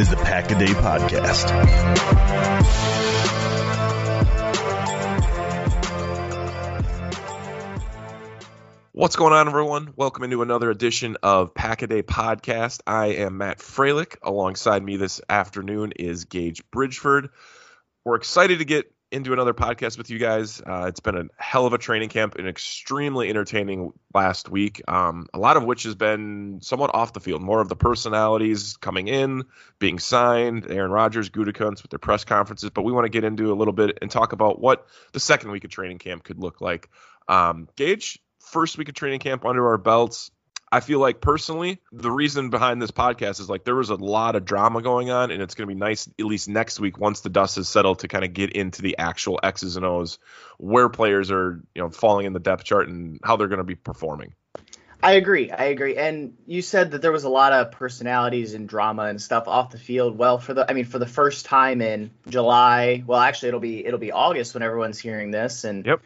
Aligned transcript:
is 0.00 0.10
the 0.10 0.16
Pack 0.16 0.50
a 0.50 0.58
Day 0.58 0.66
Podcast. 0.66 1.50
What's 8.92 9.16
going 9.16 9.32
on, 9.32 9.48
everyone? 9.48 9.94
Welcome 9.96 10.24
into 10.24 10.42
another 10.42 10.70
edition 10.70 11.16
of 11.22 11.54
Pack 11.54 11.80
a 11.80 11.86
Day 11.86 12.02
Podcast. 12.02 12.80
I 12.86 13.06
am 13.06 13.38
Matt 13.38 13.58
Froelich. 13.58 14.16
Alongside 14.22 14.82
me 14.82 14.98
this 14.98 15.22
afternoon 15.30 15.92
is 15.92 16.26
Gage 16.26 16.62
Bridgeford. 16.70 17.30
We're 18.04 18.16
excited 18.16 18.58
to 18.58 18.66
get 18.66 18.92
into 19.10 19.32
another 19.32 19.54
podcast 19.54 19.98
with 19.98 20.10
you 20.10 20.18
guys. 20.18 20.60
Uh, 20.60 20.86
it's 20.88 21.00
been 21.00 21.16
a 21.16 21.24
hell 21.36 21.66
of 21.66 21.72
a 21.72 21.78
training 21.78 22.08
camp, 22.08 22.34
an 22.36 22.46
extremely 22.48 23.28
entertaining 23.28 23.92
last 24.12 24.48
week. 24.48 24.82
Um, 24.88 25.26
a 25.32 25.38
lot 25.38 25.56
of 25.56 25.64
which 25.64 25.84
has 25.84 25.94
been 25.94 26.58
somewhat 26.60 26.94
off 26.94 27.12
the 27.12 27.20
field, 27.20 27.40
more 27.42 27.60
of 27.60 27.68
the 27.68 27.76
personalities 27.76 28.76
coming 28.76 29.08
in, 29.08 29.44
being 29.78 29.98
signed, 29.98 30.66
Aaron 30.68 30.90
Rodgers, 30.90 31.30
Gutekunst 31.30 31.82
with 31.82 31.90
their 31.90 31.98
press 31.98 32.24
conferences. 32.24 32.70
But 32.70 32.82
we 32.82 32.92
want 32.92 33.04
to 33.04 33.10
get 33.10 33.24
into 33.24 33.52
a 33.52 33.54
little 33.54 33.74
bit 33.74 33.98
and 34.02 34.10
talk 34.10 34.32
about 34.32 34.60
what 34.60 34.86
the 35.12 35.20
second 35.20 35.50
week 35.50 35.64
of 35.64 35.70
training 35.70 35.98
camp 35.98 36.24
could 36.24 36.38
look 36.38 36.60
like. 36.60 36.88
Um, 37.28 37.68
Gage, 37.76 38.18
first 38.40 38.76
week 38.78 38.88
of 38.88 38.94
training 38.94 39.20
camp 39.20 39.44
under 39.44 39.68
our 39.68 39.78
belts. 39.78 40.30
I 40.70 40.80
feel 40.80 40.98
like 40.98 41.20
personally, 41.20 41.78
the 41.92 42.10
reason 42.10 42.50
behind 42.50 42.82
this 42.82 42.90
podcast 42.90 43.40
is 43.40 43.48
like 43.48 43.64
there 43.64 43.76
was 43.76 43.90
a 43.90 43.94
lot 43.94 44.34
of 44.34 44.44
drama 44.44 44.82
going 44.82 45.10
on, 45.10 45.30
and 45.30 45.40
it's 45.40 45.54
going 45.54 45.68
to 45.68 45.74
be 45.74 45.78
nice 45.78 46.08
at 46.18 46.24
least 46.24 46.48
next 46.48 46.80
week 46.80 46.98
once 46.98 47.20
the 47.20 47.28
dust 47.28 47.56
has 47.56 47.68
settled 47.68 48.00
to 48.00 48.08
kind 48.08 48.24
of 48.24 48.32
get 48.32 48.50
into 48.50 48.82
the 48.82 48.98
actual 48.98 49.38
X's 49.42 49.76
and 49.76 49.86
O's, 49.86 50.18
where 50.58 50.88
players 50.88 51.30
are 51.30 51.62
you 51.74 51.82
know 51.82 51.90
falling 51.90 52.26
in 52.26 52.32
the 52.32 52.40
depth 52.40 52.64
chart 52.64 52.88
and 52.88 53.20
how 53.22 53.36
they're 53.36 53.48
going 53.48 53.58
to 53.58 53.64
be 53.64 53.76
performing. 53.76 54.34
I 55.02 55.12
agree. 55.12 55.50
I 55.50 55.64
agree. 55.66 55.96
And 55.96 56.36
you 56.46 56.62
said 56.62 56.92
that 56.92 57.02
there 57.02 57.12
was 57.12 57.24
a 57.24 57.28
lot 57.28 57.52
of 57.52 57.70
personalities 57.70 58.54
and 58.54 58.68
drama 58.68 59.04
and 59.04 59.20
stuff 59.20 59.46
off 59.46 59.70
the 59.70 59.78
field. 59.78 60.18
Well, 60.18 60.38
for 60.38 60.54
the 60.54 60.68
I 60.68 60.74
mean 60.74 60.86
for 60.86 60.98
the 60.98 61.06
first 61.06 61.46
time 61.46 61.80
in 61.80 62.10
July, 62.28 63.04
well 63.06 63.20
actually 63.20 63.48
it'll 63.48 63.60
be 63.60 63.86
it'll 63.86 64.00
be 64.00 64.12
August 64.12 64.54
when 64.54 64.62
everyone's 64.62 64.98
hearing 64.98 65.30
this 65.30 65.64
and 65.64 65.86
Yep. 65.86 66.00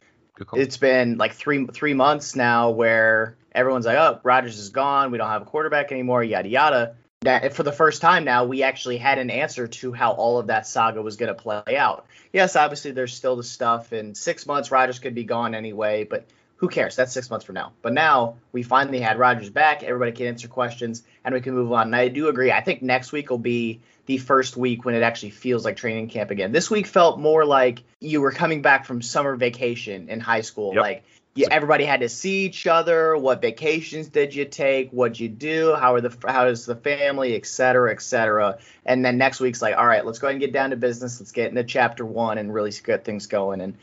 It's 0.54 0.78
been 0.78 1.18
like 1.18 1.34
3 1.34 1.66
3 1.66 1.94
months 1.94 2.34
now 2.34 2.70
where 2.70 3.36
everyone's 3.52 3.86
like, 3.86 3.96
"Oh, 3.96 4.20
Rodgers 4.22 4.58
is 4.58 4.70
gone. 4.70 5.10
We 5.10 5.18
don't 5.18 5.28
have 5.28 5.42
a 5.42 5.46
quarterback 5.46 5.92
anymore." 5.92 6.22
Yada 6.22 6.48
yada. 6.48 6.94
That 7.22 7.52
for 7.52 7.62
the 7.62 7.72
first 7.72 8.00
time 8.00 8.24
now, 8.24 8.44
we 8.44 8.62
actually 8.62 8.96
had 8.96 9.18
an 9.18 9.28
answer 9.28 9.68
to 9.68 9.92
how 9.92 10.12
all 10.12 10.38
of 10.38 10.46
that 10.46 10.66
saga 10.66 11.02
was 11.02 11.16
going 11.16 11.28
to 11.28 11.40
play 11.40 11.76
out. 11.76 12.06
Yes, 12.32 12.56
obviously 12.56 12.92
there's 12.92 13.12
still 13.12 13.36
the 13.36 13.44
stuff. 13.44 13.92
In 13.92 14.14
six 14.14 14.46
months, 14.46 14.70
Rodgers 14.70 14.98
could 14.98 15.14
be 15.14 15.24
gone 15.24 15.54
anyway, 15.54 16.04
but 16.04 16.26
who 16.60 16.68
cares? 16.68 16.94
That's 16.94 17.12
six 17.12 17.30
months 17.30 17.44
from 17.44 17.54
now. 17.54 17.72
But 17.80 17.94
now 17.94 18.36
we 18.52 18.62
finally 18.62 19.00
had 19.00 19.18
Rodgers 19.18 19.48
back. 19.48 19.82
Everybody 19.82 20.12
can 20.12 20.26
answer 20.26 20.46
questions, 20.46 21.02
and 21.24 21.34
we 21.34 21.40
can 21.40 21.54
move 21.54 21.72
on. 21.72 21.88
And 21.88 21.96
I 21.96 22.08
do 22.08 22.28
agree. 22.28 22.52
I 22.52 22.60
think 22.60 22.82
next 22.82 23.12
week 23.12 23.30
will 23.30 23.38
be 23.38 23.80
the 24.04 24.18
first 24.18 24.56
week 24.56 24.84
when 24.84 24.94
it 24.94 25.02
actually 25.02 25.30
feels 25.30 25.64
like 25.64 25.76
training 25.76 26.08
camp 26.08 26.30
again. 26.30 26.52
This 26.52 26.70
week 26.70 26.86
felt 26.86 27.18
more 27.18 27.44
like 27.44 27.82
you 27.98 28.20
were 28.20 28.32
coming 28.32 28.60
back 28.60 28.84
from 28.84 29.00
summer 29.00 29.36
vacation 29.36 30.08
in 30.08 30.20
high 30.20 30.42
school. 30.42 30.74
Yep. 30.74 30.82
Like 30.82 31.04
yeah, 31.34 31.46
everybody 31.50 31.84
had 31.84 32.00
to 32.00 32.08
see 32.08 32.44
each 32.44 32.66
other. 32.66 33.16
What 33.16 33.40
vacations 33.40 34.08
did 34.08 34.34
you 34.34 34.44
take? 34.44 34.90
What'd 34.90 35.20
you 35.20 35.28
do? 35.28 35.74
How 35.74 35.94
are 35.94 36.00
the 36.00 36.16
how 36.26 36.46
is 36.46 36.66
the 36.66 36.74
family, 36.74 37.36
et 37.36 37.46
cetera, 37.46 37.92
et 37.92 38.02
cetera. 38.02 38.58
And 38.84 39.04
then 39.04 39.16
next 39.16 39.40
week's 39.40 39.62
like, 39.62 39.76
all 39.76 39.86
right, 39.86 40.04
let's 40.04 40.18
go 40.18 40.26
ahead 40.26 40.34
and 40.34 40.40
get 40.40 40.52
down 40.52 40.70
to 40.70 40.76
business. 40.76 41.20
Let's 41.20 41.32
get 41.32 41.50
into 41.50 41.62
chapter 41.62 42.04
one 42.04 42.38
and 42.38 42.52
really 42.52 42.72
get 42.84 43.04
things 43.04 43.26
going. 43.26 43.60
And 43.60 43.76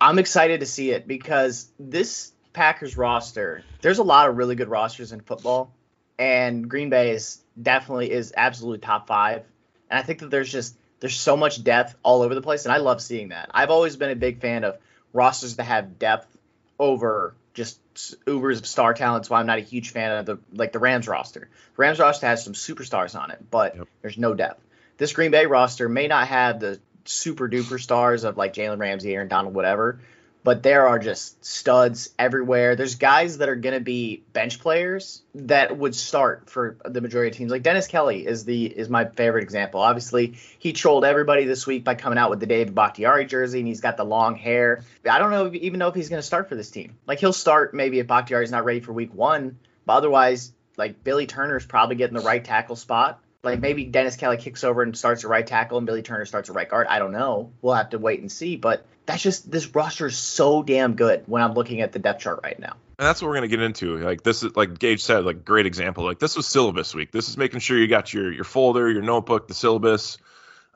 I'm 0.00 0.18
excited 0.18 0.60
to 0.60 0.66
see 0.66 0.92
it 0.92 1.08
because 1.08 1.70
this 1.78 2.32
Packers 2.52 2.96
roster, 2.96 3.64
there's 3.80 3.98
a 3.98 4.04
lot 4.04 4.28
of 4.28 4.36
really 4.36 4.54
good 4.54 4.68
rosters 4.68 5.12
in 5.12 5.20
football, 5.20 5.72
and 6.18 6.68
Green 6.68 6.88
Bay 6.88 7.10
is 7.10 7.40
definitely 7.60 8.10
is 8.10 8.32
absolutely 8.36 8.78
top 8.78 9.06
five. 9.08 9.44
And 9.90 9.98
I 9.98 10.02
think 10.02 10.20
that 10.20 10.30
there's 10.30 10.50
just 10.50 10.76
there's 11.00 11.16
so 11.16 11.36
much 11.36 11.64
depth 11.64 11.96
all 12.02 12.22
over 12.22 12.34
the 12.34 12.42
place, 12.42 12.64
and 12.64 12.72
I 12.72 12.78
love 12.78 13.00
seeing 13.00 13.30
that. 13.30 13.50
I've 13.52 13.70
always 13.70 13.96
been 13.96 14.10
a 14.10 14.16
big 14.16 14.40
fan 14.40 14.64
of 14.64 14.78
rosters 15.12 15.56
that 15.56 15.64
have 15.64 15.98
depth 15.98 16.36
over 16.80 17.34
just 17.54 17.78
ubers 18.24 18.58
of 18.58 18.66
star 18.66 18.94
talent. 18.94 19.26
So 19.26 19.34
I'm 19.36 19.46
not 19.46 19.58
a 19.58 19.62
huge 19.62 19.90
fan 19.90 20.16
of 20.18 20.26
the 20.26 20.38
like 20.52 20.72
the 20.72 20.78
Rams 20.80 21.06
roster. 21.06 21.40
The 21.76 21.80
Rams 21.80 22.00
roster 22.00 22.26
has 22.26 22.42
some 22.42 22.54
superstars 22.54 23.20
on 23.20 23.30
it, 23.30 23.38
but 23.50 23.76
Yep. 23.76 23.88
there's 24.02 24.18
no 24.18 24.34
depth. 24.34 24.64
This 24.96 25.12
Green 25.12 25.30
Bay 25.30 25.46
roster 25.46 25.88
may 25.88 26.08
not 26.08 26.26
have 26.28 26.58
the 26.58 26.80
super 27.04 27.48
duper 27.48 27.80
stars 27.80 28.24
of 28.24 28.36
like 28.36 28.54
Jalen 28.54 28.78
Ramsey, 28.78 29.14
Aaron 29.14 29.28
Donald, 29.28 29.54
whatever, 29.54 30.00
but 30.42 30.62
there 30.62 30.88
are 30.88 30.98
just 30.98 31.44
studs 31.44 32.10
everywhere. 32.18 32.74
There's 32.74 32.94
guys 32.94 33.38
that 33.38 33.48
are 33.48 33.56
going 33.56 33.74
to 33.74 33.80
be 33.80 34.22
bench 34.32 34.60
players 34.60 35.22
that 35.34 35.76
would 35.76 35.94
start 35.94 36.48
for 36.48 36.76
the 36.84 37.00
majority 37.00 37.30
of 37.30 37.36
teams. 37.36 37.50
Like 37.50 37.62
Dennis 37.62 37.86
Kelly 37.86 38.26
is 38.26 38.44
the 38.44 38.66
is 38.66 38.88
my 38.88 39.04
favorite 39.04 39.42
example. 39.42 39.80
Obviously, 39.80 40.38
he 40.58 40.72
trolled 40.72 41.04
everybody 41.04 41.44
this 41.44 41.66
week 41.66 41.84
by 41.84 41.94
coming 41.94 42.18
out 42.18 42.30
with 42.30 42.40
the 42.40 42.46
David 42.46 42.74
Bakhtiari 42.74 43.26
jersey, 43.26 43.58
and 43.58 43.68
he's 43.68 43.80
got 43.80 43.96
the 43.96 44.04
long 44.04 44.36
hair. 44.36 44.82
I 45.08 45.18
don't 45.18 45.30
know 45.30 45.50
even 45.52 45.78
know 45.78 45.88
if 45.88 45.94
he's 45.94 46.08
going 46.08 46.20
to 46.20 46.26
start 46.26 46.48
for 46.48 46.54
this 46.54 46.70
team. 46.70 46.96
Like 47.06 47.20
he'll 47.20 47.32
start 47.32 47.74
maybe 47.74 47.98
if 47.98 48.06
Bakhtiari's 48.06 48.50
not 48.50 48.64
ready 48.64 48.80
for 48.80 48.92
week 48.92 49.12
one, 49.14 49.58
but 49.84 49.94
otherwise, 49.94 50.52
like 50.76 51.04
Billy 51.04 51.26
Turner's 51.26 51.66
probably 51.66 51.96
getting 51.96 52.16
the 52.16 52.22
right 52.22 52.44
tackle 52.44 52.76
spot. 52.76 53.22
Like 53.42 53.60
maybe 53.60 53.84
Dennis 53.84 54.16
Kelly 54.16 54.36
kicks 54.36 54.64
over 54.64 54.82
and 54.82 54.96
starts 54.96 55.24
a 55.24 55.28
right 55.28 55.46
tackle, 55.46 55.78
and 55.78 55.86
Billy 55.86 56.02
Turner 56.02 56.26
starts 56.26 56.50
a 56.50 56.52
right 56.52 56.68
guard. 56.68 56.86
I 56.88 56.98
don't 56.98 57.12
know. 57.12 57.52
We'll 57.62 57.74
have 57.74 57.90
to 57.90 57.98
wait 57.98 58.20
and 58.20 58.30
see. 58.30 58.56
But 58.56 58.84
that's 59.06 59.22
just 59.22 59.50
this 59.50 59.74
roster 59.74 60.06
is 60.06 60.18
so 60.18 60.62
damn 60.62 60.94
good 60.94 61.24
when 61.26 61.42
I'm 61.42 61.54
looking 61.54 61.80
at 61.80 61.92
the 61.92 61.98
depth 61.98 62.20
chart 62.20 62.40
right 62.42 62.58
now. 62.58 62.76
And 62.98 63.06
that's 63.06 63.22
what 63.22 63.28
we're 63.28 63.34
gonna 63.34 63.48
get 63.48 63.62
into. 63.62 63.96
Like 63.96 64.22
this 64.22 64.42
is 64.42 64.54
like 64.56 64.78
Gage 64.78 65.02
said, 65.02 65.24
like 65.24 65.44
great 65.44 65.64
example. 65.64 66.04
Like 66.04 66.18
this 66.18 66.36
was 66.36 66.46
syllabus 66.46 66.94
week. 66.94 67.12
This 67.12 67.30
is 67.30 67.38
making 67.38 67.60
sure 67.60 67.78
you 67.78 67.88
got 67.88 68.12
your 68.12 68.30
your 68.30 68.44
folder, 68.44 68.90
your 68.90 69.02
notebook, 69.02 69.48
the 69.48 69.54
syllabus. 69.54 70.18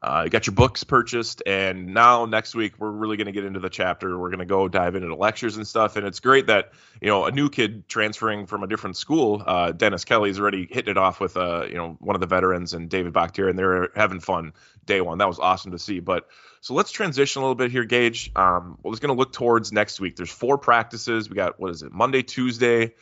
Uh, 0.04 0.24
you 0.24 0.30
got 0.30 0.46
your 0.46 0.54
books 0.54 0.84
purchased, 0.84 1.42
and 1.46 1.94
now 1.94 2.26
next 2.26 2.54
week 2.54 2.74
we're 2.78 2.90
really 2.90 3.16
going 3.16 3.24
to 3.24 3.32
get 3.32 3.46
into 3.46 3.58
the 3.58 3.70
chapter. 3.70 4.18
We're 4.18 4.28
going 4.28 4.40
to 4.40 4.44
go 4.44 4.68
dive 4.68 4.96
into 4.96 5.14
lectures 5.14 5.56
and 5.56 5.66
stuff. 5.66 5.96
And 5.96 6.06
it's 6.06 6.20
great 6.20 6.48
that 6.48 6.72
you 7.00 7.08
know 7.08 7.24
a 7.24 7.30
new 7.30 7.48
kid 7.48 7.88
transferring 7.88 8.44
from 8.44 8.62
a 8.62 8.66
different 8.66 8.98
school, 8.98 9.42
uh, 9.46 9.72
Dennis 9.72 10.04
Kelly's 10.04 10.38
already 10.38 10.68
hitting 10.70 10.90
it 10.90 10.98
off 10.98 11.20
with 11.20 11.38
uh, 11.38 11.64
you 11.66 11.76
know 11.76 11.96
one 12.00 12.14
of 12.16 12.20
the 12.20 12.26
veterans 12.26 12.74
and 12.74 12.90
David 12.90 13.14
Bakhtiari, 13.14 13.48
and 13.48 13.58
they're 13.58 13.88
having 13.96 14.20
fun 14.20 14.52
day 14.84 15.00
one. 15.00 15.16
That 15.16 15.28
was 15.28 15.38
awesome 15.38 15.70
to 15.70 15.78
see. 15.78 16.00
But 16.00 16.28
so 16.60 16.74
let's 16.74 16.90
transition 16.90 17.40
a 17.40 17.44
little 17.46 17.54
bit 17.54 17.70
here, 17.70 17.84
Gage. 17.84 18.30
Um, 18.36 18.76
what 18.82 18.90
was 18.90 19.00
going 19.00 19.14
to 19.14 19.18
look 19.18 19.32
towards 19.32 19.72
next 19.72 20.00
week? 20.00 20.16
There's 20.16 20.30
four 20.30 20.58
practices. 20.58 21.30
We 21.30 21.36
got 21.36 21.58
what 21.58 21.70
is 21.70 21.82
it? 21.82 21.92
Monday, 21.92 22.22
Tuesday, 22.22 22.92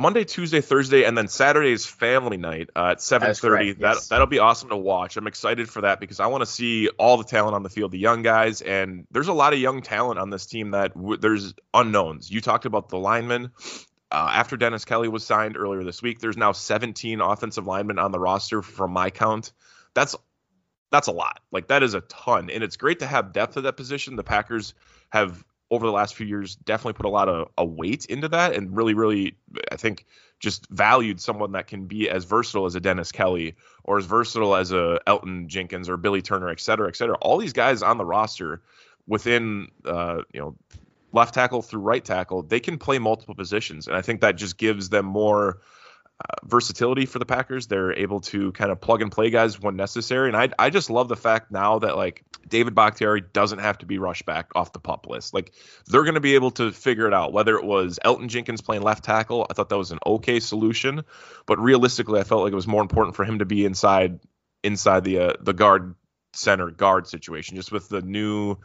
Monday, 0.00 0.24
Tuesday, 0.24 0.60
Thursday, 0.60 1.04
and 1.04 1.16
then 1.16 1.28
Saturday 1.28 1.70
is 1.70 1.86
family 1.86 2.36
night 2.36 2.68
uh, 2.74 2.90
at 2.92 3.00
seven 3.00 3.32
thirty. 3.32 3.72
That 3.74 3.94
yes. 3.94 4.08
that'll 4.08 4.26
be 4.26 4.40
awesome 4.40 4.70
to 4.70 4.76
watch. 4.76 5.16
I'm 5.16 5.28
excited 5.28 5.70
for 5.70 5.82
that 5.82 6.00
because 6.00 6.18
I 6.18 6.26
want 6.26 6.42
to 6.42 6.46
see 6.46 6.88
all 6.88 7.16
the 7.16 7.24
talent 7.24 7.54
on 7.54 7.62
the 7.62 7.70
field, 7.70 7.92
the 7.92 7.98
young 7.98 8.22
guys, 8.22 8.60
and 8.60 9.06
there's 9.12 9.28
a 9.28 9.32
lot 9.32 9.52
of 9.52 9.60
young 9.60 9.82
talent 9.82 10.18
on 10.18 10.30
this 10.30 10.46
team 10.46 10.72
that 10.72 10.94
w- 10.94 11.16
there's 11.16 11.54
unknowns. 11.72 12.28
You 12.28 12.40
talked 12.40 12.66
about 12.66 12.88
the 12.88 12.98
linemen. 12.98 13.52
Uh, 14.10 14.30
after 14.32 14.56
Dennis 14.56 14.84
Kelly 14.84 15.08
was 15.08 15.24
signed 15.24 15.56
earlier 15.56 15.84
this 15.84 16.02
week, 16.02 16.18
there's 16.18 16.36
now 16.36 16.52
17 16.52 17.20
offensive 17.20 17.66
linemen 17.66 17.98
on 17.98 18.10
the 18.10 18.18
roster 18.18 18.62
from 18.62 18.90
my 18.90 19.10
count. 19.10 19.52
That's 19.94 20.16
that's 20.90 21.06
a 21.06 21.12
lot. 21.12 21.40
Like 21.52 21.68
that 21.68 21.84
is 21.84 21.94
a 21.94 22.00
ton, 22.00 22.50
and 22.50 22.64
it's 22.64 22.76
great 22.76 22.98
to 22.98 23.06
have 23.06 23.32
depth 23.32 23.56
at 23.56 23.62
that 23.62 23.76
position. 23.76 24.16
The 24.16 24.24
Packers 24.24 24.74
have 25.10 25.44
over 25.74 25.86
the 25.86 25.92
last 25.92 26.14
few 26.14 26.26
years 26.26 26.56
definitely 26.56 26.94
put 26.94 27.06
a 27.06 27.10
lot 27.10 27.28
of 27.28 27.48
a 27.58 27.64
weight 27.64 28.04
into 28.06 28.28
that 28.28 28.54
and 28.54 28.76
really 28.76 28.94
really 28.94 29.36
i 29.70 29.76
think 29.76 30.06
just 30.40 30.68
valued 30.70 31.20
someone 31.20 31.52
that 31.52 31.66
can 31.66 31.86
be 31.86 32.08
as 32.10 32.24
versatile 32.24 32.66
as 32.66 32.74
a 32.74 32.80
dennis 32.80 33.12
kelly 33.12 33.54
or 33.82 33.98
as 33.98 34.04
versatile 34.04 34.54
as 34.54 34.72
a 34.72 35.00
Elgton 35.06 35.46
jenkins 35.46 35.88
or 35.88 35.96
billy 35.96 36.22
turner 36.22 36.48
et 36.48 36.60
cetera 36.60 36.88
et 36.88 36.96
cetera 36.96 37.16
all 37.16 37.38
these 37.38 37.52
guys 37.52 37.82
on 37.82 37.98
the 37.98 38.04
roster 38.04 38.62
within 39.06 39.68
uh, 39.84 40.22
you 40.32 40.40
know 40.40 40.56
left 41.12 41.34
tackle 41.34 41.62
through 41.62 41.80
right 41.80 42.04
tackle 42.04 42.42
they 42.42 42.60
can 42.60 42.78
play 42.78 42.98
multiple 42.98 43.34
positions 43.34 43.86
and 43.86 43.96
i 43.96 44.02
think 44.02 44.20
that 44.20 44.36
just 44.36 44.58
gives 44.58 44.88
them 44.88 45.06
more 45.06 45.60
uh, 46.20 46.34
versatility 46.44 47.06
for 47.06 47.18
the 47.18 47.26
Packers. 47.26 47.66
They're 47.66 47.92
able 47.92 48.20
to 48.20 48.52
kind 48.52 48.70
of 48.70 48.80
plug 48.80 49.02
and 49.02 49.10
play 49.10 49.30
guys 49.30 49.60
when 49.60 49.74
necessary. 49.74 50.28
And 50.28 50.36
I, 50.36 50.48
I 50.56 50.70
just 50.70 50.88
love 50.88 51.08
the 51.08 51.16
fact 51.16 51.50
now 51.50 51.80
that 51.80 51.96
like 51.96 52.24
David 52.48 52.74
Bakhtiari 52.74 53.22
doesn't 53.32 53.58
have 53.58 53.78
to 53.78 53.86
be 53.86 53.98
rushed 53.98 54.26
back 54.26 54.50
off 54.54 54.72
the 54.72 54.78
pup 54.78 55.06
list. 55.08 55.34
Like 55.34 55.52
they're 55.86 56.02
going 56.02 56.14
to 56.14 56.20
be 56.20 56.34
able 56.34 56.50
to 56.52 56.72
figure 56.72 57.06
it 57.06 57.14
out. 57.14 57.32
Whether 57.32 57.56
it 57.56 57.64
was 57.64 57.98
Elgton 58.04 58.28
Jenkins 58.28 58.60
playing 58.60 58.82
left 58.82 59.04
tackle, 59.04 59.46
I 59.48 59.54
thought 59.54 59.68
that 59.68 59.78
was 59.78 59.90
an 59.90 59.98
okay 60.04 60.40
solution. 60.40 61.04
But 61.46 61.58
realistically, 61.58 62.20
I 62.20 62.24
felt 62.24 62.42
like 62.42 62.52
it 62.52 62.56
was 62.56 62.66
more 62.66 62.82
important 62.82 63.16
for 63.16 63.24
him 63.24 63.38
to 63.40 63.44
be 63.44 63.64
inside 63.64 64.20
inside 64.62 65.04
the 65.04 65.18
uh, 65.18 65.32
the 65.40 65.52
guard 65.52 65.94
center 66.32 66.70
guard 66.70 67.06
situation, 67.06 67.56
just 67.56 67.72
with 67.72 67.88
the 67.88 68.02
new. 68.02 68.56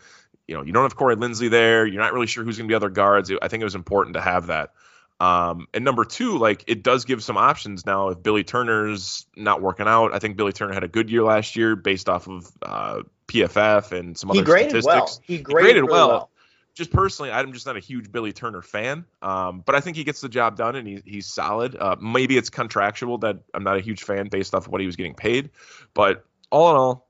You 0.48 0.56
know, 0.56 0.64
you 0.64 0.74
don't 0.74 0.84
have 0.84 0.96
Corey 0.96 1.16
Linsley 1.16 1.50
there. 1.50 1.86
You're 1.86 2.02
not 2.02 2.12
really 2.12 2.26
sure 2.26 2.44
who's 2.44 2.58
going 2.58 2.68
to 2.68 2.72
be 2.72 2.76
other 2.76 2.90
guards. 2.90 3.32
I 3.40 3.48
think 3.50 3.62
it 3.62 3.66
was 3.66 3.76
important 3.76 4.16
to 4.16 4.22
have 4.22 4.48
that. 4.48 4.72
Um, 5.20 5.68
and 5.74 5.84
number 5.84 6.06
two, 6.06 6.38
like 6.38 6.64
it 6.68 6.82
does 6.82 7.06
give 7.06 7.22
some 7.22 7.38
options 7.38 7.86
now 7.86 8.10
if 8.10 8.24
Billy 8.24 8.44
Turner's 8.44 9.26
not 9.36 9.62
working 9.62 9.88
out. 9.88 10.14
I 10.14 10.20
think 10.20 10.38
Billy 10.38 10.54
Turner 10.54 10.74
had 10.74 10.84
a 10.84 10.88
good 10.88 11.10
year 11.10 11.24
last 11.24 11.56
year 11.56 11.76
based 11.76 12.08
off 12.08 12.28
of 12.28 12.50
uh, 12.62 13.02
PFF 13.30 13.98
and 13.98 14.18
some 14.18 14.32
he 14.32 14.40
other 14.40 14.58
statistics. 14.58 14.86
Well. 14.86 15.20
He 15.26 15.38
graded, 15.38 15.38
he 15.38 15.44
graded 15.44 15.76
really 15.84 15.92
well. 15.92 16.08
well. 16.10 16.30
Just 16.76 16.92
personally, 16.92 17.32
I'm 17.32 17.52
just 17.52 17.66
not 17.66 17.76
a 17.76 17.80
huge 17.80 18.12
Billy 18.12 18.32
Turner 18.32 18.62
fan, 18.62 19.04
um, 19.22 19.64
but 19.66 19.76
I 19.76 19.82
think 19.82 19.98
he 19.98 20.04
gets 20.04 20.22
the 20.22 20.30
job 20.30 20.56
done 20.56 20.76
and 20.76 20.88
he, 20.88 21.02
he's 21.06 21.28
solid. 21.28 21.76
Uh, 21.76 21.98
maybe 22.00 22.38
it's 22.38 22.50
contractual 22.50 23.18
that 23.20 23.40
I'm 23.54 23.64
not 23.64 23.76
a 23.76 23.82
huge 23.82 24.04
fan 24.04 24.28
based 24.28 24.56
off 24.56 24.66
of 24.66 24.72
what 24.72 24.80
he 24.80 24.88
was 24.88 24.96
getting 24.96 25.16
paid, 25.16 25.50
but 25.94 26.26
all 26.52 26.70
in 26.70 26.78
all, 26.78 27.10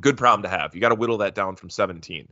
good 0.00 0.16
problem 0.16 0.42
to 0.42 0.48
have. 0.48 0.74
You 0.74 0.80
got 0.80 0.88
to 0.88 0.94
whittle 0.94 1.18
that 1.18 1.34
down 1.34 1.56
from 1.56 1.70
17. 1.70 2.28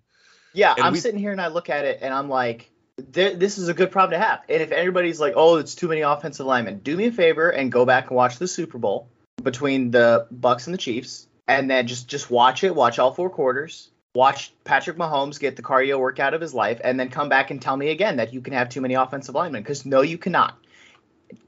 Yeah, 0.55 0.75
and 0.77 0.85
I'm 0.85 0.93
we, 0.93 1.01
sitting 1.01 1.21
here 1.21 1.33
and 1.33 1.41
I 1.41 1.49
look 1.49 1.69
at 1.69 1.85
it 1.85 1.99
and 2.01 2.13
I'm 2.15 2.29
like, 2.29 2.71
this 2.97 3.59
is 3.59 3.69
a 3.69 3.75
good 3.75 3.91
problem 3.91 4.19
to 4.19 4.25
have. 4.25 4.41
And 4.49 4.63
if 4.63 4.71
anybody's 4.71 5.21
like, 5.21 5.35
oh, 5.37 5.57
it's 5.57 5.75
too 5.75 5.89
many 5.89 6.03
offensive 6.03 6.47
linemen, 6.47 6.79
do 6.79 6.97
me 6.97 7.07
a 7.07 7.13
favor 7.13 7.51
and 7.51 7.73
go 7.73 7.85
back 7.85 8.09
and 8.09 8.17
watch 8.17 8.39
the 8.39 8.49
Super 8.49 8.79
Bowl 8.79 9.09
between 9.43 9.91
the 9.91 10.27
Bucs 10.33 10.67
and 10.67 10.75
the 10.75 10.79
Chiefs, 10.79 11.27
and 11.49 11.71
then 11.71 11.87
just 11.87 12.09
just 12.09 12.31
watch 12.31 12.65
it, 12.65 12.75
watch 12.75 12.99
all 12.99 13.13
four 13.13 13.31
quarters, 13.31 13.91
watch 14.15 14.53
Patrick 14.65 14.97
Mahomes 14.97 15.41
get 15.41 15.57
the 15.57 15.63
cardio 15.63 15.99
workout 15.99 16.35
of 16.35 16.41
his 16.41 16.55
life, 16.55 16.81
and 16.83 16.99
then 16.99 17.09
come 17.09 17.29
back 17.29 17.51
and 17.51 17.61
tell 17.61 17.77
me 17.77 17.91
again 17.91 18.17
that 18.17 18.33
you 18.33 18.41
can 18.41 18.53
have 18.53 18.69
too 18.69 18.81
many 18.81 18.95
offensive 18.95 19.35
linemen. 19.35 19.63
Because 19.63 19.87
no, 19.87 20.03
you 20.03 20.19
cannot. 20.19 20.59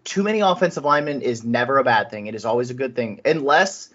Too 0.04 0.22
many 0.22 0.40
offensive 0.40 0.84
linemen 0.84 1.20
is 1.22 1.44
never 1.44 1.78
a 1.78 1.84
bad 1.84 2.10
thing. 2.10 2.26
It 2.26 2.34
is 2.34 2.44
always 2.44 2.70
a 2.70 2.74
good 2.74 2.96
thing, 2.96 3.20
unless 3.24 3.90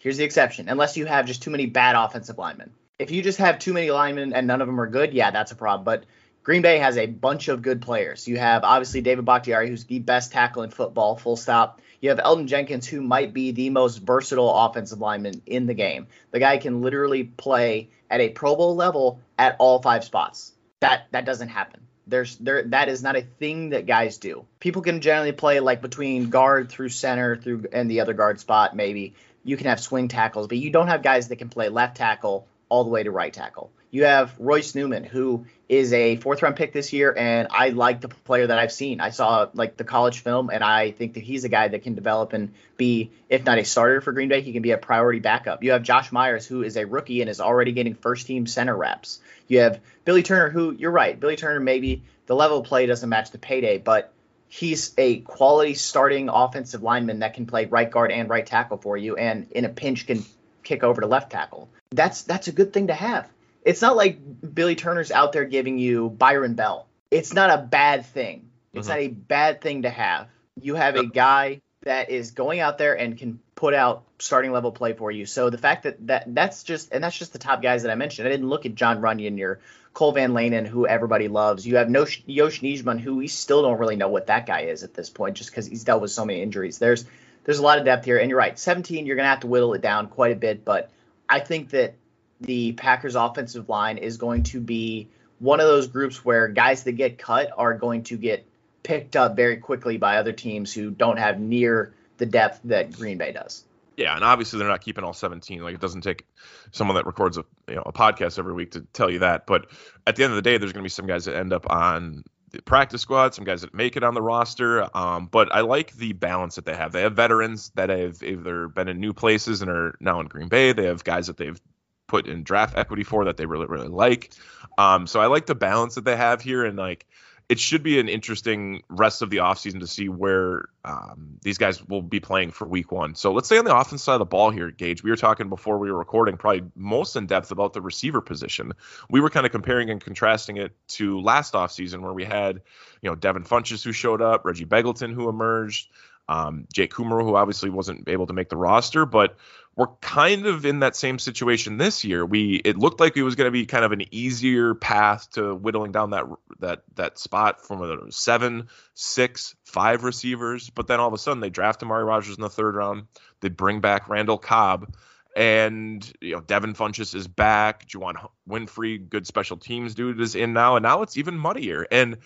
here's 0.00 0.16
the 0.16 0.24
exception, 0.24 0.68
unless 0.68 0.96
you 0.96 1.06
have 1.06 1.26
just 1.26 1.42
too 1.42 1.50
many 1.50 1.66
bad 1.66 1.96
offensive 1.96 2.38
linemen. 2.38 2.72
If 2.98 3.10
you 3.10 3.22
just 3.22 3.38
have 3.38 3.58
too 3.58 3.72
many 3.72 3.90
linemen 3.90 4.32
and 4.32 4.46
none 4.46 4.60
of 4.60 4.68
them 4.68 4.80
are 4.80 4.86
good, 4.86 5.12
yeah, 5.12 5.30
that's 5.30 5.52
a 5.52 5.56
problem. 5.56 5.84
But 5.84 6.04
Green 6.44 6.60
Bay 6.60 6.76
has 6.76 6.98
a 6.98 7.06
bunch 7.06 7.48
of 7.48 7.62
good 7.62 7.80
players. 7.80 8.28
You 8.28 8.36
have 8.36 8.64
obviously 8.64 9.00
David 9.00 9.24
Bakhtiari, 9.24 9.70
who's 9.70 9.84
the 9.84 9.98
best 9.98 10.30
tackle 10.30 10.62
in 10.62 10.68
football, 10.68 11.16
full 11.16 11.36
stop. 11.36 11.80
You 12.02 12.10
have 12.10 12.18
Elgton 12.18 12.48
Jenkins, 12.48 12.86
who 12.86 13.00
might 13.00 13.32
be 13.32 13.52
the 13.52 13.70
most 13.70 13.96
versatile 13.96 14.54
offensive 14.54 15.00
lineman 15.00 15.40
in 15.46 15.64
the 15.64 15.72
game. 15.72 16.06
The 16.32 16.40
guy 16.40 16.58
can 16.58 16.82
literally 16.82 17.24
play 17.24 17.88
at 18.10 18.20
a 18.20 18.28
Pro 18.28 18.56
Bowl 18.56 18.76
level 18.76 19.20
at 19.38 19.56
all 19.58 19.80
five 19.80 20.04
spots. 20.04 20.52
That 20.80 21.06
that 21.12 21.24
doesn't 21.24 21.48
happen. 21.48 21.80
There's 22.06 22.36
there 22.36 22.64
that 22.64 22.90
is 22.90 23.02
not 23.02 23.16
a 23.16 23.22
thing 23.22 23.70
that 23.70 23.86
guys 23.86 24.18
do. 24.18 24.44
People 24.60 24.82
can 24.82 25.00
generally 25.00 25.32
play 25.32 25.60
like 25.60 25.80
between 25.80 26.28
guard 26.28 26.68
through 26.68 26.90
center 26.90 27.36
through 27.36 27.64
and 27.72 27.90
the 27.90 28.00
other 28.00 28.12
guard 28.12 28.38
spot 28.38 28.76
maybe. 28.76 29.14
You 29.44 29.56
can 29.56 29.68
have 29.68 29.80
swing 29.80 30.08
tackles, 30.08 30.48
but 30.48 30.58
you 30.58 30.68
don't 30.68 30.88
have 30.88 31.02
guys 31.02 31.28
that 31.28 31.36
can 31.36 31.48
play 31.48 31.70
left 31.70 31.96
tackle 31.96 32.46
all 32.68 32.84
the 32.84 32.90
way 32.90 33.02
to 33.02 33.10
right 33.10 33.32
tackle. 33.32 33.70
You 33.94 34.06
have 34.06 34.34
Royce 34.40 34.74
Newman, 34.74 35.04
who 35.04 35.46
is 35.68 35.92
a 35.92 36.16
fourth 36.16 36.42
round 36.42 36.56
pick 36.56 36.72
this 36.72 36.92
year, 36.92 37.14
and 37.16 37.46
I 37.52 37.68
like 37.68 38.00
the 38.00 38.08
player 38.08 38.48
that 38.48 38.58
I've 38.58 38.72
seen. 38.72 39.00
I 39.00 39.10
saw 39.10 39.48
like 39.54 39.76
the 39.76 39.84
college 39.84 40.18
film, 40.18 40.50
and 40.50 40.64
I 40.64 40.90
think 40.90 41.14
that 41.14 41.22
he's 41.22 41.44
a 41.44 41.48
guy 41.48 41.68
that 41.68 41.84
can 41.84 41.94
develop 41.94 42.32
and 42.32 42.52
be, 42.76 43.12
if 43.28 43.44
not 43.44 43.58
a 43.58 43.64
starter 43.64 44.00
for 44.00 44.10
Green 44.10 44.28
Bay, 44.28 44.40
he 44.40 44.52
can 44.52 44.62
be 44.62 44.72
a 44.72 44.78
priority 44.78 45.20
backup. 45.20 45.62
You 45.62 45.70
have 45.70 45.84
Josh 45.84 46.10
Myers, 46.10 46.44
who 46.44 46.64
is 46.64 46.76
a 46.76 46.84
rookie 46.84 47.20
and 47.20 47.30
is 47.30 47.40
already 47.40 47.70
getting 47.70 47.94
first 47.94 48.26
team 48.26 48.48
center 48.48 48.76
reps. 48.76 49.20
You 49.46 49.60
have 49.60 49.78
Billy 50.04 50.24
Turner, 50.24 50.50
who 50.50 50.72
you're 50.72 50.90
right, 50.90 51.18
Billy 51.20 51.36
Turner 51.36 51.60
maybe 51.60 52.02
the 52.26 52.34
level 52.34 52.58
of 52.58 52.66
play 52.66 52.86
doesn't 52.86 53.08
match 53.08 53.30
the 53.30 53.38
payday, 53.38 53.78
but 53.78 54.12
he's 54.48 54.92
a 54.98 55.20
quality 55.20 55.74
starting 55.74 56.28
offensive 56.30 56.82
lineman 56.82 57.20
that 57.20 57.34
can 57.34 57.46
play 57.46 57.66
right 57.66 57.92
guard 57.92 58.10
and 58.10 58.28
right 58.28 58.44
tackle 58.44 58.76
for 58.76 58.96
you, 58.96 59.14
and 59.14 59.46
in 59.52 59.64
a 59.64 59.68
pinch 59.68 60.08
can 60.08 60.24
kick 60.64 60.82
over 60.82 61.00
to 61.00 61.06
left 61.06 61.30
tackle. 61.30 61.68
That's 61.90 62.22
that's 62.22 62.48
a 62.48 62.52
good 62.52 62.72
thing 62.72 62.88
to 62.88 62.94
have 62.94 63.30
it's 63.64 63.82
not 63.82 63.96
like 63.96 64.18
Billy 64.54 64.74
Turner's 64.74 65.10
out 65.10 65.32
there 65.32 65.44
giving 65.44 65.78
you 65.78 66.10
Byron 66.10 66.54
Bell. 66.54 66.86
It's 67.10 67.32
not 67.32 67.50
a 67.50 67.62
bad 67.62 68.06
thing. 68.06 68.50
It's 68.72 68.88
mm-hmm. 68.88 68.96
not 68.96 69.04
a 69.04 69.08
bad 69.08 69.60
thing 69.60 69.82
to 69.82 69.90
have. 69.90 70.28
You 70.60 70.74
have 70.74 70.96
a 70.96 71.06
guy 71.06 71.62
that 71.82 72.10
is 72.10 72.32
going 72.32 72.60
out 72.60 72.78
there 72.78 72.96
and 72.98 73.16
can 73.16 73.40
put 73.54 73.74
out 73.74 74.04
starting 74.18 74.52
level 74.52 74.72
play 74.72 74.92
for 74.92 75.10
you. 75.10 75.26
So 75.26 75.50
the 75.50 75.58
fact 75.58 75.84
that, 75.84 76.06
that 76.06 76.34
that's 76.34 76.62
just 76.62 76.92
and 76.92 77.02
that's 77.02 77.16
just 77.16 77.32
the 77.32 77.38
top 77.38 77.62
guys 77.62 77.82
that 77.82 77.92
I 77.92 77.94
mentioned. 77.94 78.26
I 78.26 78.30
didn't 78.30 78.48
look 78.48 78.66
at 78.66 78.74
Jon 78.74 79.00
Runyan 79.00 79.40
or 79.42 79.60
Cole 79.92 80.12
Van 80.12 80.32
Lanen, 80.32 80.66
who 80.66 80.86
everybody 80.86 81.28
loves. 81.28 81.66
You 81.66 81.76
have 81.76 81.88
no 81.88 82.04
Yosh 82.26 82.60
Nijman, 82.60 83.00
who 83.00 83.16
we 83.16 83.28
still 83.28 83.62
don't 83.62 83.78
really 83.78 83.96
know 83.96 84.08
what 84.08 84.26
that 84.26 84.46
guy 84.46 84.62
is 84.62 84.82
at 84.82 84.94
this 84.94 85.08
point, 85.08 85.36
just 85.36 85.50
because 85.50 85.66
he's 85.66 85.84
dealt 85.84 86.02
with 86.02 86.10
so 86.10 86.24
many 86.24 86.42
injuries. 86.42 86.78
There's 86.78 87.04
there's 87.44 87.58
a 87.58 87.62
lot 87.62 87.78
of 87.78 87.84
depth 87.84 88.04
here, 88.04 88.18
and 88.18 88.28
you're 88.28 88.38
right. 88.38 88.58
17, 88.58 89.06
you're 89.06 89.16
gonna 89.16 89.28
have 89.28 89.40
to 89.40 89.46
whittle 89.46 89.74
it 89.74 89.82
down 89.82 90.08
quite 90.08 90.32
a 90.32 90.36
bit, 90.36 90.64
but 90.64 90.90
I 91.28 91.40
think 91.40 91.70
that 91.70 91.94
the 92.40 92.72
Packers 92.72 93.14
offensive 93.14 93.68
line 93.68 93.98
is 93.98 94.16
going 94.16 94.42
to 94.44 94.60
be 94.60 95.08
one 95.38 95.60
of 95.60 95.66
those 95.66 95.88
groups 95.88 96.24
where 96.24 96.48
guys 96.48 96.84
that 96.84 96.92
get 96.92 97.18
cut 97.18 97.50
are 97.56 97.74
going 97.74 98.02
to 98.04 98.16
get 98.16 98.46
picked 98.82 99.16
up 99.16 99.36
very 99.36 99.56
quickly 99.56 99.96
by 99.96 100.16
other 100.16 100.32
teams 100.32 100.72
who 100.72 100.90
don't 100.90 101.18
have 101.18 101.40
near 101.40 101.94
the 102.18 102.26
depth 102.26 102.60
that 102.64 102.92
Green 102.92 103.18
Bay 103.18 103.32
does. 103.32 103.64
Yeah, 103.96 104.14
and 104.14 104.24
obviously 104.24 104.58
they're 104.58 104.68
not 104.68 104.80
keeping 104.80 105.04
all 105.04 105.12
17. 105.12 105.62
Like 105.62 105.74
it 105.74 105.80
doesn't 105.80 106.00
take 106.00 106.26
someone 106.72 106.96
that 106.96 107.06
records 107.06 107.38
a 107.38 107.44
you 107.68 107.76
know 107.76 107.82
a 107.86 107.92
podcast 107.92 108.38
every 108.38 108.52
week 108.52 108.72
to 108.72 108.80
tell 108.92 109.10
you 109.10 109.20
that. 109.20 109.46
But 109.46 109.66
at 110.06 110.16
the 110.16 110.24
end 110.24 110.32
of 110.32 110.36
the 110.36 110.42
day, 110.42 110.58
there's 110.58 110.72
going 110.72 110.82
to 110.82 110.86
be 110.86 110.90
some 110.90 111.06
guys 111.06 111.26
that 111.26 111.36
end 111.36 111.52
up 111.52 111.70
on 111.70 112.24
the 112.50 112.62
practice 112.62 113.02
squad, 113.02 113.34
some 113.34 113.44
guys 113.44 113.62
that 113.62 113.74
make 113.74 113.96
it 113.96 114.02
on 114.02 114.14
the 114.14 114.22
roster. 114.22 114.88
Um, 114.96 115.28
but 115.30 115.54
I 115.54 115.60
like 115.60 115.92
the 115.94 116.12
balance 116.12 116.56
that 116.56 116.64
they 116.64 116.74
have. 116.74 116.92
They 116.92 117.02
have 117.02 117.14
veterans 117.14 117.70
that 117.74 117.90
have 117.90 118.22
either 118.22 118.68
been 118.68 118.88
in 118.88 119.00
new 119.00 119.12
places 119.12 119.62
and 119.62 119.70
are 119.70 119.96
now 120.00 120.20
in 120.20 120.26
Green 120.26 120.48
Bay. 120.48 120.72
They 120.72 120.86
have 120.86 121.04
guys 121.04 121.28
that 121.28 121.36
they've 121.36 121.60
put 122.06 122.26
in 122.26 122.42
draft 122.42 122.76
equity 122.76 123.04
for 123.04 123.26
that 123.26 123.36
they 123.36 123.46
really 123.46 123.66
really 123.66 123.88
like. 123.88 124.32
Um, 124.76 125.06
so 125.06 125.20
I 125.20 125.26
like 125.26 125.46
the 125.46 125.54
balance 125.54 125.94
that 125.94 126.04
they 126.04 126.16
have 126.16 126.40
here, 126.40 126.64
and 126.64 126.76
like 126.76 127.06
it 127.48 127.58
should 127.58 127.82
be 127.82 128.00
an 128.00 128.08
interesting 128.08 128.82
rest 128.88 129.20
of 129.20 129.28
the 129.28 129.38
offseason 129.38 129.80
to 129.80 129.86
see 129.86 130.08
where 130.08 130.68
um, 130.84 131.38
these 131.42 131.58
guys 131.58 131.84
will 131.84 132.00
be 132.00 132.18
playing 132.18 132.50
for 132.52 132.66
week 132.66 132.90
one. 132.90 133.14
So 133.14 133.32
let's 133.32 133.48
say 133.48 133.58
on 133.58 133.66
the 133.66 133.76
offense 133.76 134.02
side 134.02 134.14
of 134.14 134.20
the 134.20 134.24
ball 134.24 134.50
here, 134.50 134.70
Gage, 134.70 135.02
we 135.02 135.10
were 135.10 135.16
talking 135.16 135.50
before 135.50 135.78
we 135.78 135.90
were 135.90 135.98
recording 135.98 136.38
probably 136.38 136.62
most 136.74 137.16
in 137.16 137.26
depth 137.26 137.50
about 137.50 137.74
the 137.74 137.82
receiver 137.82 138.22
position. 138.22 138.72
We 139.10 139.20
were 139.20 139.28
kind 139.28 139.44
of 139.44 139.52
comparing 139.52 139.90
and 139.90 140.00
contrasting 140.00 140.56
it 140.56 140.72
to 140.88 141.20
last 141.20 141.52
offseason 141.52 142.00
where 142.00 142.14
we 142.14 142.24
had, 142.24 142.62
you 143.02 143.10
know, 143.10 143.14
Devin 143.14 143.44
Funchess 143.44 143.84
who 143.84 143.92
showed 143.92 144.22
up, 144.22 144.46
Reggie 144.46 144.64
Begelton 144.64 145.12
who 145.12 145.28
emerged, 145.28 145.90
um, 146.28 146.66
Jake 146.72 146.92
Kumerow 146.92 147.22
who 147.22 147.36
obviously 147.36 147.70
wasn't 147.70 148.08
able 148.08 148.26
to 148.26 148.32
make 148.32 148.48
the 148.48 148.56
roster, 148.56 149.04
but 149.06 149.36
we're 149.76 149.88
kind 150.00 150.46
of 150.46 150.64
in 150.64 150.80
that 150.80 150.94
same 150.94 151.18
situation 151.18 151.78
this 151.78 152.04
year. 152.04 152.24
We 152.24 152.60
it 152.64 152.78
looked 152.78 153.00
like 153.00 153.16
it 153.16 153.22
was 153.22 153.34
going 153.34 153.48
to 153.48 153.52
be 153.52 153.66
kind 153.66 153.84
of 153.84 153.92
an 153.92 154.04
easier 154.14 154.74
path 154.74 155.30
to 155.32 155.54
whittling 155.54 155.92
down 155.92 156.10
that 156.10 156.26
that 156.60 156.82
that 156.94 157.18
spot 157.18 157.66
from 157.66 157.82
a 157.82 158.12
seven, 158.12 158.68
six, 158.94 159.56
five 159.64 160.04
receivers, 160.04 160.70
but 160.70 160.86
then 160.86 161.00
all 161.00 161.08
of 161.08 161.14
a 161.14 161.18
sudden 161.18 161.40
they 161.40 161.50
draft 161.50 161.82
Amari 161.82 162.04
Rogers 162.04 162.36
in 162.36 162.42
the 162.42 162.50
third 162.50 162.76
round. 162.76 163.06
They 163.40 163.48
bring 163.48 163.80
back 163.80 164.08
Randall 164.08 164.38
Cobb, 164.38 164.94
and 165.36 166.10
you 166.20 166.36
know 166.36 166.40
Devin 166.40 166.74
Funchess 166.74 167.14
is 167.14 167.26
back. 167.26 167.88
Juwann 167.88 168.28
Winfree, 168.48 169.08
good 169.08 169.26
special 169.26 169.56
teams 169.56 169.94
dude, 169.94 170.20
is 170.20 170.36
in 170.36 170.52
now, 170.52 170.76
and 170.76 170.84
now 170.84 171.02
it's 171.02 171.16
even 171.16 171.36
muddier. 171.36 171.86
And 171.90 172.18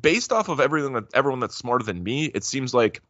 based 0.00 0.32
off 0.32 0.48
of 0.48 0.60
everything 0.60 0.92
that 0.94 1.14
everyone 1.14 1.40
that's 1.40 1.56
smarter 1.56 1.84
than 1.84 2.02
me, 2.02 2.26
it 2.26 2.44
seems 2.44 2.72
like 2.72 3.02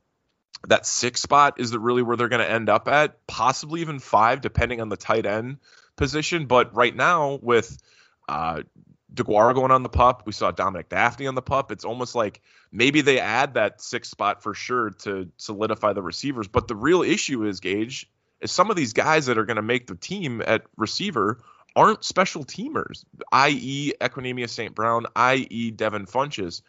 that 0.68 0.86
six 0.86 1.22
spot 1.22 1.60
is 1.60 1.76
really 1.76 2.02
where 2.02 2.16
they're 2.16 2.28
going 2.28 2.44
to 2.44 2.50
end 2.50 2.68
up 2.68 2.88
at, 2.88 3.26
possibly 3.26 3.80
even 3.80 3.98
five, 3.98 4.40
depending 4.40 4.80
on 4.80 4.88
the 4.88 4.96
tight 4.96 5.26
end 5.26 5.58
position. 5.96 6.46
But 6.46 6.75
right 6.75 6.94
now, 6.94 7.38
with 7.42 7.76
uh, 8.28 8.62
DeGuara 9.14 9.54
going 9.54 9.70
on 9.70 9.82
the 9.82 9.88
pup, 9.88 10.22
we 10.26 10.32
saw 10.32 10.50
Dominique 10.50 10.88
Dafney 10.88 11.28
on 11.28 11.34
the 11.34 11.42
pup. 11.42 11.72
It's 11.72 11.84
almost 11.84 12.14
like 12.14 12.40
maybe 12.72 13.00
they 13.00 13.20
add 13.20 13.54
that 13.54 13.80
six 13.80 14.10
spot 14.10 14.42
for 14.42 14.54
sure 14.54 14.90
to 15.02 15.30
solidify 15.36 15.92
the 15.92 16.02
receivers. 16.02 16.48
But 16.48 16.68
the 16.68 16.76
real 16.76 17.02
issue 17.02 17.44
is 17.44 17.60
Gage 17.60 18.10
is 18.40 18.52
some 18.52 18.70
of 18.70 18.76
these 18.76 18.92
guys 18.92 19.26
that 19.26 19.38
are 19.38 19.46
going 19.46 19.56
to 19.56 19.62
make 19.62 19.86
the 19.86 19.94
team 19.94 20.42
at 20.44 20.62
receiver 20.76 21.40
aren't 21.75 22.04
special 22.04 22.44
teamers, 22.44 23.04
i.e., 23.32 23.92
Equanimeous 24.00 24.50
St. 24.50 24.75
Brown, 24.75 25.06
i.e., 25.14 25.70
Devin 25.70 26.06
Funchess 26.06 26.62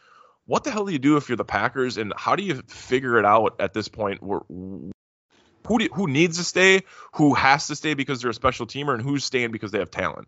what 0.48 0.64
the 0.64 0.72
hell 0.72 0.86
do 0.86 0.92
you 0.92 1.00
do 1.00 1.18
if 1.18 1.30
you're 1.30 1.36
the 1.36 1.46
Packers, 1.46 1.98
and 1.98 2.14
how 2.18 2.36
do 2.36 2.44
you 2.44 2.56
figure 2.68 3.20
it 3.20 3.26
out 3.26 3.58
at 3.60 3.74
this 3.74 3.88
point? 3.88 4.24
Where, 4.24 4.42
who 4.50 5.80
do, 5.80 5.90
who 5.94 6.08
needs 6.08 6.38
to 6.38 6.44
stay, 6.44 6.84
who 7.14 7.34
has 7.36 7.68
to 7.68 7.76
stay 7.76 7.94
because 7.94 8.22
they're 8.22 8.32
a 8.32 8.34
special 8.34 8.66
teamer, 8.66 8.94
and 8.94 9.04
who's 9.04 9.24
staying 9.24 9.52
because 9.52 9.72
they 9.72 9.80
have 9.80 9.92
talent? 9.92 10.28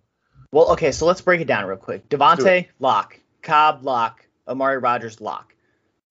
Well, 0.51 0.73
okay, 0.73 0.91
so 0.91 1.05
let's 1.05 1.21
break 1.21 1.41
it 1.41 1.47
down 1.47 1.65
real 1.65 1.77
quick. 1.77 2.09
Davante, 2.09 2.67
lock. 2.79 3.19
Cobb, 3.41 3.83
lock. 3.83 4.25
Amari 4.47 4.77
Rogers 4.79 5.21
lock. 5.21 5.53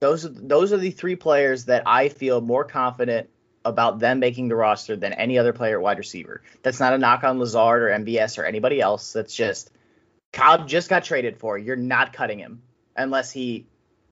Those 0.00 0.24
are 0.24 0.28
those 0.28 0.72
are 0.72 0.76
the 0.76 0.92
three 0.92 1.16
players 1.16 1.64
that 1.64 1.82
I 1.86 2.08
feel 2.08 2.40
more 2.40 2.64
confident 2.64 3.28
about 3.64 3.98
them 3.98 4.20
making 4.20 4.48
the 4.48 4.54
roster 4.54 4.96
than 4.96 5.12
any 5.12 5.38
other 5.38 5.52
player 5.52 5.78
at 5.78 5.82
wide 5.82 5.98
receiver. 5.98 6.40
That's 6.62 6.78
not 6.78 6.92
a 6.92 6.98
knock 6.98 7.24
on 7.24 7.40
Lazard 7.40 7.82
or 7.82 7.88
MVS 7.88 8.38
or 8.38 8.44
anybody 8.44 8.80
else. 8.80 9.12
That's 9.12 9.34
just 9.34 9.70
Cobb 10.32 10.68
just 10.68 10.88
got 10.88 11.04
traded 11.04 11.36
for. 11.38 11.58
You're 11.58 11.76
not 11.76 12.12
cutting 12.12 12.38
him 12.38 12.62
unless 12.96 13.32
he 13.32 13.66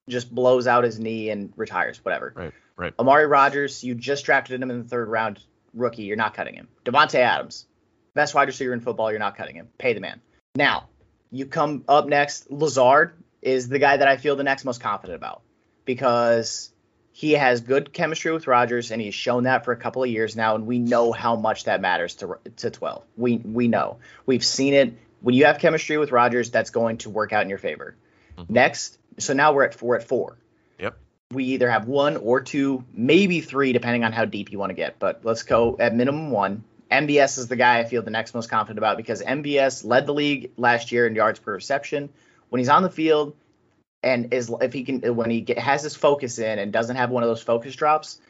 just 0.09 0.35
blows 0.35 0.67
out 0.67 0.85
his 0.85 0.99
knee 0.99 1.31
and 1.31 1.53
retires, 1.57 2.05
whatever. 2.05 2.33
Right, 2.35 2.53
right. 2.77 2.95
Amari 2.99 3.27
Rogers, 3.27 3.83
you 3.83 3.95
just 3.95 4.25
drafted 4.25 4.61
him 4.61 4.71
in 4.71 4.83
the 4.83 4.89
third 4.89 5.09
round, 5.09 5.41
rookie. 5.75 6.05
You're 6.05 6.17
not 6.17 6.35
cutting 6.35 6.55
him. 6.55 6.69
Davante 6.85 7.17
Adams, 7.17 7.67
best 8.15 8.35
wide 8.35 8.49
receiver 8.49 8.73
in 8.73 8.81
football. 8.81 9.11
You're 9.11 9.21
not 9.21 9.37
cutting 9.37 9.57
him. 9.57 9.69
Pay 9.79 9.93
the 9.93 10.01
man. 10.01 10.21
Now, 10.55 10.89
you 11.31 11.47
come 11.47 11.85
up 11.89 12.07
next. 12.07 12.51
Lazard 12.51 13.13
is 13.43 13.69
the 13.69 13.79
guy 13.79 13.97
that 13.97 14.09
I 14.09 14.17
feel 14.17 14.37
the 14.37 14.45
next 14.45 14.65
most 14.65 14.81
confident 14.81 15.17
about 15.17 15.43
because 15.85 16.73
he 17.13 17.33
has 17.33 17.63
good 17.63 17.93
chemistry 17.93 18.31
with 18.33 18.47
Rodgers, 18.47 18.91
and 18.91 19.01
he's 19.01 19.15
shown 19.15 19.45
that 19.45 19.65
for 19.65 19.73
a 19.73 19.77
couple 19.77 20.03
of 20.03 20.11
years 20.11 20.37
now, 20.37 20.55
and 20.55 20.67
we 20.67 20.79
know 20.79 21.13
how 21.13 21.35
much 21.35 21.65
that 21.65 21.81
matters 21.81 22.17
to 22.17 22.39
to 22.57 22.71
12. 22.71 23.05
We 23.17 23.37
we 23.39 23.69
know 23.69 23.99
we've 24.27 24.45
seen 24.45 24.75
it. 24.75 24.99
When 25.21 25.35
you 25.35 25.47
have 25.47 25.59
chemistry 25.59 25.97
with 25.97 26.13
Rodgers, 26.13 26.51
that's 26.51 26.71
going 26.71 26.99
to 26.99 27.11
work 27.11 27.33
out 27.33 27.43
in 27.43 27.49
your 27.49 27.59
favor. 27.59 27.97
Mm-hmm. 28.37 28.53
Next, 28.53 28.99
so 29.19 29.33
now 29.33 29.53
we're 29.53 29.65
at 29.65 29.81
we're 29.81 29.97
at 29.97 30.05
four. 30.05 30.37
Yep. 30.79 30.99
We 31.33 31.45
either 31.45 31.71
have 31.71 31.87
one 31.87 32.17
or 32.17 32.41
two, 32.41 32.85
maybe 32.93 33.41
three, 33.41 33.73
depending 33.73 34.05
on 34.05 34.13
how 34.13 34.25
deep 34.25 34.53
you 34.53 34.59
want 34.59 34.71
to 34.71 34.75
get. 34.75 34.99
But 34.99 35.21
let's 35.25 35.43
go 35.43 35.77
at 35.79 35.95
minimum 35.95 36.31
one. 36.31 36.65
MVS 36.91 37.39
is 37.39 37.49
the 37.49 37.57
guy 37.57 37.81
I 37.81 37.85
feel 37.85 38.03
the 38.03 38.11
next 38.11 38.35
most 38.35 38.49
confident 38.49 38.79
about 38.79 38.97
because 38.97 39.23
MVS 39.23 39.85
led 39.85 40.07
the 40.07 40.15
league 40.15 40.53
last 40.57 40.93
year 40.93 41.07
in 41.07 41.15
yards 41.15 41.41
per 41.41 41.53
reception. 41.53 42.11
When 42.49 42.61
he's 42.61 42.69
on 42.69 42.85
the 42.85 42.91
field, 42.91 43.35
and 44.03 44.33
is 44.33 44.53
if 44.61 44.73
he 44.73 44.85
can 44.85 45.17
when 45.17 45.31
he 45.31 45.41
get, 45.41 45.59
has 45.59 45.83
his 45.83 45.97
focus 45.97 46.39
in 46.39 46.59
and 46.59 46.73
doesn't 46.73 46.97
have 46.97 47.11
one 47.11 47.25
of 47.25 47.29
those 47.29 47.43
focus 47.43 47.75
drops, 47.75 48.21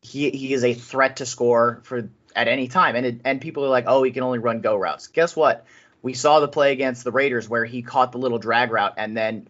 he 0.00 0.30
he 0.30 0.52
is 0.52 0.62
a 0.62 0.74
threat 0.74 1.16
to 1.16 1.26
score 1.26 1.80
for 1.82 2.08
at 2.36 2.46
any 2.46 2.68
time. 2.68 2.94
And 2.94 3.04
it, 3.04 3.20
and 3.24 3.40
people 3.40 3.64
are 3.64 3.68
like, 3.68 3.84
oh, 3.88 4.02
he 4.02 4.12
can 4.12 4.22
only 4.22 4.38
run 4.38 4.60
go 4.60 4.76
routes. 4.76 5.08
Guess 5.08 5.34
what? 5.34 5.66
We 6.02 6.14
saw 6.14 6.38
the 6.38 6.48
play 6.48 6.72
against 6.72 7.02
the 7.02 7.10
Raiders 7.10 7.48
where 7.48 7.64
he 7.64 7.82
caught 7.82 8.12
the 8.12 8.18
little 8.18 8.38
drag 8.38 8.70
route 8.70 8.94
and 8.96 9.16
then 9.16 9.48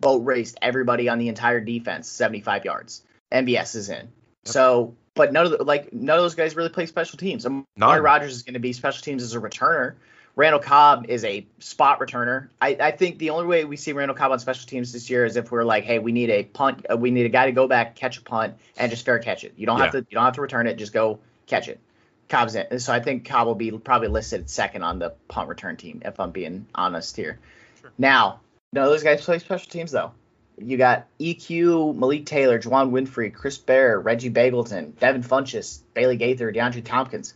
boat 0.00 0.24
raced 0.24 0.58
everybody 0.62 1.08
on 1.08 1.18
the 1.18 1.28
entire 1.28 1.60
defense 1.60 2.08
75 2.08 2.64
yards. 2.64 3.02
MVS 3.32 3.76
is 3.76 3.88
in. 3.88 3.96
Yep. 3.96 4.08
So, 4.44 4.94
but 5.14 5.32
none 5.32 5.46
of 5.46 5.52
the, 5.52 5.64
like 5.64 5.92
none 5.92 6.16
of 6.16 6.22
those 6.22 6.34
guys 6.34 6.56
really 6.56 6.68
play 6.70 6.86
special 6.86 7.18
teams. 7.18 7.46
Amari 7.46 8.00
Rogers 8.00 8.34
is 8.34 8.42
going 8.42 8.54
to 8.54 8.60
be 8.60 8.72
special 8.72 9.02
teams 9.02 9.22
as 9.22 9.34
a 9.34 9.40
returner. 9.40 9.94
Randall 10.36 10.60
Cobb 10.60 11.06
is 11.08 11.24
a 11.24 11.46
spot 11.58 11.98
returner. 12.00 12.48
I, 12.62 12.76
I, 12.80 12.90
think 12.92 13.18
the 13.18 13.30
only 13.30 13.46
way 13.46 13.64
we 13.64 13.76
see 13.76 13.92
Randall 13.92 14.16
Cobb 14.16 14.30
on 14.32 14.38
special 14.38 14.66
teams 14.66 14.92
this 14.92 15.10
year 15.10 15.24
is 15.24 15.36
if 15.36 15.50
we're 15.50 15.64
like, 15.64 15.84
hey, 15.84 15.98
we 15.98 16.12
need 16.12 16.30
a 16.30 16.44
punt, 16.44 16.86
uh, 16.90 16.96
we 16.96 17.10
need 17.10 17.26
a 17.26 17.30
guy 17.30 17.46
to 17.46 17.52
go 17.52 17.66
back, 17.66 17.96
catch 17.96 18.16
a 18.16 18.22
punt, 18.22 18.54
and 18.78 18.90
just 18.90 19.04
fair 19.04 19.18
catch 19.18 19.44
it. 19.44 19.54
You 19.56 19.66
don't 19.66 19.78
yeah. 19.78 19.84
have 19.84 19.92
to, 19.92 19.98
you 19.98 20.14
don't 20.14 20.24
have 20.24 20.36
to 20.36 20.40
return 20.40 20.66
it, 20.66 20.76
just 20.76 20.92
go 20.92 21.18
catch 21.46 21.68
it. 21.68 21.80
Cobb's 22.28 22.54
in, 22.54 22.78
so 22.78 22.92
I 22.92 23.00
think 23.00 23.24
Cobb 23.24 23.48
will 23.48 23.56
be 23.56 23.72
probably 23.72 24.08
listed 24.08 24.48
second 24.48 24.84
on 24.84 25.00
the 25.00 25.10
punt 25.26 25.48
return 25.48 25.76
team, 25.76 26.00
if 26.04 26.20
I'm 26.20 26.30
being 26.30 26.66
honest 26.74 27.16
here. 27.16 27.40
Sure. 27.80 27.90
Now, 27.98 28.40
no, 28.72 28.88
those 28.88 29.02
guys 29.02 29.24
play 29.24 29.38
special 29.38 29.70
teams 29.70 29.90
though. 29.90 30.12
You 30.58 30.76
got 30.76 31.06
EQ, 31.18 31.96
Malik 31.96 32.26
Taylor, 32.26 32.58
Juwann 32.58 32.90
Winfree, 32.90 33.32
Chris 33.32 33.56
Blair, 33.56 33.98
Reggie 33.98 34.30
Begelton, 34.30 34.96
Devin 34.98 35.22
Funchess, 35.22 35.80
Bailey 35.94 36.16
Gaither, 36.16 36.52
DeAndre 36.52 36.84
Thompkins. 36.84 37.34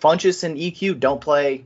Funchess 0.00 0.44
and 0.44 0.56
EQ 0.56 1.00
don't 1.00 1.20
play 1.20 1.64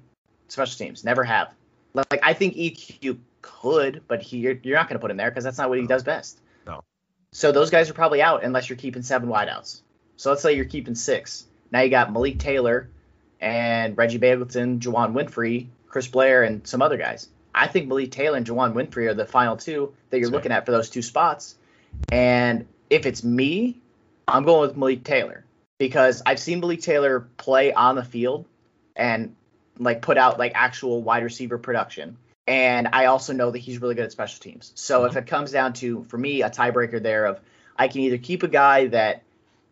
special 0.49 0.79
teams. 0.79 1.05
Never 1.05 1.25
have. 1.25 1.53
Like 1.95 2.21
I 2.23 2.35
think 2.35 2.55
EQ 2.55 3.19
could, 3.43 4.03
but 4.07 4.23
he, 4.23 4.39
you're, 4.39 4.59
you're 4.63 4.77
not 4.77 4.89
going 4.89 4.99
to 4.99 5.01
put 5.01 5.11
him 5.11 5.17
there 5.17 5.31
because 5.31 5.45
that's 5.45 5.59
not 5.59 5.69
what 5.69 5.79
he 5.79 5.87
does 5.87 6.05
best. 6.05 6.41
No. 6.67 6.83
So 7.33 7.53
those 7.53 7.71
guys 7.71 7.91
are 7.91 7.95
probably 7.95 8.23
out 8.23 8.45
unless 8.45 8.69
you're 8.69 8.79
keeping 8.79 9.03
seven 9.03 9.29
wideouts. 9.29 9.81
So 10.17 10.31
let's 10.31 10.43
say 10.43 10.55
you're 10.55 10.65
keeping 10.65 10.95
six. 10.95 11.47
Now 11.73 11.81
you 11.81 11.91
got 11.91 12.13
Malik 12.13 12.39
Taylor 12.39 12.89
and 13.41 13.97
Reggie 13.99 14.19
Begelton, 14.19 14.79
Juwann 14.79 15.13
Winfree, 15.13 15.67
Chris 15.89 16.07
Blair, 16.07 16.45
and 16.45 16.67
some 16.67 16.83
other 16.83 16.97
guys. 16.97 17.29
I 17.55 17.67
think 17.67 17.89
Malik 17.89 18.11
Taylor 18.11 18.37
and 18.37 18.47
Juwann 18.47 18.75
Winfree 18.75 19.09
are 19.09 19.15
the 19.15 19.27
final 19.27 19.57
two 19.57 19.95
that 20.11 20.19
you're 20.19 20.27
That's 20.27 20.35
looking 20.35 20.53
at 20.53 20.67
for 20.67 20.73
those 20.73 20.91
two 20.91 21.03
spots. 21.03 21.57
And 22.13 22.67
if 22.89 23.07
it's 23.07 23.25
me, 23.25 23.79
I'm 24.29 24.45
going 24.45 24.61
with 24.61 24.77
Malik 24.77 25.05
Taylor 25.05 25.45
because 25.79 26.23
I've 26.25 26.39
seen 26.39 26.61
Malik 26.61 26.83
Taylor 26.83 27.29
play 27.37 27.73
on 27.73 27.97
the 27.97 28.05
field 28.05 28.47
and 28.95 29.35
like 29.79 30.03
put 30.03 30.19
out 30.19 30.39
like 30.39 30.53
actual 30.55 31.03
wide 31.03 31.25
receiver 31.25 31.59
production. 31.59 32.17
And 32.47 32.89
I 32.93 33.07
also 33.07 33.33
know 33.33 33.51
that 33.51 33.59
he's 33.59 33.81
really 33.81 33.95
good 33.95 34.05
at 34.05 34.13
special 34.13 34.41
teams. 34.41 34.73
So 34.75 35.01
mm-hmm. 35.01 35.11
if 35.11 35.17
it 35.17 35.27
comes 35.27 35.53
down 35.53 35.73
to 35.75 36.05
for 36.05 36.19
me 36.19 36.43
a 36.43 36.51
tiebreaker 36.51 37.03
there 37.03 37.27
of 37.27 37.41
I 37.77 37.89
can 37.89 38.03
either 38.03 38.19
keep 38.19 38.43
a 38.43 38.49
guy 38.49 38.89
that 38.89 39.23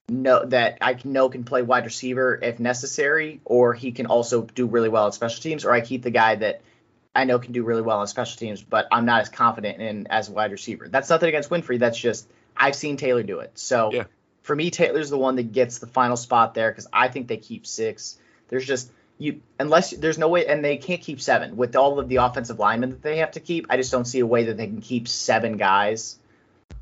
know 0.08 0.44
that 0.46 0.78
I 0.80 0.96
know 1.04 1.28
can 1.28 1.44
play 1.44 1.62
wide 1.62 1.84
receiver 1.84 2.38
if 2.40 2.58
necessary, 2.58 3.40
or 3.44 3.74
he 3.74 3.92
can 3.92 4.06
also 4.06 4.42
do 4.42 4.66
really 4.66 4.88
well 4.88 5.06
at 5.06 5.14
special 5.14 5.42
teams, 5.42 5.64
or 5.64 5.72
I 5.72 5.80
keep 5.82 6.02
the 6.02 6.10
guy 6.10 6.36
that 6.36 6.62
I 7.18 7.24
know 7.24 7.40
can 7.40 7.52
do 7.52 7.64
really 7.64 7.82
well 7.82 7.98
on 7.98 8.06
special 8.06 8.38
teams, 8.38 8.62
but 8.62 8.86
I'm 8.92 9.04
not 9.04 9.22
as 9.22 9.28
confident 9.28 9.82
in 9.82 10.06
as 10.06 10.28
a 10.28 10.32
wide 10.32 10.52
receiver. 10.52 10.88
That's 10.88 11.10
nothing 11.10 11.28
against 11.28 11.50
Winfree. 11.50 11.80
That's 11.80 11.98
just 11.98 12.28
I've 12.56 12.76
seen 12.76 12.96
Taylor 12.96 13.24
do 13.24 13.40
it. 13.40 13.58
So 13.58 13.92
yeah. 13.92 14.04
for 14.42 14.54
me, 14.54 14.70
Taylor's 14.70 15.10
the 15.10 15.18
one 15.18 15.34
that 15.34 15.50
gets 15.50 15.80
the 15.80 15.88
final 15.88 16.16
spot 16.16 16.54
there 16.54 16.70
because 16.70 16.86
I 16.92 17.08
think 17.08 17.26
they 17.26 17.36
keep 17.36 17.66
six. 17.66 18.18
There's 18.46 18.64
just 18.64 18.92
you 19.18 19.40
unless 19.58 19.90
there's 19.90 20.16
no 20.16 20.28
way, 20.28 20.46
and 20.46 20.64
they 20.64 20.76
can't 20.76 21.00
keep 21.00 21.20
seven 21.20 21.56
with 21.56 21.74
all 21.74 21.98
of 21.98 22.08
the 22.08 22.16
offensive 22.16 22.60
linemen 22.60 22.90
that 22.90 23.02
they 23.02 23.16
have 23.16 23.32
to 23.32 23.40
keep. 23.40 23.66
I 23.68 23.76
just 23.76 23.90
don't 23.90 24.04
see 24.04 24.20
a 24.20 24.26
way 24.26 24.44
that 24.44 24.56
they 24.56 24.68
can 24.68 24.80
keep 24.80 25.08
seven 25.08 25.56
guys. 25.56 26.20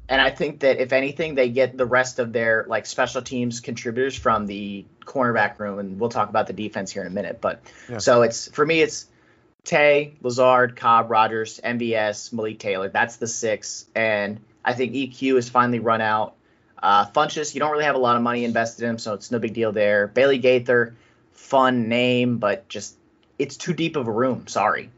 And 0.07 0.21
I 0.21 0.29
think 0.29 0.61
that 0.61 0.77
if 0.83 0.93
anything, 0.93 1.35
they 1.35 1.49
get 1.49 1.79
the 1.79 1.87
rest 1.87 2.19
of 2.19 2.35
their 2.35 2.67
like 2.69 2.85
special 2.85 3.23
teams 3.23 3.61
contributors 3.61 4.15
from 4.15 4.47
the 4.47 4.85
cornerback 5.07 5.59
room, 5.59 5.79
and 5.79 5.99
we'll 5.99 6.11
talk 6.11 6.29
about 6.29 6.47
the 6.47 6.53
defense 6.53 6.93
here 6.93 7.01
in 7.01 7.09
a 7.09 7.15
minute. 7.15 7.41
But 7.41 7.63
yeah. 7.89 7.99
so 7.99 8.21
it's 8.21 8.49
for 8.51 8.67
me, 8.67 8.83
it's 8.83 9.07
Tay, 9.67 10.15
Lazard, 10.23 10.77
Cobb, 10.77 11.11
Rogers, 11.11 11.61
MVS, 11.63 12.33
Malik 12.33 12.61
Taylor. 12.61 12.89
That's 12.89 13.17
the 13.17 13.27
six. 13.27 13.87
And 13.95 14.41
I 14.65 14.73
think 14.73 14.95
EQ 14.95 15.37
is 15.37 15.49
finally 15.49 15.81
run 15.81 16.01
out. 16.01 16.35
Uh, 16.81 17.05
Funchess, 17.07 17.53
you 17.53 17.59
don't 17.59 17.73
really 17.73 17.85
have 17.85 17.97
a 17.97 17.99
lot 17.99 18.17
of 18.17 18.23
money 18.23 18.45
invested 18.45 18.85
in 18.85 18.91
him, 18.91 18.99
so 18.99 19.15
it's 19.15 19.31
no 19.31 19.41
big 19.41 19.55
deal 19.55 19.73
there. 19.73 20.07
Bailey 20.07 20.39
Gaither, 20.39 20.95
fun 21.33 21.89
name, 21.89 22.39
but 22.39 22.69
just 22.69 22.97
it's 23.39 23.57
too 23.57 23.75
deep 23.75 23.97
of 23.97 24.07
a 24.07 24.13
room. 24.13 24.47
Sorry. 24.47 24.89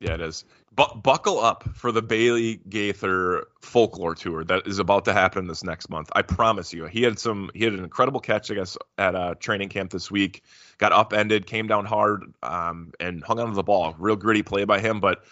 Yeah, 0.00 0.14
it 0.14 0.22
is. 0.22 0.44
Bu- 0.76 1.00
buckle 1.00 1.38
up 1.38 1.64
for 1.74 1.92
the 1.92 2.02
Bailey 2.02 2.60
Gaither 2.68 3.46
folklore 3.60 4.14
tour 4.14 4.44
that 4.44 4.66
is 4.66 4.78
about 4.78 5.04
to 5.04 5.12
happen 5.12 5.46
this 5.46 5.62
next 5.62 5.88
month. 5.88 6.10
I 6.14 6.22
promise 6.22 6.72
you. 6.72 6.86
He 6.86 7.02
had 7.02 7.18
some. 7.18 7.50
He 7.54 7.64
had 7.64 7.74
an 7.74 7.84
incredible 7.84 8.20
catch, 8.20 8.50
I 8.50 8.54
guess, 8.54 8.76
at 8.98 9.14
a 9.14 9.36
training 9.38 9.68
camp 9.68 9.92
this 9.92 10.10
week. 10.10 10.42
Got 10.78 10.92
upended, 10.92 11.46
came 11.46 11.68
down 11.68 11.84
hard, 11.84 12.34
um, 12.42 12.92
and 12.98 13.22
hung 13.22 13.38
onto 13.38 13.54
the 13.54 13.62
ball. 13.62 13.94
Real 13.98 14.16
gritty 14.16 14.42
play 14.42 14.64
by 14.64 14.80
him, 14.80 15.00
but. 15.00 15.24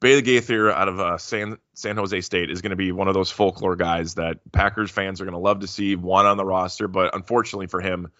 Bailey 0.00 0.22
Gaither 0.22 0.70
out 0.70 0.88
of 0.88 1.00
uh, 1.00 1.16
San 1.16 1.56
San 1.72 1.96
Jose 1.96 2.20
State 2.20 2.50
is 2.50 2.60
going 2.60 2.70
to 2.70 2.76
be 2.76 2.92
one 2.92 3.08
of 3.08 3.14
those 3.14 3.30
folklore 3.30 3.76
guys 3.76 4.16
that 4.16 4.40
Packers 4.52 4.90
fans 4.90 5.18
are 5.20 5.24
going 5.24 5.32
to 5.32 5.38
love 5.38 5.60
to 5.60 5.66
see 5.66 5.96
one 5.96 6.26
on 6.26 6.36
the 6.36 6.44
roster. 6.44 6.88
But 6.88 7.14
unfortunately 7.14 7.68
for 7.68 7.80
him, 7.80 8.10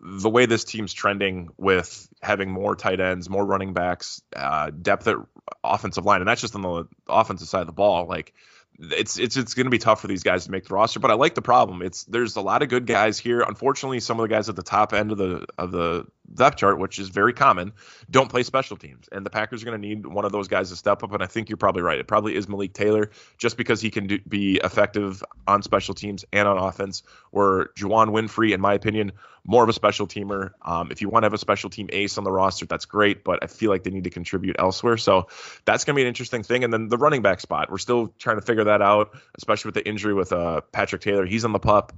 the 0.00 0.30
way 0.30 0.46
this 0.46 0.64
team's 0.64 0.92
trending 0.92 1.50
with 1.56 2.08
having 2.22 2.50
more 2.50 2.74
tight 2.74 3.00
ends, 3.00 3.28
more 3.28 3.44
running 3.44 3.72
backs, 3.72 4.22
uh, 4.34 4.70
depth 4.70 5.06
at 5.08 5.16
offensive 5.62 6.04
line, 6.04 6.20
and 6.20 6.28
that's 6.28 6.40
just 6.40 6.54
on 6.54 6.62
the 6.62 6.88
offensive 7.08 7.48
side 7.48 7.60
of 7.60 7.66
the 7.66 7.72
ball. 7.72 8.06
Like 8.06 8.32
it's 8.78 9.18
it's 9.18 9.36
it's 9.36 9.54
going 9.54 9.66
to 9.66 9.70
be 9.70 9.78
tough 9.78 10.00
for 10.00 10.08
these 10.08 10.22
guys 10.22 10.46
to 10.46 10.50
make 10.50 10.66
the 10.66 10.74
roster. 10.74 11.00
But 11.00 11.10
I 11.10 11.14
like 11.14 11.34
the 11.34 11.42
problem. 11.42 11.82
It's 11.82 12.04
there's 12.04 12.36
a 12.36 12.40
lot 12.40 12.62
of 12.62 12.68
good 12.68 12.86
guys 12.86 13.18
here. 13.18 13.42
Unfortunately, 13.42 14.00
some 14.00 14.18
of 14.18 14.28
the 14.28 14.34
guys 14.34 14.48
at 14.48 14.56
the 14.56 14.62
top 14.62 14.94
end 14.94 15.12
of 15.12 15.18
the 15.18 15.46
of 15.58 15.70
the 15.70 16.06
depth 16.34 16.58
chart, 16.58 16.78
which 16.78 16.98
is 16.98 17.08
very 17.08 17.32
common, 17.32 17.72
don't 18.10 18.28
play 18.28 18.42
special 18.42 18.76
teams. 18.76 19.08
And 19.10 19.24
the 19.24 19.30
Packers 19.30 19.62
are 19.62 19.66
going 19.66 19.80
to 19.80 19.88
need 19.88 20.06
one 20.06 20.24
of 20.24 20.32
those 20.32 20.48
guys 20.48 20.70
to 20.70 20.76
step 20.76 21.02
up. 21.02 21.12
And 21.12 21.22
I 21.22 21.26
think 21.26 21.48
you're 21.48 21.56
probably 21.56 21.82
right. 21.82 21.98
It 21.98 22.06
probably 22.06 22.34
is 22.34 22.48
Malik 22.48 22.72
Taylor, 22.72 23.10
just 23.38 23.56
because 23.56 23.80
he 23.80 23.90
can 23.90 24.06
do, 24.06 24.18
be 24.28 24.60
effective 24.62 25.22
on 25.46 25.62
special 25.62 25.94
teams 25.94 26.24
and 26.32 26.46
on 26.46 26.58
offense. 26.58 27.02
Where 27.30 27.66
Juwann 27.76 28.10
Winfree, 28.10 28.52
in 28.52 28.60
my 28.60 28.74
opinion, 28.74 29.12
more 29.44 29.62
of 29.62 29.68
a 29.68 29.72
special 29.72 30.06
teamer. 30.06 30.52
Um, 30.62 30.90
if 30.90 31.00
you 31.00 31.08
want 31.08 31.22
to 31.22 31.26
have 31.26 31.34
a 31.34 31.38
special 31.38 31.70
team 31.70 31.88
ace 31.92 32.18
on 32.18 32.24
the 32.24 32.32
roster, 32.32 32.66
that's 32.66 32.84
great. 32.84 33.24
But 33.24 33.42
I 33.42 33.46
feel 33.46 33.70
like 33.70 33.84
they 33.84 33.90
need 33.90 34.04
to 34.04 34.10
contribute 34.10 34.56
elsewhere. 34.58 34.96
So 34.96 35.28
that's 35.64 35.84
going 35.84 35.94
to 35.94 35.98
be 35.98 36.02
an 36.02 36.08
interesting 36.08 36.42
thing. 36.42 36.64
And 36.64 36.72
then 36.72 36.88
the 36.88 36.98
running 36.98 37.22
back 37.22 37.40
spot, 37.40 37.70
we're 37.70 37.78
still 37.78 38.12
trying 38.18 38.36
to 38.36 38.42
figure 38.42 38.64
that 38.64 38.82
out, 38.82 39.16
especially 39.36 39.68
with 39.68 39.74
the 39.76 39.88
injury 39.88 40.14
with 40.14 40.32
uh, 40.32 40.60
Patrick 40.72 41.02
Taylor. 41.02 41.26
He's 41.26 41.44
on 41.44 41.52
the 41.52 41.58
pup, 41.58 41.92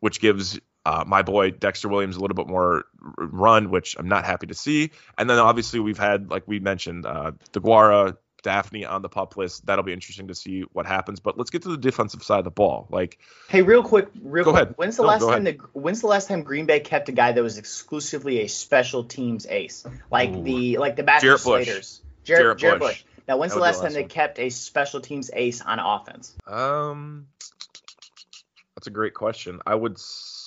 which 0.00 0.20
gives 0.20 0.58
uh, 0.86 1.04
my 1.04 1.22
boy 1.22 1.50
Dexter 1.50 1.88
Williams 1.88 2.14
a 2.16 2.20
little 2.20 2.36
bit 2.36 2.46
more 2.46 2.84
run, 3.18 3.70
which 3.70 3.96
I'm 3.98 4.08
not 4.08 4.24
happy 4.24 4.46
to 4.46 4.54
see. 4.54 4.92
And 5.18 5.28
then 5.28 5.38
obviously 5.38 5.80
we've 5.80 5.98
had, 5.98 6.30
like 6.30 6.44
we 6.46 6.60
mentioned, 6.60 7.04
uh, 7.06 7.32
DeGuara, 7.52 8.16
Dafney 8.44 8.88
on 8.88 9.02
the 9.02 9.08
pup 9.08 9.36
list. 9.36 9.66
That'll 9.66 9.82
be 9.82 9.92
interesting 9.92 10.28
to 10.28 10.34
see 10.34 10.60
what 10.72 10.86
happens. 10.86 11.18
But 11.18 11.36
let's 11.36 11.50
get 11.50 11.62
to 11.62 11.70
the 11.70 11.76
defensive 11.76 12.22
side 12.22 12.38
of 12.38 12.44
the 12.44 12.52
ball. 12.52 12.86
Like, 12.88 13.18
hey, 13.48 13.62
real 13.62 13.82
quick, 13.82 14.08
real 14.22 14.44
go 14.44 14.52
quick. 14.52 14.62
Ahead. 14.62 14.74
When's 14.76 14.96
the 14.96 15.02
no, 15.02 15.08
last 15.08 15.22
time 15.22 15.42
the 15.42 15.58
When's 15.72 16.00
the 16.02 16.06
last 16.06 16.28
time 16.28 16.44
Green 16.44 16.66
Bay 16.66 16.78
kept 16.78 17.08
a 17.08 17.12
guy 17.12 17.32
that 17.32 17.42
was 17.42 17.58
exclusively 17.58 18.42
a 18.42 18.46
special 18.46 19.02
teams 19.02 19.46
ace, 19.48 19.84
like 20.12 20.30
Ooh. 20.30 20.44
the 20.44 20.78
like 20.78 20.94
the 20.94 21.02
Matthew 21.02 21.36
Slaters, 21.36 22.00
Jarrett 22.22 22.42
Jarrett, 22.42 22.58
Jarrett 22.58 22.78
Bush. 22.78 22.88
Bush. 22.88 23.04
Now, 23.26 23.38
when's 23.38 23.52
the 23.52 23.58
would 23.58 23.62
be 23.62 23.66
last 23.66 23.76
time 23.78 23.84
last 23.86 23.94
they 23.94 24.04
kept 24.04 24.38
a 24.38 24.50
special 24.50 25.00
teams 25.00 25.32
ace 25.34 25.60
on 25.60 25.80
offense? 25.80 26.36
Um, 26.46 27.26
that's 28.76 28.86
a 28.86 28.90
great 28.90 29.14
question. 29.14 29.58
I 29.66 29.74
would. 29.74 29.94
s- 29.94 30.44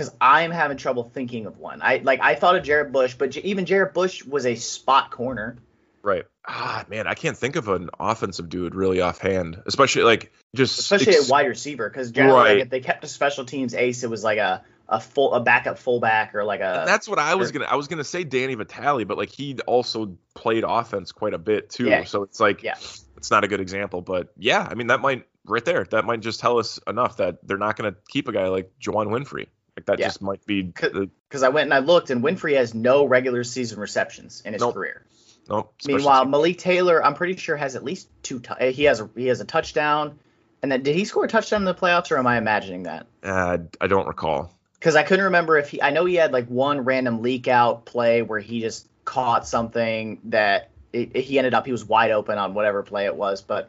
Because 0.00 0.14
I'm 0.20 0.50
having 0.50 0.76
trouble 0.76 1.04
thinking 1.04 1.46
of 1.46 1.58
one. 1.58 1.80
I 1.82 1.98
like 2.02 2.20
I 2.20 2.34
thought 2.34 2.56
of 2.56 2.62
Jarrett 2.64 2.92
Bush, 2.92 3.14
but 3.14 3.30
J- 3.32 3.42
even 3.42 3.66
Jarrett 3.66 3.92
Bush 3.94 4.24
was 4.24 4.46
a 4.46 4.54
spot 4.54 5.10
corner. 5.10 5.56
Right. 6.02 6.24
Ah, 6.48 6.84
man, 6.88 7.06
I 7.06 7.12
can't 7.14 7.36
think 7.36 7.56
of 7.56 7.68
an 7.68 7.90
offensive 8.00 8.48
dude 8.48 8.74
really 8.74 9.02
offhand, 9.02 9.62
especially 9.66 10.02
like 10.04 10.32
just 10.56 10.78
especially 10.80 11.14
ex- 11.14 11.28
a 11.28 11.32
wide 11.32 11.46
receiver. 11.46 11.88
Because 11.90 12.10
generally, 12.10 12.38
Right. 12.40 12.54
like, 12.56 12.62
if 12.64 12.70
they 12.70 12.80
kept 12.80 13.04
a 13.04 13.06
special 13.08 13.44
teams 13.44 13.74
ace, 13.74 14.02
it 14.02 14.08
was 14.10 14.24
like 14.24 14.38
a 14.38 14.64
a 14.88 14.98
full 14.98 15.34
a 15.34 15.40
backup 15.40 15.78
fullback 15.78 16.34
or 16.34 16.42
like 16.42 16.60
a 16.60 16.80
And 16.80 16.88
that's 16.88 17.06
what 17.06 17.18
I 17.18 17.34
was 17.34 17.50
or- 17.50 17.52
gonna. 17.52 17.66
I 17.66 17.76
was 17.76 17.86
gonna 17.86 18.02
say 18.02 18.24
Danny 18.24 18.54
Vitale, 18.54 19.04
but 19.04 19.18
like 19.18 19.28
he 19.28 19.56
also 19.66 20.16
played 20.34 20.64
offense 20.66 21.12
quite 21.12 21.34
a 21.34 21.38
bit 21.38 21.68
too. 21.70 21.84
Yeah. 21.86 22.04
So 22.04 22.22
it's 22.22 22.40
like, 22.40 22.62
Yeah. 22.62 22.76
it's 23.18 23.30
not 23.30 23.44
a 23.44 23.48
good 23.48 23.60
example. 23.60 24.00
But 24.00 24.28
yeah, 24.38 24.66
I 24.68 24.74
mean 24.74 24.86
that 24.86 25.00
might 25.00 25.26
right 25.44 25.64
there. 25.64 25.84
That 25.90 26.06
might 26.06 26.20
just 26.20 26.40
tell 26.40 26.58
us 26.58 26.80
enough 26.86 27.18
that 27.18 27.46
they're 27.46 27.58
not 27.58 27.76
gonna 27.76 27.94
keep 28.08 28.26
a 28.28 28.32
guy 28.32 28.48
like 28.48 28.72
Juwann 28.80 29.08
Winfree. 29.08 29.48
Like 29.76 29.86
that 29.86 29.98
Yeah. 29.98 30.06
just 30.06 30.22
might 30.22 30.44
be. 30.46 30.62
Because 30.62 31.42
I 31.42 31.48
went 31.48 31.66
and 31.66 31.74
I 31.74 31.78
looked, 31.78 32.10
and 32.10 32.22
Winfree 32.22 32.56
has 32.56 32.74
no 32.74 33.04
regular 33.04 33.44
season 33.44 33.78
receptions 33.80 34.42
in 34.44 34.52
his 34.52 34.60
Nope. 34.60 34.74
career. 34.74 35.04
no. 35.48 35.70
Meanwhile, 35.86 36.22
team. 36.22 36.30
Malik 36.30 36.58
Taylor, 36.58 37.04
I'm 37.04 37.14
pretty 37.14 37.36
sure 37.36 37.56
has 37.56 37.76
at 37.76 37.82
least 37.84 38.08
two. 38.22 38.40
tou- 38.40 38.54
he 38.70 38.84
has 38.84 39.00
a 39.00 39.08
he 39.16 39.26
has 39.28 39.40
a 39.40 39.44
touchdown, 39.44 40.18
and 40.62 40.70
then 40.70 40.82
did 40.82 40.94
he 40.94 41.04
score 41.04 41.24
a 41.24 41.28
touchdown 41.28 41.62
in 41.62 41.64
the 41.64 41.74
playoffs, 41.74 42.10
or 42.10 42.18
am 42.18 42.26
I 42.26 42.36
imagining 42.38 42.84
that? 42.84 43.06
uh, 43.22 43.58
I 43.80 43.86
don't 43.86 44.06
recall. 44.06 44.52
Because 44.74 44.96
I 44.96 45.02
couldn't 45.02 45.26
remember 45.26 45.58
if 45.58 45.68
he. 45.70 45.82
I 45.82 45.90
know 45.90 46.04
he 46.04 46.14
had 46.14 46.32
like 46.32 46.46
one 46.48 46.80
random 46.84 47.22
leak 47.22 47.48
out 47.48 47.84
play 47.84 48.22
where 48.22 48.38
he 48.40 48.60
just 48.60 48.86
caught 49.04 49.46
something 49.46 50.20
that 50.24 50.70
it, 50.92 51.10
it- 51.14 51.20
he 51.22 51.38
ended 51.38 51.54
up 51.54 51.66
he 51.66 51.72
was 51.72 51.84
wide 51.84 52.10
open 52.12 52.38
on 52.38 52.54
whatever 52.54 52.82
play 52.82 53.06
it 53.06 53.14
was, 53.16 53.42
but. 53.42 53.68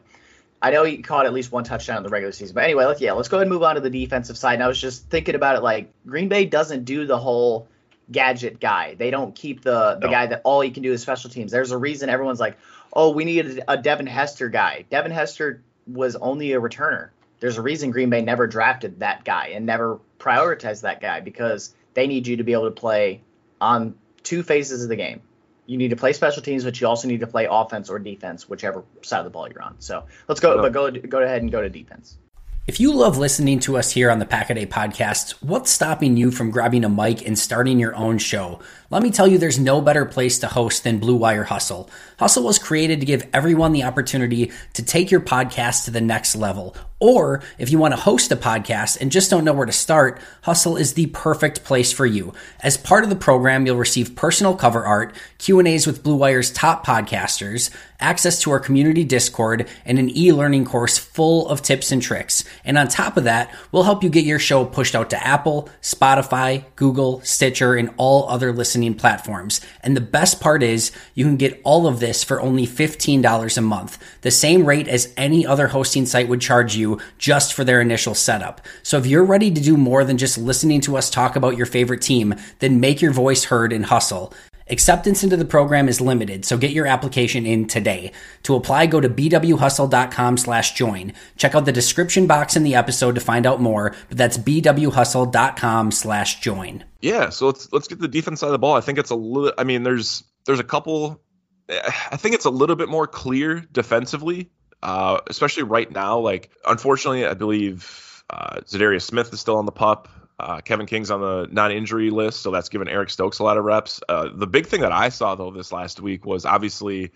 I 0.62 0.70
know 0.70 0.84
he 0.84 0.98
caught 0.98 1.26
at 1.26 1.32
least 1.32 1.50
one 1.50 1.64
touchdown 1.64 1.96
in 1.98 2.02
the 2.04 2.08
regular 2.08 2.32
season. 2.32 2.54
But 2.54 2.64
anyway, 2.64 2.84
let's 2.84 3.00
yeah, 3.00 3.12
let's 3.12 3.28
go 3.28 3.36
ahead 3.36 3.46
and 3.48 3.52
move 3.52 3.64
on 3.64 3.74
to 3.74 3.80
the 3.80 3.90
defensive 3.90 4.38
side. 4.38 4.54
And 4.54 4.62
I 4.62 4.68
was 4.68 4.80
just 4.80 5.10
thinking 5.10 5.34
about 5.34 5.56
it 5.56 5.62
like 5.62 5.92
Green 6.06 6.28
Bay 6.28 6.44
doesn't 6.46 6.84
do 6.84 7.04
the 7.04 7.18
whole 7.18 7.66
gadget 8.10 8.60
guy. 8.60 8.94
They 8.94 9.10
don't 9.10 9.34
keep 9.34 9.62
the 9.62 9.96
the 10.00 10.06
No. 10.06 10.12
guy 10.12 10.26
that 10.28 10.40
all 10.44 10.60
he 10.60 10.70
can 10.70 10.82
do 10.82 10.92
is 10.92 11.02
special 11.02 11.30
teams. 11.30 11.50
There's 11.50 11.72
a 11.72 11.78
reason 11.78 12.08
everyone's 12.08 12.40
like, 12.40 12.56
"Oh, 12.92 13.10
we 13.10 13.24
need 13.24 13.58
a, 13.58 13.72
a 13.72 13.76
Devin 13.76 14.06
Hester 14.06 14.48
guy." 14.48 14.84
Devin 14.88 15.10
Hester 15.10 15.62
was 15.86 16.14
only 16.16 16.52
a 16.52 16.60
returner. 16.60 17.08
There's 17.40 17.58
a 17.58 17.62
reason 17.62 17.90
Green 17.90 18.08
Bay 18.08 18.22
never 18.22 18.46
drafted 18.46 19.00
that 19.00 19.24
guy 19.24 19.48
and 19.54 19.66
never 19.66 19.98
prioritized 20.20 20.82
that 20.82 21.00
guy 21.00 21.18
because 21.20 21.74
they 21.94 22.06
need 22.06 22.28
you 22.28 22.36
to 22.36 22.44
be 22.44 22.52
able 22.52 22.66
to 22.66 22.70
play 22.70 23.20
on 23.60 23.96
two 24.22 24.44
phases 24.44 24.84
of 24.84 24.88
the 24.88 24.96
game. 24.96 25.20
You 25.66 25.78
need 25.78 25.90
to 25.90 25.96
play 25.96 26.12
special 26.12 26.42
teams, 26.42 26.64
but 26.64 26.80
you 26.80 26.86
also 26.86 27.08
need 27.08 27.20
to 27.20 27.26
play 27.26 27.46
offense 27.50 27.88
or 27.88 27.98
defense, 27.98 28.48
whichever 28.48 28.84
side 29.02 29.20
of 29.20 29.24
the 29.24 29.30
ball 29.30 29.48
you're 29.48 29.62
on. 29.62 29.76
So 29.80 30.04
let's 30.28 30.40
go, 30.40 30.60
but 30.60 30.72
go 30.72 30.90
go 30.90 31.22
ahead 31.22 31.42
and 31.42 31.50
go 31.50 31.60
to 31.60 31.68
defense. 31.68 32.18
If 32.64 32.78
you 32.78 32.94
love 32.94 33.18
listening 33.18 33.58
to 33.60 33.76
us 33.76 33.90
here 33.90 34.08
on 34.08 34.20
the 34.20 34.24
Pack 34.24 34.48
a 34.50 34.54
Day 34.54 34.66
podcast, 34.66 35.32
what's 35.42 35.68
stopping 35.68 36.16
you 36.16 36.30
from 36.30 36.52
grabbing 36.52 36.84
a 36.84 36.88
mic 36.88 37.26
and 37.26 37.36
starting 37.36 37.80
your 37.80 37.92
own 37.96 38.18
show? 38.18 38.60
Let 38.88 39.02
me 39.02 39.10
tell 39.10 39.26
you, 39.26 39.36
there's 39.36 39.58
no 39.58 39.80
better 39.80 40.04
place 40.04 40.38
to 40.38 40.46
host 40.46 40.84
than 40.84 41.00
Blue 41.00 41.16
Wire 41.16 41.42
Hustle. 41.42 41.90
Hustle 42.20 42.44
was 42.44 42.60
created 42.60 43.00
to 43.00 43.06
give 43.06 43.28
everyone 43.32 43.72
the 43.72 43.82
opportunity 43.82 44.52
to 44.74 44.84
take 44.84 45.10
your 45.10 45.20
podcast 45.20 45.86
to 45.86 45.90
the 45.90 46.00
next 46.00 46.36
level. 46.36 46.76
Or 47.02 47.42
if 47.58 47.68
you 47.68 47.80
want 47.80 47.94
to 47.94 48.00
host 48.00 48.30
a 48.30 48.36
podcast 48.36 49.00
and 49.00 49.10
just 49.10 49.28
don't 49.28 49.44
know 49.44 49.52
where 49.52 49.66
to 49.66 49.72
start, 49.72 50.20
Hustle 50.42 50.76
is 50.76 50.94
the 50.94 51.06
perfect 51.06 51.64
place 51.64 51.92
for 51.92 52.06
you. 52.06 52.32
As 52.60 52.76
part 52.76 53.02
of 53.02 53.10
the 53.10 53.16
program, 53.16 53.66
you'll 53.66 53.76
receive 53.76 54.14
personal 54.14 54.54
cover 54.54 54.84
art, 54.84 55.12
Q&As 55.38 55.84
with 55.84 56.04
Blue 56.04 56.14
Wire's 56.14 56.52
top 56.52 56.86
podcasters, 56.86 57.70
access 57.98 58.40
to 58.42 58.52
our 58.52 58.60
community 58.60 59.02
Discord, 59.02 59.68
and 59.84 59.98
an 59.98 60.16
e-learning 60.16 60.64
course 60.64 60.96
full 60.96 61.48
of 61.48 61.60
tips 61.60 61.90
and 61.90 62.00
tricks. 62.00 62.44
And 62.64 62.78
on 62.78 62.86
top 62.86 63.16
of 63.16 63.24
that, 63.24 63.52
we'll 63.72 63.82
help 63.82 64.04
you 64.04 64.08
get 64.08 64.24
your 64.24 64.38
show 64.38 64.64
pushed 64.64 64.94
out 64.94 65.10
to 65.10 65.26
Apple, 65.26 65.68
Spotify, 65.80 66.64
Google, 66.76 67.20
Stitcher, 67.22 67.74
and 67.74 67.92
all 67.96 68.28
other 68.28 68.52
listening 68.52 68.94
platforms. 68.94 69.60
And 69.82 69.96
the 69.96 70.00
best 70.00 70.40
part 70.40 70.62
is 70.62 70.92
you 71.14 71.24
can 71.24 71.36
get 71.36 71.60
all 71.64 71.88
of 71.88 71.98
this 71.98 72.22
for 72.22 72.40
only 72.40 72.64
$15 72.64 73.56
a 73.56 73.60
month, 73.60 73.98
the 74.20 74.30
same 74.30 74.66
rate 74.66 74.86
as 74.86 75.12
any 75.16 75.44
other 75.44 75.66
hosting 75.66 76.06
site 76.06 76.28
would 76.28 76.40
charge 76.40 76.76
you 76.76 76.91
just 77.18 77.54
for 77.54 77.64
their 77.64 77.80
initial 77.80 78.14
setup. 78.14 78.60
So 78.82 78.98
if 78.98 79.06
you're 79.06 79.24
ready 79.24 79.50
to 79.50 79.60
do 79.60 79.76
more 79.76 80.04
than 80.04 80.18
just 80.18 80.38
listening 80.38 80.80
to 80.82 80.96
us 80.96 81.10
talk 81.10 81.36
about 81.36 81.56
your 81.56 81.66
favorite 81.66 82.02
team, 82.02 82.34
then 82.58 82.80
make 82.80 83.02
your 83.02 83.12
voice 83.12 83.44
heard 83.44 83.72
and 83.72 83.86
hustle. 83.86 84.32
Acceptance 84.72 85.22
into 85.22 85.36
the 85.36 85.44
program 85.44 85.88
is 85.88 86.00
limited, 86.00 86.44
so 86.44 86.56
get 86.56 86.70
your 86.70 86.86
application 86.86 87.44
in 87.44 87.66
today. 87.66 88.12
To 88.44 88.54
apply, 88.54 88.86
go 88.86 89.00
to 89.00 89.08
bwhustle.com 89.08 90.36
slash 90.38 90.72
join. 90.72 91.12
Check 91.36 91.54
out 91.54 91.64
the 91.64 91.72
description 91.72 92.26
box 92.26 92.56
in 92.56 92.62
the 92.62 92.74
episode 92.74 93.16
to 93.16 93.20
find 93.20 93.44
out 93.44 93.60
more, 93.60 93.94
but 94.08 94.16
that's 94.16 94.38
bwhustle.com 94.38 95.90
slash 95.90 96.40
join. 96.40 96.84
Yeah, 97.00 97.28
so 97.30 97.46
let's 97.46 97.72
let's 97.72 97.88
get 97.88 97.98
the 97.98 98.08
defense 98.08 98.40
side 98.40 98.46
of 98.46 98.52
the 98.52 98.58
ball. 98.58 98.74
I 98.74 98.80
think 98.80 98.98
it's 98.98 99.10
a 99.10 99.16
little. 99.16 99.52
I 99.58 99.64
mean, 99.64 99.82
there's 99.82 100.22
there's 100.46 100.60
a 100.60 100.64
couple. 100.64 101.20
Eh, 101.68 101.80
I 102.10 102.16
think 102.16 102.34
it's 102.34 102.44
a 102.44 102.50
little 102.50 102.76
bit 102.76 102.88
more 102.88 103.06
clear 103.06 103.66
defensively, 103.72 104.50
uh, 104.82 105.20
especially 105.26 105.64
right 105.64 105.90
now. 105.90 106.18
Like, 106.18 106.50
unfortunately, 106.66 107.26
I 107.26 107.34
believe 107.34 108.24
uh, 108.28 108.60
Za'Darius 108.60 109.02
Smith 109.02 109.32
is 109.32 109.40
still 109.40 109.56
on 109.56 109.66
the 109.66 109.72
pup. 109.72 110.08
Uh, 110.38 110.60
Kevin 110.60 110.86
King's 110.86 111.10
on 111.10 111.20
the 111.20 111.46
non-injury 111.52 112.10
list, 112.10 112.40
so 112.40 112.50
that's 112.50 112.68
given 112.68 112.88
Eric 112.88 113.10
Stokes 113.10 113.38
a 113.38 113.44
lot 113.44 113.58
of 113.58 113.64
reps. 113.64 114.00
Uh, 114.08 114.28
the 114.34 114.46
big 114.46 114.66
thing 114.66 114.80
that 114.80 114.90
I 114.90 115.10
saw 115.10 115.34
though 115.36 115.52
this 115.52 115.70
last 115.70 116.00
week 116.00 116.26
was 116.26 116.44
obviously 116.44 117.12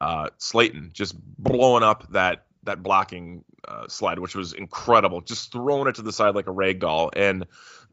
uh, 0.00 0.30
Slaton 0.38 0.92
just 0.92 1.14
blowing 1.36 1.82
up 1.82 2.10
that 2.12 2.46
that 2.62 2.82
blocking 2.82 3.44
uh, 3.66 3.88
slide, 3.88 4.18
which 4.18 4.34
was 4.34 4.52
incredible, 4.52 5.20
just 5.20 5.52
throwing 5.52 5.88
it 5.88 5.96
to 5.96 6.02
the 6.02 6.12
side 6.12 6.34
like 6.34 6.46
a 6.46 6.52
rag 6.52 6.80
doll. 6.80 7.10
And 7.14 7.46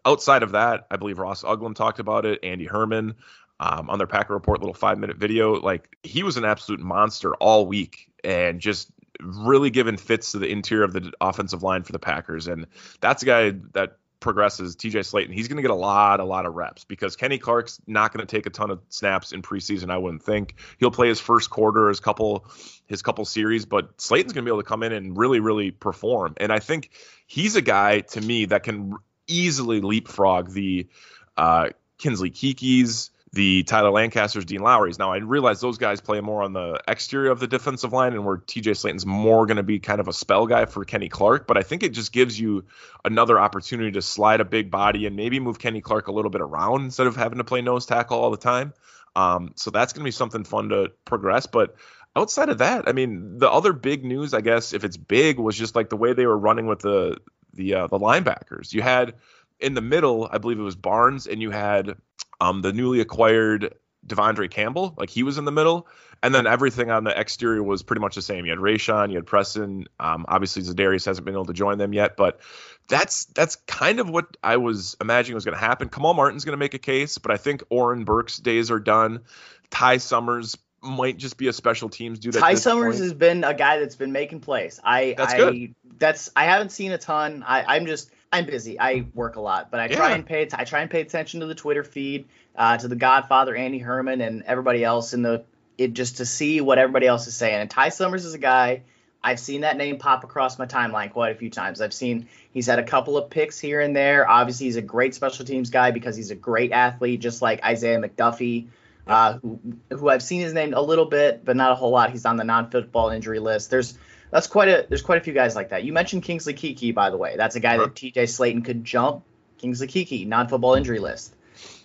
outside 0.06 0.44
of 0.44 0.52
that, 0.54 0.88
I 0.90 0.96
believe 0.98 1.20
Ross 1.20 1.44
Uglem 1.44 1.76
talked 1.76 2.00
about 2.00 2.26
it, 2.26 2.40
Andy 2.44 2.66
Herman 2.66 3.16
um, 3.60 3.90
on 3.90 3.98
their 3.98 4.08
Packer 4.08 4.34
Report 4.34 4.60
little 4.60 4.74
five 4.74 4.98
minute 4.98 5.18
video. 5.18 5.60
Like 5.60 5.98
he 6.04 6.24
was 6.24 6.38
an 6.38 6.46
absolute 6.46 6.80
monster 6.80 7.34
all 7.36 7.66
week 7.66 8.10
and 8.24 8.60
just 8.60 8.90
really 9.20 9.70
giving 9.70 9.98
fits 9.98 10.32
to 10.34 10.40
the 10.40 10.48
interior 10.48 10.84
of 10.84 10.94
the 10.94 11.12
offensive 11.20 11.64
line 11.64 11.84
for 11.84 11.92
the 11.92 12.00
Packers. 12.00 12.48
And 12.48 12.68
that's 13.00 13.24
a 13.24 13.26
guy 13.26 13.52
that 13.74 13.98
progresses 14.20 14.76
TJ 14.76 15.00
Slaton, 15.00 15.34
he's 15.34 15.48
going 15.48 15.58
to 15.58 15.62
get 15.62 15.72
a 15.72 15.76
lot, 15.76 16.20
a 16.20 16.24
lot 16.24 16.46
of 16.46 16.56
reps 16.56 16.84
because 16.84 17.16
Kenny 17.16 17.38
Clark's 17.38 17.80
not 17.86 18.14
going 18.14 18.26
to 18.26 18.36
take 18.36 18.46
a 18.46 18.50
ton 18.50 18.72
of 18.72 18.82
snaps 18.90 19.32
in 19.32 19.42
preseason. 19.42 19.92
I 19.92 19.98
wouldn't 19.98 20.24
think 20.24 20.56
he'll 20.80 20.92
play 20.92 21.08
his 21.08 21.20
first 21.20 21.50
quarter, 21.50 21.90
his 21.90 22.00
couple, 22.00 22.46
his 22.88 23.02
couple 23.02 23.26
series, 23.26 23.66
but 23.66 23.98
Slaton's 23.98 24.34
going 24.34 24.44
to 24.44 24.50
be 24.50 24.54
able 24.54 24.64
to 24.64 24.68
come 24.68 24.84
in 24.84 24.92
and 24.92 25.18
really, 25.18 25.40
really 25.40 25.72
perform. 25.72 26.34
And 26.38 26.52
I 26.52 26.60
think 26.60 26.92
he's 27.28 27.56
a 27.56 27.62
guy 27.62 28.02
to 28.02 28.22
me 28.22 28.46
that 28.46 28.64
can 28.64 28.96
easily 29.28 29.82
leapfrog 29.82 30.52
the 30.52 30.88
uh, 31.36 31.70
Kingsley 31.98 32.32
Kekes, 32.32 33.12
the 33.38 33.62
Tyler 33.62 33.92
Lancasters, 33.92 34.46
Dean 34.46 34.62
Lowry's. 34.62 34.98
Now 34.98 35.14
I 35.14 35.18
realize 35.18 35.62
those 35.62 35.78
guys 35.78 36.02
play 36.02 36.22
more 36.22 36.42
on 36.42 36.54
the 36.54 36.82
exterior 36.88 37.30
of 37.30 37.40
the 37.40 37.46
defensive 37.46 37.94
line, 37.94 38.14
and 38.14 38.26
where 38.26 38.38
TJ 38.38 38.76
Slaton's 38.76 39.06
more 39.06 39.46
going 39.46 39.58
to 39.58 39.64
be 39.64 39.80
kind 39.80 40.02
of 40.02 40.08
a 40.08 40.14
spell 40.14 40.48
guy 40.48 40.66
for 40.66 40.84
Kenny 40.86 41.08
Clark. 41.08 41.46
But 41.46 41.56
I 41.56 41.62
think 41.62 41.84
it 41.84 41.90
just 41.90 42.12
gives 42.12 42.40
you 42.40 42.66
another 43.06 43.40
opportunity 43.40 43.92
to 43.92 44.02
slide 44.02 44.42
a 44.42 44.46
big 44.46 44.72
body 44.72 45.06
and 45.06 45.16
maybe 45.16 45.40
move 45.40 45.60
Kenny 45.60 45.82
Clark 45.82 46.08
a 46.08 46.12
little 46.12 46.32
bit 46.32 46.42
around 46.42 46.86
instead 46.86 47.06
of 47.06 47.16
having 47.16 47.38
to 47.38 47.44
play 47.44 47.62
nose 47.62 47.86
tackle 47.86 48.20
all 48.20 48.32
the 48.32 48.38
time. 48.38 48.74
Um, 49.16 49.52
so 49.56 49.70
that's 49.70 49.94
going 49.94 50.02
to 50.02 50.08
be 50.08 50.12
something 50.12 50.44
fun 50.44 50.70
to 50.70 50.92
progress. 51.06 51.46
But 51.46 51.76
outside 52.16 52.50
of 52.50 52.58
that, 52.58 52.90
I 52.90 52.92
mean, 52.92 53.38
the 53.38 53.52
other 53.52 53.72
big 53.72 54.04
news, 54.04 54.34
I 54.34 54.42
guess, 54.42 54.74
if 54.74 54.84
it's 54.84 54.98
big, 54.98 55.38
was 55.38 55.56
just 55.56 55.76
like 55.76 55.90
the 55.90 55.96
way 55.96 56.14
they 56.14 56.26
were 56.26 56.38
running 56.38 56.66
with 56.66 56.80
the 56.80 57.18
the 57.54 57.76
uh, 57.76 57.88
the 57.88 58.00
linebackers. 58.00 58.74
You 58.74 58.82
had 58.82 59.14
in 59.60 59.76
the 59.76 59.82
middle, 59.82 60.28
I 60.32 60.40
believe 60.40 60.58
it 60.58 60.64
was 60.64 60.76
Barnes, 60.76 61.28
and 61.28 61.40
you 61.40 61.52
had 61.52 61.98
um, 62.40 62.62
the 62.62 62.74
newly 62.74 63.00
acquired 63.00 63.74
De'Vondre 64.06 64.50
Campbell, 64.50 64.94
like 64.98 65.10
he 65.10 65.24
was 65.24 65.38
in 65.38 65.46
the 65.46 65.52
middle, 65.52 65.88
and 66.24 66.34
then 66.34 66.48
everything 66.48 66.90
on 66.92 67.04
the 67.04 67.20
exterior 67.20 67.62
was 67.62 67.84
pretty 67.84 68.00
much 68.00 68.16
the 68.16 68.22
same. 68.22 68.46
You 68.46 68.52
had 68.52 68.60
Rashan, 68.60 69.10
you 69.10 69.16
had 69.16 69.26
Preston. 69.26 69.86
Um, 70.00 70.26
obviously, 70.28 70.64
Za'Darius 70.64 71.06
hasn't 71.06 71.26
been 71.26 71.36
able 71.36 71.46
to 71.46 71.54
join 71.54 71.78
them 71.78 71.94
yet, 71.94 72.16
but 72.18 72.40
that's 72.88 73.26
that's 73.26 73.58
kind 73.68 74.00
of 74.00 74.10
what 74.10 74.38
I 74.44 74.58
was 74.58 74.96
imagining 75.02 75.36
was 75.36 75.46
going 75.46 75.58
to 75.58 75.64
happen. 75.64 75.90
Kamal 75.90 76.14
Martin's 76.14 76.46
going 76.46 76.54
to 76.54 76.58
make 76.58 76.74
a 76.74 76.80
case, 76.80 77.18
but 77.18 77.32
I 77.32 77.38
think 77.38 77.64
Oren 77.70 78.06
Burks' 78.06 78.38
days 78.38 78.72
are 78.72 78.80
done. 78.80 79.24
Ty 79.70 79.98
Summers 79.98 80.58
might 80.82 81.18
just 81.18 81.38
be 81.38 81.48
a 81.48 81.54
special 81.54 81.90
teams 81.90 82.20
dude. 82.20 82.34
Ty 82.34 82.54
Summers 82.56 82.96
point. 82.96 83.04
has 83.04 83.14
been 83.14 83.44
a 83.44 83.54
guy 83.54 83.80
that's 83.80 83.96
been 83.96 84.12
making 84.12 84.40
plays. 84.40 84.80
I 84.84 85.16
that's 85.18 85.34
I, 85.34 85.38
good. 85.38 85.76
That's 85.98 86.32
I 86.36 86.46
haven't 86.46 86.72
seen 86.72 86.92
a 86.92 86.98
ton. 86.98 87.44
I, 87.46 87.76
I'm 87.76 87.86
just 87.86 88.12
I'm 88.32 88.46
busy. 88.46 88.80
I 88.80 89.06
work 89.14 89.38
a 89.38 89.42
lot, 89.42 89.72
but 89.72 89.80
I 89.80 89.88
try 89.88 90.10
yeah. 90.10 90.16
and 90.16 90.26
pay 90.26 90.48
I 90.54 90.64
try 90.66 90.82
and 90.82 90.92
pay 90.92 91.02
attention 91.02 91.40
to 91.40 91.46
the 91.46 91.56
Twitter 91.56 91.84
feed, 91.84 92.28
uh, 92.56 92.78
to 92.78 92.88
the 92.88 92.96
Godfather 92.96 93.56
Andy 93.56 93.80
Herman 93.80 94.22
and 94.22 94.44
everybody 94.44 94.84
else 94.84 95.14
in 95.14 95.22
the 95.22 95.44
it 95.78 95.94
just 95.94 96.18
to 96.18 96.26
see 96.26 96.60
what 96.60 96.78
everybody 96.78 97.08
else 97.08 97.28
is 97.28 97.36
saying. 97.36 97.56
And 97.56 97.70
Ty 97.70 97.90
Summers 97.90 98.26
is 98.26 98.34
a 98.34 98.40
guy 98.40 98.82
I've 99.24 99.40
seen 99.40 99.62
that 99.62 99.78
name 99.78 99.98
pop 99.98 100.24
across 100.24 100.60
my 100.60 100.66
timeline 100.66 101.12
quite 101.12 101.32
a 101.32 101.36
few 101.36 101.50
times. 101.50 101.82
I've 101.82 101.94
seen 101.94 102.28
he's 102.54 102.68
had 102.68 102.80
a 102.80 102.84
couple 102.84 103.18
of 103.18 103.30
picks 103.30 103.60
here 103.60 103.82
and 103.82 103.96
there. 103.96 104.30
Obviously, 104.30 104.68
he's 104.68 104.76
a 104.76 104.82
great 104.82 105.16
special 105.16 105.46
teams 105.46 105.70
guy 105.70 105.92
because 105.92 106.16
he's 106.16 106.32
a 106.32 106.36
great 106.36 106.72
athlete, 106.72 107.20
just 107.20 107.42
like 107.42 107.64
Isaiah 107.64 108.00
McDuffie, 108.00 108.68
uh, 109.08 109.34
who, 109.40 109.60
who 109.90 110.10
I've 110.10 110.24
seen 110.24 110.42
his 110.42 110.54
name 110.54 110.74
a 110.74 110.82
little 110.82 111.06
bit, 111.06 111.44
but 111.44 111.56
not 111.56 111.72
a 111.72 111.76
whole 111.76 111.92
lot. 111.92 112.12
He's 112.12 112.26
on 112.26 112.38
the 112.38 112.44
non-football 112.44 113.10
injury 113.10 113.40
list. 113.40 113.70
There's 113.70 113.98
that's 114.32 114.48
quite 114.48 114.70
a 114.70 114.86
there's 114.88 115.02
quite 115.02 115.20
a 115.20 115.24
few 115.24 115.34
guys 115.34 115.56
like 115.56 115.70
that. 115.70 115.84
You 115.84 115.94
mentioned 115.94 116.24
Kingsley 116.24 116.54
Keke, 116.54 116.94
by 116.94 117.10
the 117.10 117.18
way. 117.18 117.36
That's 117.38 117.56
a 117.56 117.60
guy 117.60 117.78
that 117.78 117.96
T.J. 117.96 118.24
Slaton 118.26 118.64
could 118.64 118.84
jump. 118.84 119.24
Kingsley 119.58 119.88
Keke, 119.88 120.28
non-football 120.28 120.76
injury 120.76 121.00
list. 121.00 121.34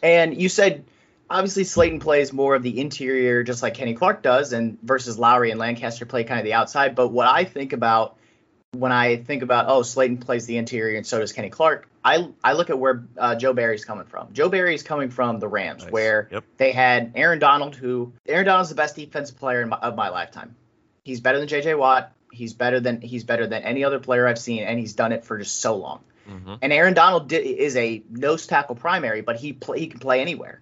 And 0.03 0.41
you 0.41 0.49
said 0.49 0.85
obviously 1.31 1.65
Slaton 1.65 2.01
plays 2.01 2.33
more 2.33 2.55
of 2.55 2.63
the 2.63 2.81
interior, 2.81 3.43
just 3.43 3.63
like 3.63 3.75
Kenny 3.75 3.95
Clark 3.95 4.23
does, 4.23 4.53
and 4.53 4.79
versus 4.83 5.19
Lowry 5.19 5.51
and 5.51 5.59
Lancaster 5.59 6.05
play 6.05 6.25
kind 6.25 6.39
of 6.39 6.45
the 6.45 6.53
outside. 6.55 6.95
But 6.95 7.09
what 7.09 7.27
I 7.27 7.45
think 7.45 7.73
about 7.73 8.19
when 8.73 8.93
I 8.93 9.17
think 9.17 9.43
about 9.43 9.69
oh 9.69 9.81
Slaton 9.81 10.21
plays 10.21 10.47
the 10.47 10.57
interior 10.57 10.97
and 10.97 11.07
so 11.07 11.19
does 11.19 11.33
Kenny 11.33 11.51
Clark, 11.51 11.89
I 12.05 12.29
I 12.43 12.53
look 12.55 12.71
at 12.71 12.79
where 12.79 13.05
uh, 13.19 13.35
Joe 13.35 13.53
Barry's 13.53 13.85
coming 13.85 14.05
from. 14.07 14.33
Joe 14.33 14.49
Barry's 14.49 14.83
coming 14.83 15.11
from 15.11 15.41
the 15.41 15.49
Rams, 15.49 15.85
nice. 15.85 15.93
where 15.93 16.29
yep. 16.31 16.45
they 16.57 16.73
had 16.73 17.13
Aaron 17.15 17.39
Donald, 17.39 17.75
who 17.75 18.13
Aaron 18.27 18.47
Donald's 18.47 18.71
the 18.71 18.75
best 18.75 18.97
defensive 18.97 19.39
player 19.39 19.67
my, 19.67 19.77
of 19.77 19.95
my 19.97 20.09
lifetime. 20.09 20.55
He's 21.05 21.21
better 21.21 21.39
than 21.39 21.49
J.J. 21.49 21.75
Watt. 21.75 22.13
He's 22.33 22.55
better 22.55 22.81
than 22.81 23.01
he's 23.01 23.25
better 23.25 23.47
than 23.47 23.62
any 23.62 23.85
other 23.85 24.01
player 24.01 24.27
I've 24.27 24.38
seen, 24.38 24.64
and 24.64 24.79
he's 24.79 24.95
done 24.95 25.12
it 25.12 25.25
for 25.25 25.38
just 25.38 25.61
so 25.61 25.77
long. 25.77 26.01
Mm-hmm. 26.29 26.55
And 26.62 26.73
Aaron 26.73 26.95
Donald 26.95 27.29
di- 27.29 27.37
is 27.37 27.77
a 27.77 28.03
nose 28.11 28.47
tackle 28.47 28.75
primary, 28.75 29.21
but 29.21 29.37
he 29.37 29.53
play, 29.53 29.81
he 29.81 29.87
can 29.87 30.01
play 30.01 30.21
anywhere. 30.21 30.61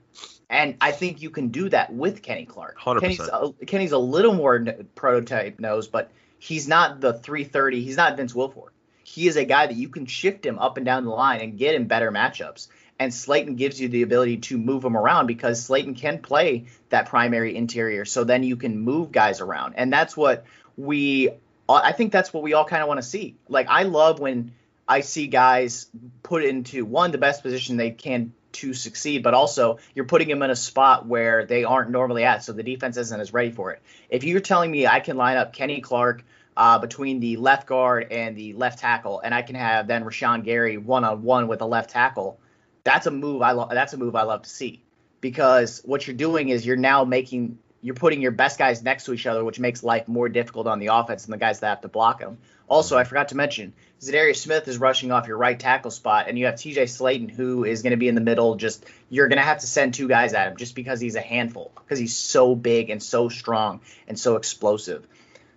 And 0.49 0.77
I 0.81 0.91
think 0.91 1.23
you 1.23 1.31
can 1.31 1.49
do 1.49 1.69
that 1.69 1.93
with 1.93 2.23
Kenny 2.23 2.45
Clark. 2.45 2.79
100%. 2.79 3.01
Kenny's 3.01 3.21
a, 3.21 3.53
Kenny's 3.67 3.93
a 3.93 3.99
little 3.99 4.35
more 4.35 4.67
prototype 4.97 5.61
nose, 5.61 5.87
but 5.87 6.11
he's 6.39 6.67
not 6.67 7.01
the 7.01 7.13
330. 7.13 7.83
He's 7.83 7.97
not 7.97 8.17
Vince 8.17 8.33
Wilfork. 8.33 8.71
He 9.05 9.29
is 9.29 9.37
a 9.37 9.45
guy 9.45 9.67
that 9.67 9.77
you 9.77 9.89
can 9.89 10.07
shift 10.07 10.45
him 10.45 10.59
up 10.59 10.77
and 10.77 10.85
down 10.85 11.05
the 11.05 11.11
line 11.11 11.41
and 11.41 11.57
get 11.57 11.75
him 11.75 11.87
better 11.87 12.11
matchups. 12.11 12.69
And 12.99 13.13
Slaton 13.13 13.57
gives 13.57 13.81
you 13.81 13.89
the 13.89 14.03
ability 14.03 14.39
to 14.39 14.59
move 14.59 14.85
him 14.85 14.97
around 14.97 15.27
because 15.27 15.67
Slaton 15.67 15.97
can 15.97 16.19
play 16.19 16.67
that 16.91 17.07
primary 17.07 17.57
interior. 17.57 18.05
So 18.05 18.25
then 18.25 18.43
you 18.43 18.57
can 18.57 18.79
move 18.79 19.11
guys 19.11 19.41
around. 19.41 19.75
And 19.77 19.93
that's 19.93 20.17
what 20.17 20.45
we, 20.77 21.31
I 21.75 21.93
think 21.93 22.13
that's 22.13 22.33
what 22.33 22.43
we 22.43 22.55
all 22.55 22.65
kind 22.65 22.83
of 22.83 22.89
want 22.89 22.99
to 22.99 23.07
see. 23.07 23.37
Like, 23.49 23.69
I 23.69 23.85
love 23.85 24.21
when 24.21 24.53
I 24.89 25.01
see 25.01 25.27
guys 25.27 25.87
put 26.23 26.45
into 26.45 26.85
one, 26.85 27.13
the 27.13 27.19
best 27.19 27.43
position 27.43 27.77
they 27.77 27.91
can 27.91 28.33
to 28.53 28.75
succeed, 28.75 29.23
but 29.23 29.35
also 29.35 29.79
you're 29.95 30.05
putting 30.05 30.29
them 30.29 30.43
in 30.43 30.51
a 30.51 30.57
spot 30.57 31.07
where 31.07 31.47
they 31.47 31.65
aren't 31.65 31.91
normally 31.91 32.25
at, 32.25 32.43
so 32.43 32.53
the 32.53 32.63
defense 32.63 32.97
isn't 32.97 33.21
as 33.21 33.33
ready 33.33 33.51
for 33.51 33.73
it. 33.73 33.83
If 34.09 34.25
you're 34.25 34.41
telling 34.41 34.71
me 34.71 34.87
I 34.87 35.01
can 35.01 35.17
line 35.17 35.37
up 35.37 35.53
Kenny 35.53 35.81
Clark 35.81 36.25
uh, 36.57 36.79
between 36.79 37.21
the 37.21 37.37
left 37.37 37.67
guard 37.67 38.09
and 38.11 38.37
the 38.37 38.55
left 38.55 38.81
tackle, 38.81 39.21
and 39.21 39.35
I 39.35 39.43
can 39.43 39.55
have 39.55 39.87
then 39.87 40.05
Rashan 40.05 40.45
Gary 40.45 40.77
one 40.77 41.05
on 41.05 41.23
one 41.23 41.47
with 41.47 41.61
a 41.61 41.67
left 41.67 41.91
tackle, 41.91 42.41
that's 42.83 43.07
a 43.07 43.11
move 43.11 43.43
I 43.43 43.53
lo- 43.53 43.69
that's 43.71 43.93
a 43.93 43.97
move 43.97 44.17
I 44.17 44.23
love 44.23 44.43
to 44.43 44.51
see 44.51 44.83
because 45.21 45.81
what 45.85 46.07
you're 46.07 46.17
doing 46.17 46.49
is 46.49 46.67
you're 46.67 46.77
now 46.77 47.05
making 47.05 47.59
you're 47.83 47.95
putting 47.95 48.21
your 48.21 48.33
best 48.33 48.59
guys 48.59 48.83
next 48.83 49.05
to 49.05 49.13
each 49.13 49.27
other, 49.27 49.45
which 49.45 49.59
makes 49.59 49.83
life 49.83 50.07
more 50.09 50.29
difficult 50.29 50.67
on 50.67 50.79
the 50.79 50.89
offense 50.89 51.25
and 51.25 51.33
the 51.33 51.39
guys 51.39 51.61
that 51.61 51.69
have 51.69 51.81
to 51.83 51.89
block 51.89 52.21
them. 52.21 52.39
Also, 52.69 52.97
I 52.97 53.05
forgot 53.05 53.29
to 53.29 53.37
mention, 53.37 53.73
Za'Darius 54.01 54.37
Smith 54.37 54.69
is 54.69 54.79
rushing 54.79 55.11
off 55.11 55.27
your 55.27 55.37
right 55.37 55.59
tackle 55.59 55.91
spot, 55.91 56.27
and 56.29 56.39
you 56.39 56.47
have 56.47 56.55
TJ 56.55 56.85
Slaton, 56.85 57.31
who 57.31 57.65
is 57.65 57.83
going 57.83 57.91
to 57.91 57.97
be 57.97 58.07
in 58.07 58.15
the 58.15 58.21
middle. 58.21 58.55
Just 58.55 58.85
you're 59.09 59.29
going 59.29 59.39
to 59.39 59.45
have 59.45 59.59
to 59.59 59.67
send 59.67 59.95
two 59.95 60.09
guys 60.09 60.35
at 60.35 60.49
him 60.49 60.57
just 60.57 60.75
because 60.75 61.01
he's 61.01 61.17
a 61.17 61.21
handful, 61.21 61.73
because 61.75 61.99
he's 61.99 62.17
so 62.17 62.55
big 62.55 62.91
and 62.91 63.03
so 63.03 63.29
strong 63.29 63.81
and 64.07 64.19
so 64.19 64.37
explosive. 64.37 65.07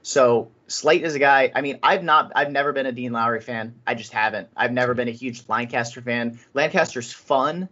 So 0.02 0.50
Slate 0.68 1.04
is 1.04 1.16
a 1.16 1.20
guy. 1.20 1.52
I 1.54 1.62
mean, 1.62 1.80
I've 1.84 2.04
not, 2.04 2.32
I've 2.36 2.52
never 2.52 2.74
been 2.74 2.88
a 2.88 2.92
Dean 2.92 3.12
Lowry 3.12 3.42
fan. 3.42 3.76
I 3.86 3.94
just 3.94 4.12
haven't. 4.12 4.50
I've 4.56 4.74
never 4.74 4.94
been 4.94 5.08
a 5.08 5.12
huge 5.12 5.44
Lancaster 5.48 6.02
fan. 6.02 6.40
Lancaster's 6.54 7.14
fun, 7.14 7.70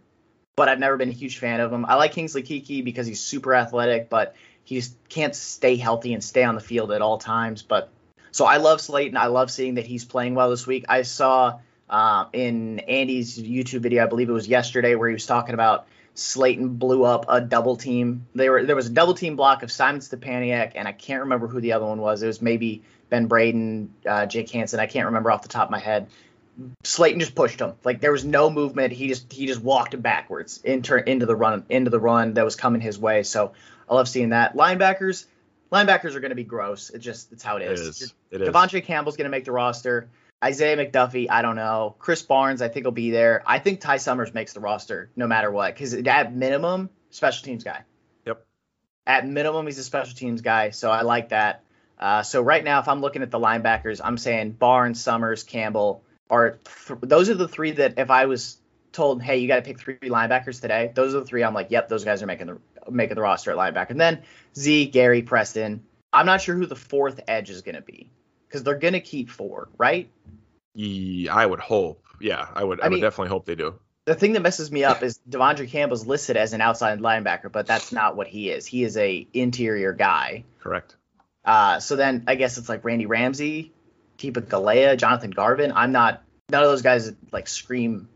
but 0.62 0.68
I've 0.68 0.78
never 0.78 0.96
been 0.96 1.08
a 1.08 1.12
huge 1.12 1.38
fan 1.38 1.58
of 1.58 1.72
him. 1.72 1.84
I 1.86 1.96
like 1.96 2.12
Kingsley 2.12 2.44
Keke 2.44 2.84
because 2.84 3.04
he's 3.04 3.20
super 3.20 3.52
athletic, 3.52 4.08
but 4.08 4.36
he 4.62 4.76
just 4.76 4.94
can't 5.08 5.34
stay 5.34 5.74
healthy 5.74 6.14
and 6.14 6.22
stay 6.22 6.44
on 6.44 6.54
the 6.54 6.60
field 6.60 6.92
at 6.92 7.02
all 7.02 7.18
times. 7.18 7.62
But 7.62 7.88
so 8.30 8.44
I 8.44 8.58
love 8.58 8.78
Slaton. 8.78 9.16
I 9.16 9.26
love 9.26 9.50
seeing 9.50 9.74
that 9.74 9.86
he's 9.86 10.04
playing 10.04 10.36
well 10.36 10.50
this 10.50 10.64
week. 10.64 10.84
I 10.88 11.02
saw 11.02 11.58
uh, 11.90 12.26
in 12.32 12.78
Andy's 12.78 13.36
YouTube 13.36 13.80
video, 13.80 14.04
I 14.04 14.06
believe 14.06 14.28
it 14.28 14.32
was 14.32 14.46
yesterday, 14.46 14.94
where 14.94 15.08
he 15.08 15.14
was 15.14 15.26
talking 15.26 15.54
about 15.54 15.88
Slaton 16.14 16.78
blew 16.78 17.02
up 17.02 17.24
a 17.28 17.40
double 17.40 17.74
team. 17.74 18.28
There 18.32 18.52
were 18.52 18.64
there 18.64 18.76
was 18.76 18.86
a 18.86 18.92
double 18.92 19.14
team 19.14 19.34
block 19.34 19.64
of 19.64 19.72
Simon 19.72 20.00
Stepaniak, 20.00 20.74
and 20.76 20.86
I 20.86 20.92
can't 20.92 21.22
remember 21.22 21.48
who 21.48 21.60
the 21.60 21.72
other 21.72 21.86
one 21.86 22.00
was. 22.00 22.22
It 22.22 22.28
was 22.28 22.40
maybe 22.40 22.84
Ben 23.10 23.26
Braden, 23.26 23.92
uh, 24.08 24.26
Jake 24.26 24.48
Hanson. 24.50 24.78
I 24.78 24.86
can't 24.86 25.06
remember 25.06 25.32
off 25.32 25.42
the 25.42 25.48
top 25.48 25.64
of 25.64 25.70
my 25.72 25.80
head. 25.80 26.06
Slaton 26.84 27.18
just 27.18 27.34
pushed 27.34 27.60
him. 27.60 27.74
Like 27.84 28.00
there 28.00 28.12
was 28.12 28.24
no 28.24 28.50
movement. 28.50 28.92
He 28.92 29.08
just 29.08 29.32
he 29.32 29.46
just 29.46 29.62
walked 29.62 30.00
backwards 30.00 30.60
into 30.62 30.96
into 31.08 31.26
the 31.26 31.36
run 31.36 31.64
into 31.68 31.90
the 31.90 32.00
run 32.00 32.34
that 32.34 32.44
was 32.44 32.56
coming 32.56 32.80
his 32.80 32.98
way. 32.98 33.22
So 33.22 33.52
I 33.88 33.94
love 33.94 34.08
seeing 34.08 34.30
that. 34.30 34.54
Linebackers, 34.54 35.26
linebackers 35.70 36.14
are 36.14 36.20
going 36.20 36.30
to 36.30 36.36
be 36.36 36.44
gross. 36.44 36.90
It 36.90 36.98
just 36.98 37.32
it's 37.32 37.42
how 37.42 37.56
it 37.56 37.62
is. 37.62 37.80
It 37.80 37.88
is. 37.88 38.14
It 38.30 38.40
De'Vondre 38.40 38.84
Campbell's 38.84 39.16
going 39.16 39.24
to 39.24 39.30
make 39.30 39.44
the 39.44 39.52
roster. 39.52 40.08
Isaiah 40.44 40.76
McDuffie, 40.76 41.30
I 41.30 41.40
don't 41.40 41.54
know. 41.54 41.94
Krys 42.00 42.26
Barnes, 42.26 42.62
I 42.62 42.68
think 42.68 42.84
will 42.84 42.90
be 42.90 43.12
there. 43.12 43.44
I 43.46 43.60
think 43.60 43.80
Ty 43.80 43.98
Summers 43.98 44.34
makes 44.34 44.52
the 44.52 44.60
roster 44.60 45.08
no 45.14 45.28
matter 45.28 45.50
what 45.50 45.72
because 45.72 45.94
at 45.94 46.34
minimum, 46.34 46.90
special 47.10 47.44
teams 47.44 47.62
guy. 47.62 47.82
Yep. 48.26 48.44
At 49.06 49.26
minimum, 49.26 49.66
he's 49.66 49.78
a 49.78 49.84
special 49.84 50.16
teams 50.16 50.40
guy, 50.40 50.70
so 50.70 50.90
I 50.90 51.02
like 51.02 51.28
that. 51.28 51.62
Uh, 51.96 52.24
so 52.24 52.42
right 52.42 52.64
now, 52.64 52.80
if 52.80 52.88
I'm 52.88 53.00
looking 53.00 53.22
at 53.22 53.30
the 53.30 53.38
linebackers, 53.38 54.00
I'm 54.02 54.18
saying 54.18 54.52
Barnes, 54.52 55.00
Summers, 55.00 55.44
Campbell 55.44 56.02
are 56.32 56.58
th- 56.88 56.98
those 57.02 57.28
are 57.28 57.34
the 57.34 57.46
three 57.46 57.72
that 57.72 57.98
if 57.98 58.10
I 58.10 58.26
was 58.26 58.58
told, 58.90 59.22
hey, 59.22 59.38
you 59.38 59.46
got 59.46 59.56
to 59.56 59.62
pick 59.62 59.78
three 59.78 59.96
linebackers 59.98 60.60
today, 60.60 60.90
those 60.94 61.14
are 61.14 61.20
the 61.20 61.26
three. 61.26 61.44
I'm 61.44 61.54
like, 61.54 61.70
yep, 61.70 61.88
those 61.88 62.04
guys 62.04 62.22
are 62.22 62.26
making 62.26 62.46
the 62.48 62.58
making 62.90 63.14
the 63.14 63.22
roster 63.22 63.52
at 63.52 63.56
linebacker. 63.56 63.90
And 63.90 64.00
then 64.00 64.22
Z, 64.56 64.86
Gary, 64.86 65.22
Preston. 65.22 65.84
I'm 66.12 66.26
not 66.26 66.40
sure 66.40 66.56
who 66.56 66.66
the 66.66 66.76
fourth 66.76 67.20
edge 67.28 67.48
is 67.50 67.62
going 67.62 67.76
to 67.76 67.82
be 67.82 68.10
because 68.48 68.64
they're 68.64 68.78
going 68.78 68.94
to 68.94 69.00
keep 69.00 69.30
four, 69.30 69.68
right? 69.78 70.10
Yeah, 70.74 71.34
I 71.34 71.46
would 71.46 71.60
hope. 71.60 72.04
Yeah, 72.20 72.46
I 72.54 72.64
would. 72.64 72.80
I, 72.80 72.86
I 72.86 72.88
mean, 72.88 73.00
would 73.00 73.06
definitely 73.06 73.28
hope 73.28 73.46
they 73.46 73.54
do. 73.54 73.78
The 74.04 74.14
thing 74.14 74.32
that 74.32 74.40
messes 74.40 74.70
me 74.72 74.84
up 74.84 75.02
is 75.02 75.20
De'Vondre 75.28 75.68
Campbell's 75.68 76.06
listed 76.06 76.36
as 76.36 76.54
an 76.54 76.60
outside 76.60 76.98
linebacker, 76.98 77.52
but 77.52 77.66
that's 77.66 77.92
not 77.92 78.16
what 78.16 78.26
he 78.26 78.50
is. 78.50 78.66
He 78.66 78.82
is 78.82 78.96
a 78.96 79.26
interior 79.32 79.92
guy. 79.92 80.44
Correct. 80.60 80.96
Uh, 81.44 81.78
so 81.78 81.96
then 81.96 82.24
I 82.26 82.34
guess 82.34 82.58
it's 82.58 82.68
like 82.68 82.84
Randy 82.84 83.06
Ramsey, 83.06 83.72
Tipa 84.22 84.42
Galeai, 84.42 84.96
Jonathan 84.96 85.30
Garvin. 85.30 85.72
I'm 85.74 85.92
not. 85.92 86.22
None 86.50 86.62
of 86.62 86.68
those 86.68 86.82
guys 86.82 87.12
like 87.32 87.48
scream 87.48 88.08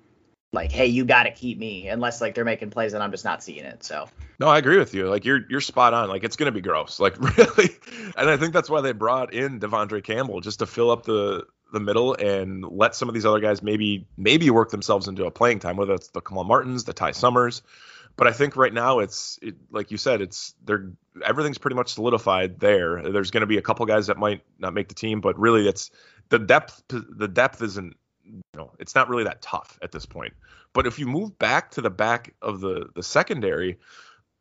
like, 0.53 0.71
hey, 0.71 0.87
you 0.87 1.05
got 1.05 1.25
to 1.25 1.31
keep 1.31 1.59
me, 1.59 1.89
unless 1.89 2.21
like 2.21 2.35
they're 2.35 2.45
making 2.45 2.71
plays 2.71 2.93
and 2.93 3.03
I'm 3.03 3.11
just 3.11 3.25
not 3.25 3.43
seeing 3.43 3.65
it. 3.65 3.83
So. 3.85 4.09
No, 4.39 4.49
I 4.49 4.59
agree 4.59 4.79
with 4.79 4.95
you. 4.95 5.09
Like 5.09 5.25
you're 5.25 5.41
you're 5.49 5.61
spot 5.61 5.95
on. 5.95 6.09
Like 6.09 6.25
it's 6.25 6.37
gonna 6.37 6.53
be 6.53 6.61
gross. 6.61 7.01
Like 7.07 7.19
really, 7.37 7.71
and 8.17 8.31
I 8.31 8.37
think 8.37 8.53
that's 8.53 8.71
why 8.71 8.81
they 8.81 8.93
brought 8.93 9.33
in 9.33 9.61
De'Vondre 9.61 10.03
Campbell 10.03 10.41
just 10.41 10.61
to 10.61 10.67
fill 10.67 10.91
up 10.91 11.05
the 11.05 11.47
the 11.73 11.81
middle 11.81 12.15
and 12.15 12.65
let 12.65 12.95
some 12.95 13.09
of 13.09 13.15
these 13.15 13.27
other 13.27 13.41
guys 13.41 13.63
maybe 13.63 14.07
maybe 14.17 14.51
work 14.51 14.71
themselves 14.71 15.09
into 15.09 15.25
a 15.25 15.31
playing 15.31 15.59
time, 15.59 15.77
whether 15.77 15.95
it's 15.95 16.09
the 16.09 16.21
Kamal 16.21 16.45
Martins, 16.45 16.85
the 16.85 16.93
Ty 16.93 17.13
Summers. 17.13 17.63
But 18.17 18.27
I 18.27 18.33
think 18.33 18.57
right 18.57 18.73
now 18.73 19.01
it's 19.01 19.39
it, 19.43 19.57
like 19.71 19.91
you 19.91 19.97
said, 19.97 20.21
it's 20.21 20.55
they're 20.65 20.93
everything's 21.25 21.59
pretty 21.59 21.77
much 21.77 21.95
solidified 21.95 22.61
there. 22.61 23.03
There's 23.11 23.31
going 23.31 23.43
to 23.43 23.47
be 23.47 23.59
a 23.59 23.63
couple 23.63 23.87
guys 23.87 24.07
that 24.09 24.19
might 24.19 24.43
not 24.59 24.75
make 24.75 24.89
the 24.89 24.95
team, 24.95 25.21
but 25.21 25.39
really 25.39 25.69
it's 25.69 25.91
the 26.29 26.39
depth. 26.39 26.83
The 26.89 27.29
depth 27.29 27.63
isn't 27.63 27.97
you 28.25 28.43
know 28.57 28.73
it's 28.79 28.95
not 28.95 29.09
really 29.09 29.25
that 29.25 29.43
tough 29.43 29.79
at 29.83 29.93
this 29.93 30.07
point. 30.07 30.35
But 30.73 30.87
if 30.87 30.99
you 30.99 31.07
move 31.07 31.39
back 31.39 31.71
to 31.73 31.81
the 31.81 31.91
back 31.91 32.35
of 32.43 32.61
the 32.61 32.89
the 32.95 33.03
secondary, 33.03 33.79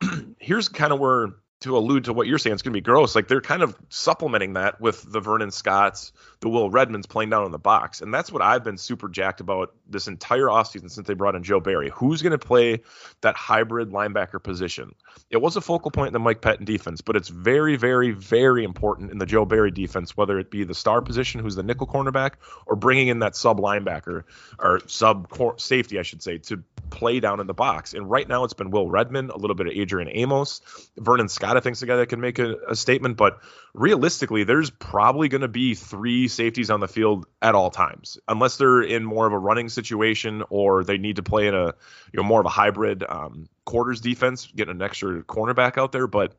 here's 0.40 0.68
kind 0.68 0.92
of 0.92 1.00
where 1.00 1.36
to 1.62 1.78
allude 1.78 2.06
to 2.06 2.14
what 2.14 2.28
you're 2.28 2.38
saying, 2.38 2.54
it's 2.54 2.62
going 2.62 2.74
to 2.74 2.78
be 2.78 2.82
gross. 2.82 3.16
Like 3.16 3.28
they're 3.28 3.42
kind 3.42 3.64
of 3.64 3.76
supplementing 3.90 4.54
that 4.54 4.80
with 4.82 5.10
the 5.10 5.20
Vernon 5.20 5.52
Scotts, 5.52 6.12
the 6.42 6.50
Will 6.50 6.70
Redmonds 6.70 7.08
playing 7.08 7.30
down 7.30 7.46
in 7.46 7.52
the 7.52 7.58
box. 7.58 8.02
And 8.02 8.14
that's 8.14 8.32
what 8.32 8.42
I've 8.42 8.64
been 8.64 8.78
super 8.78 9.08
jacked 9.08 9.40
about 9.40 9.74
this 9.88 10.08
entire 10.08 10.46
offseason 10.46 10.92
since 10.92 11.08
they 11.08 11.14
brought 11.14 11.34
in 11.36 11.44
Joe 11.44 11.62
Barry. 11.62 11.90
Who's 11.96 12.22
going 12.22 12.38
to 12.38 12.38
play 12.38 12.82
that 13.22 13.36
hybrid 13.36 13.92
linebacker 13.92 14.44
position? 14.44 14.94
It 15.30 15.38
was 15.38 15.56
a 15.56 15.62
focal 15.62 15.92
point 15.92 16.08
in 16.08 16.14
the 16.14 16.20
Mike 16.20 16.42
Pettine 16.42 16.66
defense, 16.66 17.02
but 17.02 17.16
it's 17.16 17.30
very, 17.30 17.78
very, 17.78 18.12
very 18.12 18.64
important 18.64 19.12
in 19.12 19.18
the 19.18 19.26
Joe 19.26 19.46
Barry 19.46 19.72
defense, 19.72 20.16
whether 20.18 20.38
it 20.38 20.52
be 20.52 20.66
the 20.66 20.76
star 20.76 21.02
position, 21.02 21.40
who's 21.40 21.56
the 21.56 21.64
nickel 21.64 21.88
cornerback, 21.88 22.34
or 22.66 22.76
bringing 22.76 23.08
in 23.08 23.20
that 23.20 23.36
sub 23.36 23.60
linebacker 23.60 24.24
or 24.60 24.82
sub 24.88 25.32
safety, 25.58 26.00
I 26.00 26.04
should 26.04 26.22
say, 26.22 26.38
to 26.40 26.62
play 26.90 27.22
down 27.22 27.40
in 27.40 27.48
the 27.48 27.54
box. 27.54 27.94
And 27.94 28.10
right 28.10 28.28
now 28.28 28.44
it's 28.44 28.54
been 28.54 28.72
Will 28.72 28.90
Redmond, 28.90 29.32
a 29.32 29.38
little 29.38 29.56
bit 29.56 29.68
of 29.68 29.74
Adrian 29.74 30.10
Amos, 30.12 30.62
Vernon 30.98 31.30
Scott, 31.30 31.45
I 31.46 31.60
think, 31.60 31.78
the 31.78 31.86
guy 31.86 31.98
that 31.98 32.08
can 32.08 32.22
make 32.22 32.40
a, 32.40 32.56
a 32.70 32.76
statement. 32.76 33.18
But 33.18 33.40
realistically, 33.74 34.44
there's 34.44 34.70
probably 34.70 35.28
going 35.28 35.42
to 35.42 35.48
be 35.48 35.76
three 35.76 36.28
safeties 36.28 36.70
on 36.70 36.80
the 36.80 36.88
field 36.88 37.26
at 37.42 37.56
all 37.56 37.70
times, 37.70 38.18
unless 38.28 38.58
they're 38.58 38.82
in 38.82 39.04
more 39.04 39.28
of 39.28 39.34
a 39.34 39.40
running 39.40 39.70
situation 39.70 40.44
or 40.50 40.84
they 40.84 40.98
need 40.98 41.18
to 41.18 41.24
play 41.24 41.48
in 41.48 41.54
a 41.54 41.66
you 41.66 42.18
know 42.18 42.24
more 42.24 42.40
of 42.40 42.46
a 42.46 42.50
hybrid 42.50 43.04
um, 43.08 43.48
quarters 43.66 44.02
defense, 44.02 44.48
getting 44.56 44.76
an 44.76 44.82
extra 44.82 45.24
cornerback 45.24 45.78
out 45.78 45.92
there. 45.92 46.08
But 46.08 46.36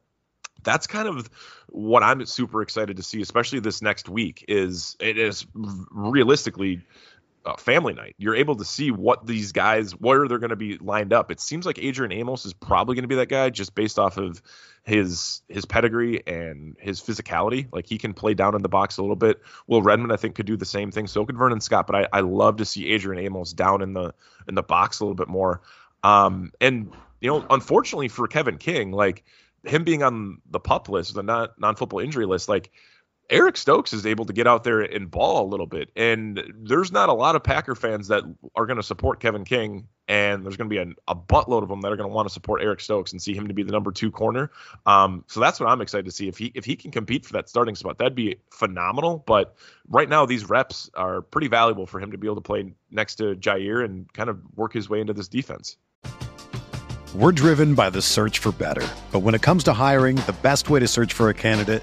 that's 0.63 0.87
kind 0.87 1.09
of 1.09 1.31
what 1.69 2.03
I'm 2.03 2.27
super 2.27 2.63
excited 2.63 2.97
to 2.97 3.03
see, 3.03 3.21
especially 3.21 3.61
this 3.61 3.83
next 3.83 4.09
week. 4.09 4.45
Is 4.49 4.97
it 5.01 5.19
is 5.19 5.47
realistically 5.55 6.83
uh, 7.47 7.57
family 7.57 7.95
night. 7.95 8.17
You're 8.19 8.35
able 8.35 8.57
to 8.57 8.65
see 8.65 8.91
what 8.91 9.27
these 9.27 9.53
guys, 9.53 9.93
where 9.93 10.27
they're 10.27 10.39
going 10.39 10.51
to 10.51 10.57
be 10.57 10.79
lined 10.79 11.13
up. 11.13 11.31
It 11.31 11.41
seems 11.41 11.65
like 11.65 11.79
Adrian 11.79 12.13
Amos 12.13 12.45
is 12.45 12.53
probably 12.53 12.97
going 12.97 13.05
to 13.05 13.09
be 13.09 13.15
that 13.17 13.29
guy 13.29 13.51
just 13.51 13.75
based 13.75 13.99
off 13.99 14.19
of 14.19 14.43
his 14.83 15.43
his 15.49 15.65
pedigree 15.65 16.27
and 16.27 16.77
his 16.79 17.01
physicality. 17.01 17.69
Like 17.73 17.87
he 17.87 17.99
can 17.99 18.15
play 18.15 18.35
down 18.35 18.55
in 18.55 18.63
the 18.63 18.69
box 18.69 18.99
a 18.99 19.03
little 19.03 19.17
bit. 19.17 19.41
Will 19.67 19.81
Redmond, 19.81 20.13
I 20.13 20.17
think, 20.17 20.35
could 20.35 20.47
do 20.47 20.57
the 20.57 20.65
same 20.65 20.91
thing. 20.91 21.07
So 21.07 21.25
could 21.25 21.39
Vernon 21.39 21.61
Scott. 21.61 21.87
But 21.87 21.97
I, 21.97 22.09
I 22.13 22.21
love 22.21 22.57
to 22.57 22.65
see 22.65 22.91
Adrian 22.91 23.25
Amos 23.25 23.53
down 23.53 23.81
in 23.81 23.93
the 23.93 24.13
in 24.49 24.55
the 24.55 24.63
box 24.63 25.01
a 25.01 25.05
little 25.05 25.15
bit 25.15 25.29
more. 25.29 25.63
Um, 26.03 26.53
and 26.61 26.93
you 27.21 27.31
know, 27.31 27.47
unfortunately 27.49 28.09
for 28.09 28.27
Kevin 28.29 28.59
King, 28.59 28.93
like 28.93 29.25
him 29.65 29.85
being 29.85 30.03
on 30.03 30.41
the 30.51 30.61
pup 30.61 30.89
list, 30.89 31.15
the 31.15 31.23
non 31.23 31.49
non 31.59 31.77
football 31.77 32.01
injury 32.01 32.27
list, 32.27 32.49
like 32.49 32.71
Eric 33.29 33.57
Stokes 33.57 33.93
is 33.93 34.07
able 34.07 34.25
to 34.27 34.33
get 34.33 34.47
out 34.47 34.63
there 34.63 34.81
and 34.81 35.11
ball 35.11 35.45
a 35.45 35.49
little 35.49 35.67
bit. 35.67 35.91
And 35.97 36.43
there's 36.55 36.93
not 36.93 37.09
a 37.09 37.13
lot 37.13 37.35
of 37.35 37.43
Packer 37.43 37.75
fans 37.75 38.09
that 38.09 38.23
are 38.55 38.67
going 38.67 38.77
to 38.77 38.83
support 38.83 39.21
Kevin 39.21 39.45
King. 39.45 39.89
And 40.09 40.45
there's 40.45 40.57
going 40.57 40.71
to 40.71 40.75
be 40.75 40.79
a, 40.79 41.13
a 41.13 41.17
buttload 41.17 41.65
of 41.65 41.69
them 41.69 41.81
that 41.81 41.91
are 41.91 41.97
going 41.97 42.09
to 42.09 42.15
want 42.15 42.29
to 42.29 42.33
support 42.33 42.63
Eric 42.63 42.81
Stokes 42.81 43.11
and 43.11 43.21
see 43.21 43.35
him 43.35 43.49
to 43.49 43.55
be 43.55 43.65
the 43.65 43.73
number 43.73 43.91
two 43.91 44.13
corner. 44.13 44.53
Um, 44.85 45.25
so 45.27 45.41
that's 45.41 45.59
what 45.59 45.69
I'm 45.69 45.81
excited 45.81 46.05
to 46.05 46.13
see. 46.13 46.29
If 46.29 46.39
he 46.39 46.53
if 46.55 46.65
he 46.65 46.77
can 46.77 46.93
compete 46.93 47.27
for 47.27 47.33
that 47.33 47.49
starting 47.49 47.75
spot, 47.75 47.99
that'd 47.99 48.15
be 48.15 48.37
phenomenal. 48.53 49.25
But 49.27 49.57
right 49.89 50.09
now, 50.09 50.25
these 50.25 50.49
reps 50.49 50.89
are 50.95 51.23
pretty 51.23 51.49
valuable 51.49 51.87
for 51.87 51.99
him 51.99 52.13
to 52.13 52.19
be 52.19 52.29
able 52.29 52.37
to 52.37 52.41
play 52.41 52.73
next 52.93 53.17
to 53.17 53.35
Jair 53.35 53.85
and 53.85 54.13
kind 54.13 54.31
of 54.31 54.39
work 54.55 54.73
his 54.73 54.89
way 54.89 55.01
into 55.01 55.13
this 55.13 55.27
defense. 55.27 55.77
We're 57.13 57.33
driven 57.33 57.75
by 57.75 57.91
the 57.91 58.03
search 58.03 58.39
for 58.39 58.53
better. 58.53 58.87
But 59.11 59.21
when 59.21 59.35
it 59.35 59.43
comes 59.43 59.65
to 59.65 59.73
hiring, 59.73 60.17
the 60.17 60.37
best 60.43 60.71
way 60.71 60.79
to 60.79 60.87
search 60.87 61.15
for 61.15 61.31
a 61.31 61.35
candidate 61.35 61.83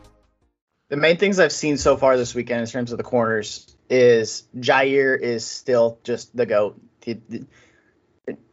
The 0.91 0.97
main 0.97 1.15
things 1.15 1.39
I've 1.39 1.53
seen 1.53 1.77
so 1.77 1.95
far 1.95 2.17
this 2.17 2.35
weekend 2.35 2.59
in 2.59 2.67
terms 2.67 2.91
of 2.91 2.97
the 2.97 3.03
corners 3.05 3.65
is 3.89 4.43
Jair 4.57 5.17
is 5.17 5.45
still 5.45 5.99
just 6.03 6.35
the 6.35 6.45
goat. 6.45 6.81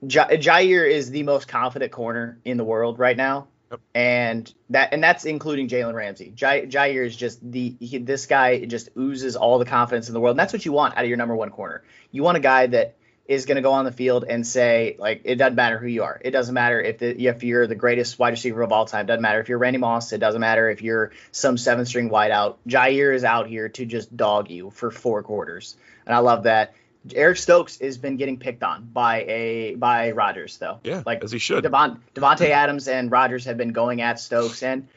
Jair 0.07 0.89
is 0.89 1.11
the 1.11 1.25
most 1.25 1.49
confident 1.49 1.91
corner 1.91 2.39
in 2.45 2.57
the 2.57 2.63
world 2.63 3.01
right 3.01 3.17
now, 3.17 3.49
yep. 3.73 3.81
and 3.93 4.55
that 4.71 4.93
and 4.93 5.03
that's 5.03 5.25
including 5.25 5.67
Jalen 5.67 5.95
Ramsey. 5.95 6.33
Jair 6.33 7.05
is 7.05 7.17
just 7.17 7.41
the 7.43 7.75
he, 7.81 7.99
this 7.99 8.27
guy 8.27 8.65
just 8.67 8.91
oozes 8.97 9.35
all 9.35 9.59
the 9.59 9.65
confidence 9.65 10.07
in 10.07 10.15
the 10.15 10.21
world, 10.21 10.35
and 10.35 10.39
that's 10.39 10.53
what 10.53 10.65
you 10.65 10.71
want 10.71 10.97
out 10.97 11.03
of 11.03 11.09
your 11.09 11.19
number 11.19 11.35
one 11.35 11.51
corner. 11.51 11.83
You 12.13 12.23
want 12.23 12.37
a 12.37 12.41
guy 12.41 12.69
that 12.69 12.98
is 13.29 13.45
going 13.45 13.57
to 13.57 13.63
go 13.63 13.73
on 13.73 13.85
the 13.85 13.93
field 13.93 14.25
and 14.27 14.45
say 14.45 14.97
like 14.99 15.21
it 15.25 15.37
doesn't 15.37 15.55
matter 15.55 15.79
who 15.79 15.87
you 15.87 16.03
are. 16.03 16.19
It 16.25 16.31
doesn't 16.31 16.55
matter 16.55 16.81
if 16.81 16.99
the, 16.99 17.27
if 17.27 17.45
you're 17.45 17.67
the 17.67 17.75
greatest 17.75 18.19
wide 18.19 18.31
receiver 18.31 18.63
of 18.63 18.73
all 18.73 18.87
time. 18.87 19.05
It 19.05 19.09
doesn't 19.09 19.23
matter 19.23 19.41
if 19.41 19.51
you're 19.51 19.59
Randy 19.59 19.79
Moss. 19.79 20.13
It 20.13 20.19
doesn't 20.19 20.41
matter 20.41 20.71
if 20.71 20.81
you're 20.81 21.13
some 21.31 21.59
seventh 21.59 21.89
string 21.89 22.09
wideout. 22.09 22.57
Jair 22.67 23.15
is 23.15 23.25
out 23.25 23.47
here 23.47 23.69
to 23.69 23.85
just 23.85 24.17
dog 24.17 24.51
you 24.51 24.71
for 24.71 24.91
four 24.91 25.23
quarters, 25.23 25.77
and 26.07 26.15
I 26.15 26.19
love 26.19 26.45
that. 26.45 26.75
Eric 27.15 27.37
Stokes 27.37 27.79
has 27.81 27.97
been 27.97 28.17
getting 28.17 28.39
picked 28.39 28.63
on 28.63 28.85
by 28.85 29.23
a 29.23 29.75
by 29.77 30.11
Rodgers 30.13 30.57
though. 30.57 30.81
Yeah, 30.83 31.03
like 31.05 31.23
as 31.23 31.31
he 31.31 31.39
should. 31.39 31.63
Devon, 31.63 32.03
Davante 32.15 32.49
Adams 32.49 32.89
and 32.89 33.11
Rodgers 33.11 33.45
have 33.45 33.59
been 33.59 33.73
going 33.73 34.01
at 34.01 34.19
Stokes, 34.19 34.63
and 34.63 34.89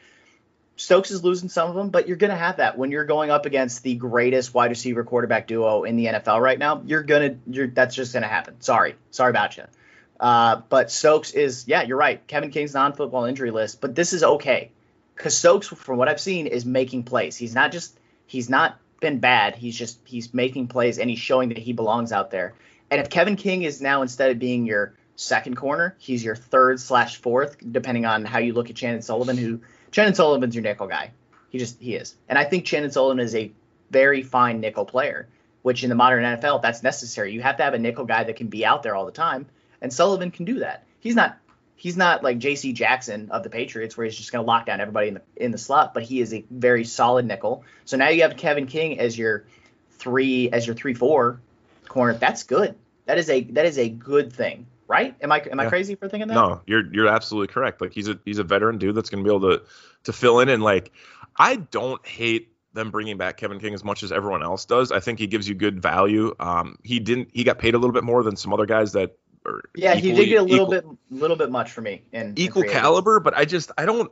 Stokes 0.76 1.10
is 1.10 1.22
losing 1.22 1.48
some 1.48 1.68
of 1.68 1.74
them, 1.74 1.90
but 1.90 2.08
you're 2.08 2.16
going 2.16 2.30
to 2.30 2.36
have 2.36 2.56
that 2.56 2.78
when 2.78 2.90
you're 2.90 3.04
going 3.04 3.30
up 3.30 3.46
against 3.46 3.82
the 3.82 3.94
greatest 3.94 4.54
wide 4.54 4.70
receiver 4.70 5.04
quarterback 5.04 5.46
duo 5.46 5.84
in 5.84 5.96
the 5.96 6.06
NFL 6.06 6.40
right 6.40 6.58
now. 6.58 6.82
You're 6.84 7.02
gonna, 7.02 7.36
you're 7.46 7.68
that's 7.68 7.94
just 7.94 8.12
going 8.12 8.22
to 8.22 8.28
happen. 8.28 8.60
Sorry, 8.60 8.96
sorry 9.10 9.30
about 9.30 9.56
you. 9.56 9.64
Uh, 10.18 10.62
but 10.68 10.90
Stokes 10.90 11.32
is, 11.32 11.66
yeah, 11.66 11.82
you're 11.82 11.96
right. 11.96 12.26
Kevin 12.26 12.50
King's 12.50 12.74
non-football 12.74 13.24
injury 13.24 13.50
list, 13.50 13.80
but 13.80 13.94
this 13.94 14.12
is 14.12 14.22
okay 14.22 14.70
because 15.16 15.36
Stokes, 15.36 15.68
from 15.68 15.98
what 15.98 16.08
I've 16.08 16.20
seen, 16.20 16.46
is 16.46 16.64
making 16.64 17.04
plays. 17.04 17.36
He's 17.36 17.54
not 17.54 17.72
just, 17.72 17.98
he's 18.26 18.48
not 18.48 18.78
been 19.02 19.18
bad. 19.18 19.56
He's 19.56 19.76
just 19.76 19.98
he's 20.04 20.32
making 20.32 20.68
plays 20.68 20.98
and 20.98 21.10
he's 21.10 21.18
showing 21.18 21.50
that 21.50 21.58
he 21.58 21.74
belongs 21.74 22.12
out 22.12 22.30
there. 22.30 22.54
And 22.90 23.00
if 23.00 23.10
Kevin 23.10 23.36
King 23.36 23.64
is 23.64 23.82
now 23.82 24.00
instead 24.00 24.30
of 24.30 24.38
being 24.38 24.64
your 24.64 24.94
second 25.16 25.56
corner, 25.56 25.94
he's 25.98 26.24
your 26.24 26.36
third 26.36 26.80
slash 26.80 27.16
fourth, 27.16 27.56
depending 27.70 28.06
on 28.06 28.24
how 28.24 28.38
you 28.38 28.54
look 28.54 28.70
at 28.70 28.76
Chandon 28.76 29.02
Sullivan, 29.02 29.36
who 29.36 29.60
Chandon 29.92 30.14
Sullivan's 30.14 30.54
your 30.54 30.62
nickel 30.62 30.88
guy. 30.88 31.12
He 31.50 31.58
just 31.58 31.80
he 31.80 31.94
is. 31.94 32.16
And 32.28 32.38
I 32.38 32.44
think 32.44 32.64
Chandon 32.64 32.90
Sullivan 32.90 33.20
is 33.20 33.34
a 33.34 33.52
very 33.90 34.22
fine 34.22 34.60
nickel 34.60 34.86
player, 34.86 35.28
which 35.60 35.84
in 35.84 35.90
the 35.90 35.94
modern 35.94 36.24
NFL 36.24 36.62
that's 36.62 36.82
necessary. 36.82 37.32
You 37.32 37.42
have 37.42 37.58
to 37.58 37.62
have 37.62 37.74
a 37.74 37.78
nickel 37.78 38.06
guy 38.06 38.24
that 38.24 38.36
can 38.36 38.48
be 38.48 38.64
out 38.64 38.82
there 38.82 38.96
all 38.96 39.06
the 39.06 39.12
time, 39.12 39.46
and 39.80 39.92
Sullivan 39.92 40.30
can 40.30 40.46
do 40.46 40.60
that. 40.60 40.84
He's 40.98 41.14
not 41.14 41.38
he's 41.76 41.96
not 41.96 42.22
like 42.22 42.38
J.C. 42.38 42.72
Jackson 42.72 43.30
of 43.30 43.42
the 43.42 43.50
Patriots, 43.50 43.96
where 43.96 44.06
he's 44.06 44.16
just 44.16 44.32
going 44.32 44.44
to 44.44 44.46
lock 44.46 44.66
down 44.66 44.80
everybody 44.80 45.08
in 45.08 45.14
the 45.14 45.22
in 45.36 45.50
the 45.50 45.58
slot. 45.58 45.92
But 45.92 46.04
he 46.04 46.20
is 46.20 46.32
a 46.32 46.44
very 46.50 46.84
solid 46.84 47.26
nickel. 47.26 47.64
So 47.84 47.96
now 47.96 48.08
you 48.08 48.22
have 48.22 48.36
Kevin 48.36 48.66
King 48.66 48.98
as 48.98 49.16
your 49.16 49.44
three 49.98 50.50
as 50.50 50.66
your 50.66 50.74
three 50.74 50.94
four 50.94 51.40
corner. 51.86 52.14
That's 52.14 52.44
good. 52.44 52.76
That 53.04 53.18
is 53.18 53.28
a 53.28 53.42
that 53.42 53.66
is 53.66 53.78
a 53.78 53.88
good 53.88 54.32
thing, 54.32 54.66
right? 54.88 55.14
Am 55.20 55.32
I 55.32 55.42
am 55.50 55.60
I 55.60 55.66
crazy 55.66 55.94
for 55.94 56.08
thinking 56.08 56.28
that? 56.28 56.34
No, 56.34 56.62
you're 56.66 56.92
you're 56.92 57.08
absolutely 57.08 57.52
correct. 57.52 57.80
Like 57.80 57.92
he's 57.92 58.08
a 58.08 58.18
he's 58.24 58.38
a 58.38 58.44
veteran 58.44 58.78
dude 58.78 58.94
that's 58.94 59.10
going 59.10 59.22
to 59.24 59.28
be 59.28 59.34
able 59.34 59.50
to 59.50 59.64
to 60.04 60.12
fill 60.12 60.40
in 60.40 60.48
and 60.48 60.62
like 60.62 60.92
I 61.36 61.56
don't 61.56 62.04
hate 62.06 62.48
them 62.74 62.90
bringing 62.90 63.18
back 63.18 63.36
Kevin 63.36 63.60
King 63.60 63.74
as 63.74 63.84
much 63.84 64.02
as 64.02 64.12
everyone 64.12 64.42
else 64.42 64.64
does. 64.64 64.92
I 64.92 65.00
think 65.00 65.18
he 65.18 65.26
gives 65.26 65.48
you 65.48 65.54
good 65.54 65.80
value. 65.80 66.34
Um, 66.40 66.78
he 66.82 67.00
didn't 67.00 67.30
he 67.32 67.44
got 67.44 67.58
paid 67.58 67.74
a 67.74 67.78
little 67.78 67.92
bit 67.92 68.04
more 68.04 68.22
than 68.22 68.36
some 68.36 68.52
other 68.52 68.66
guys 68.66 68.92
that 68.92 69.16
yeah, 69.74 69.96
equally, 69.96 70.00
he 70.00 70.12
did 70.12 70.26
get 70.26 70.40
a 70.40 70.42
little 70.42 70.74
equal, 70.74 70.92
bit, 70.92 70.98
little 71.10 71.36
bit 71.36 71.50
much 71.50 71.72
for 71.72 71.80
me. 71.80 72.02
In 72.12 72.34
equal 72.36 72.62
in 72.62 72.70
caliber, 72.70 73.20
but 73.20 73.36
I 73.36 73.44
just 73.44 73.72
I 73.76 73.84
don't. 73.84 74.10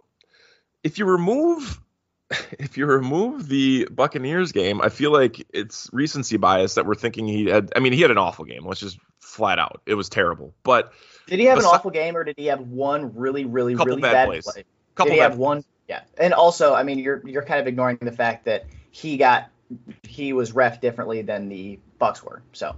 If 0.83 0.99
you 0.99 1.05
remove, 1.05 1.81
if 2.59 2.77
you 2.77 2.87
remove 2.87 3.49
the 3.49 3.89
Buccaneers 3.91 4.53
game, 4.53 4.81
I 4.81 4.89
feel 4.89 5.13
like 5.13 5.47
it's 5.53 5.89
recency 5.93 6.37
bias 6.37 6.75
that 6.75 6.87
we're 6.87 6.95
thinking 6.95 7.27
he 7.27 7.47
had. 7.47 7.73
I 7.75 7.81
mean, 7.81 7.93
he 7.93 8.01
had 8.01 8.11
an 8.11 8.19
awful 8.19 8.45
game. 8.45 8.65
Let's 8.65 8.81
just 8.81 8.99
flat 9.19 9.59
out, 9.59 9.81
it 9.87 9.95
was 9.95 10.09
terrible. 10.09 10.55
But 10.63 10.93
did 11.27 11.39
he 11.39 11.47
have 11.47 11.59
an 11.59 11.65
awful 11.65 11.91
game, 11.91 12.17
or 12.17 12.25
did 12.25 12.37
he 12.37 12.47
have 12.47 12.61
one 12.61 13.15
really, 13.15 13.45
really, 13.45 13.75
really 13.75 14.03
bad, 14.03 14.13
bad 14.13 14.29
plays? 14.29 14.45
play? 14.45 14.65
Couple 14.95 15.11
did 15.11 15.15
he 15.15 15.21
have 15.21 15.37
one? 15.37 15.65
Yeah, 15.89 16.03
and 16.19 16.35
also, 16.35 16.75
I 16.75 16.83
mean, 16.83 16.99
you're 16.99 17.23
you're 17.27 17.45
kind 17.45 17.61
of 17.61 17.67
ignoring 17.67 17.99
the 18.01 18.13
fact 18.13 18.45
that 18.45 18.67
he 18.91 19.17
got 19.17 19.49
he 20.03 20.33
was 20.33 20.53
ref 20.53 20.81
differently 20.81 21.23
than 21.23 21.49
the 21.49 21.79
Bucs 22.01 22.23
were. 22.23 22.43
So 22.53 22.77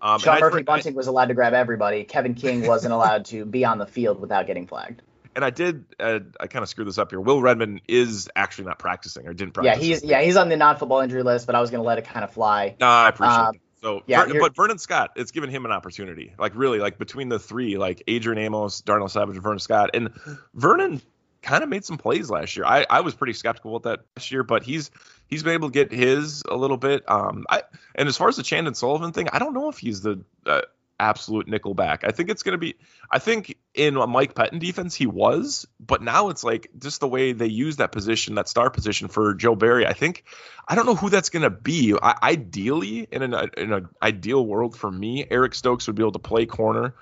um, 0.00 0.18
Sean 0.18 0.40
Murphy 0.40 0.62
Bunting 0.62 0.94
was 0.94 1.06
allowed 1.06 1.26
to 1.26 1.34
grab 1.34 1.54
everybody. 1.54 2.04
Kevin 2.04 2.34
King 2.34 2.66
wasn't 2.66 2.92
allowed 2.92 3.26
to 3.26 3.44
be 3.44 3.64
on 3.64 3.78
the 3.78 3.86
field 3.86 4.20
without 4.20 4.46
getting 4.46 4.66
flagged. 4.66 5.02
And 5.36 5.44
I 5.44 5.50
did. 5.50 5.84
Uh, 5.98 6.20
I 6.38 6.46
kind 6.46 6.62
of 6.62 6.68
screwed 6.68 6.86
this 6.86 6.98
up 6.98 7.10
here. 7.10 7.20
Will 7.20 7.40
Redmond 7.40 7.82
is 7.88 8.28
actually 8.36 8.66
not 8.66 8.78
practicing 8.78 9.26
or 9.26 9.34
didn't 9.34 9.52
practice. 9.52 9.78
Yeah, 9.78 9.82
he's 9.82 10.04
yeah 10.04 10.22
he's 10.22 10.36
on 10.36 10.48
the 10.48 10.56
non-football 10.56 11.00
injury 11.00 11.22
list, 11.22 11.46
but 11.46 11.54
I 11.54 11.60
was 11.60 11.70
going 11.70 11.82
to 11.82 11.86
let 11.86 11.98
it 11.98 12.04
kind 12.04 12.24
of 12.24 12.32
fly. 12.32 12.76
No, 12.80 12.86
I 12.86 13.08
appreciate 13.08 13.36
um, 13.36 13.54
So 13.82 14.02
yeah, 14.06 14.24
Ver- 14.24 14.40
but 14.40 14.56
Vernon 14.56 14.78
Scott, 14.78 15.10
it's 15.16 15.30
given 15.30 15.50
him 15.50 15.64
an 15.64 15.72
opportunity. 15.72 16.32
Like 16.38 16.52
really, 16.54 16.78
like 16.78 16.98
between 16.98 17.28
the 17.28 17.38
three, 17.38 17.78
like 17.78 18.02
Adrian 18.06 18.38
Amos, 18.38 18.80
Darnell 18.80 19.08
Savage, 19.08 19.34
and 19.34 19.42
Vernon 19.42 19.58
Scott, 19.58 19.90
and 19.94 20.10
Vernon 20.54 21.02
kind 21.44 21.62
of 21.62 21.68
made 21.68 21.84
some 21.84 21.98
plays 21.98 22.30
last 22.30 22.56
year. 22.56 22.64
I, 22.64 22.86
I 22.88 23.00
was 23.02 23.14
pretty 23.14 23.34
skeptical 23.34 23.74
with 23.74 23.82
that 23.84 24.00
last 24.16 24.32
year, 24.32 24.42
but 24.42 24.62
he's 24.62 24.90
he's 25.28 25.42
been 25.42 25.52
able 25.52 25.68
to 25.68 25.72
get 25.72 25.92
his 25.92 26.42
a 26.48 26.56
little 26.56 26.78
bit. 26.78 27.04
Um, 27.06 27.44
I 27.48 27.62
and 27.94 28.08
as 28.08 28.16
far 28.16 28.28
as 28.28 28.36
the 28.36 28.42
Chandon 28.42 28.74
Sullivan 28.74 29.12
thing, 29.12 29.28
I 29.32 29.38
don't 29.38 29.54
know 29.54 29.68
if 29.68 29.78
he's 29.78 30.00
the 30.00 30.24
uh, 30.46 30.62
absolute 30.98 31.48
nickel 31.48 31.74
back. 31.74 32.04
I 32.04 32.10
think 32.10 32.30
it's 32.30 32.42
going 32.42 32.52
to 32.52 32.58
be. 32.58 32.76
I 33.10 33.18
think 33.18 33.56
in 33.74 33.94
Mike 33.94 34.34
Pettine 34.34 34.60
defense 34.60 34.94
he 34.94 35.06
was, 35.06 35.66
but 35.80 36.02
now 36.02 36.28
it's 36.28 36.44
like 36.44 36.70
just 36.78 37.00
the 37.00 37.08
way 37.08 37.32
they 37.32 37.46
use 37.46 37.76
that 37.76 37.92
position, 37.92 38.36
that 38.36 38.48
star 38.48 38.70
position 38.70 39.08
for 39.08 39.34
Joe 39.34 39.54
Barry. 39.54 39.86
I 39.86 39.92
think 39.92 40.24
I 40.66 40.74
don't 40.74 40.86
know 40.86 40.94
who 40.94 41.10
that's 41.10 41.30
going 41.30 41.42
to 41.42 41.50
be. 41.50 41.96
I, 42.00 42.16
ideally, 42.22 43.06
in 43.10 43.22
an 43.22 43.50
in 43.56 43.72
an 43.72 43.88
ideal 44.02 44.44
world 44.44 44.76
for 44.76 44.90
me, 44.90 45.26
Eric 45.30 45.54
Stokes 45.54 45.86
would 45.86 45.96
be 45.96 46.02
able 46.02 46.12
to 46.12 46.18
play 46.18 46.46
corner. 46.46 46.94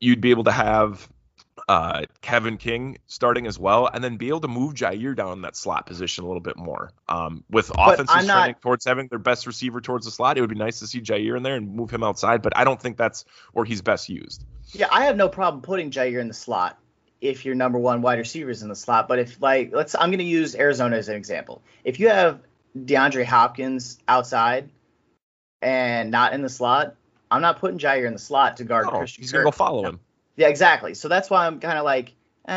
You'd 0.00 0.20
be 0.20 0.30
able 0.30 0.44
to 0.44 0.52
have 0.52 1.08
uh, 1.68 2.02
Kevin 2.20 2.56
King 2.56 2.98
starting 3.06 3.46
as 3.46 3.58
well, 3.58 3.88
and 3.92 4.02
then 4.02 4.16
be 4.16 4.28
able 4.28 4.40
to 4.40 4.48
move 4.48 4.74
Jaire 4.74 5.16
down 5.16 5.32
in 5.32 5.42
that 5.42 5.56
slot 5.56 5.86
position 5.86 6.24
a 6.24 6.26
little 6.26 6.40
bit 6.40 6.56
more. 6.56 6.90
Um, 7.08 7.44
with 7.50 7.70
offenses 7.76 8.26
trending 8.26 8.54
towards 8.56 8.84
having 8.84 9.08
their 9.08 9.18
best 9.18 9.46
receiver 9.46 9.80
towards 9.80 10.04
the 10.06 10.12
slot, 10.12 10.38
it 10.38 10.40
would 10.40 10.50
be 10.50 10.56
nice 10.56 10.80
to 10.80 10.86
see 10.86 11.00
Jaire 11.00 11.36
in 11.36 11.42
there 11.42 11.56
and 11.56 11.74
move 11.74 11.90
him 11.90 12.02
outside, 12.02 12.42
but 12.42 12.56
I 12.56 12.64
don't 12.64 12.80
think 12.80 12.96
that's 12.96 13.24
where 13.52 13.64
he's 13.64 13.82
best 13.82 14.08
used. 14.08 14.44
Yeah, 14.72 14.88
I 14.90 15.04
have 15.04 15.16
no 15.16 15.28
problem 15.28 15.62
putting 15.62 15.90
Jaire 15.90 16.20
in 16.20 16.28
the 16.28 16.34
slot 16.34 16.78
if 17.20 17.44
your 17.44 17.54
number 17.54 17.78
one 17.78 18.02
wide 18.02 18.18
receiver 18.18 18.50
is 18.50 18.62
in 18.62 18.68
the 18.68 18.76
slot. 18.76 19.08
But 19.08 19.18
if 19.18 19.40
like 19.40 19.70
let's 19.72 19.94
I'm 19.94 20.10
gonna 20.10 20.22
use 20.22 20.54
Arizona 20.54 20.96
as 20.96 21.08
an 21.08 21.16
example. 21.16 21.62
If 21.84 22.00
you 22.00 22.08
have 22.08 22.40
DeAndre 22.76 23.24
Hopkins 23.24 23.98
outside 24.06 24.68
and 25.62 26.10
not 26.10 26.32
in 26.32 26.42
the 26.42 26.48
slot, 26.48 26.94
I'm 27.30 27.42
not 27.42 27.58
putting 27.58 27.78
Jaire 27.78 28.06
in 28.06 28.12
the 28.12 28.18
slot 28.18 28.58
to 28.58 28.64
guard 28.64 28.86
no, 28.86 28.98
Christian. 28.98 29.22
He's 29.22 29.32
gonna 29.32 29.44
go 29.44 29.50
follow 29.50 29.84
him. 29.84 30.00
Yeah, 30.36 30.48
exactly. 30.48 30.94
So 30.94 31.08
that's 31.08 31.30
why 31.30 31.46
I'm 31.46 31.60
kind 31.60 31.78
of 31.78 31.84
like, 31.84 32.14
eh, 32.46 32.52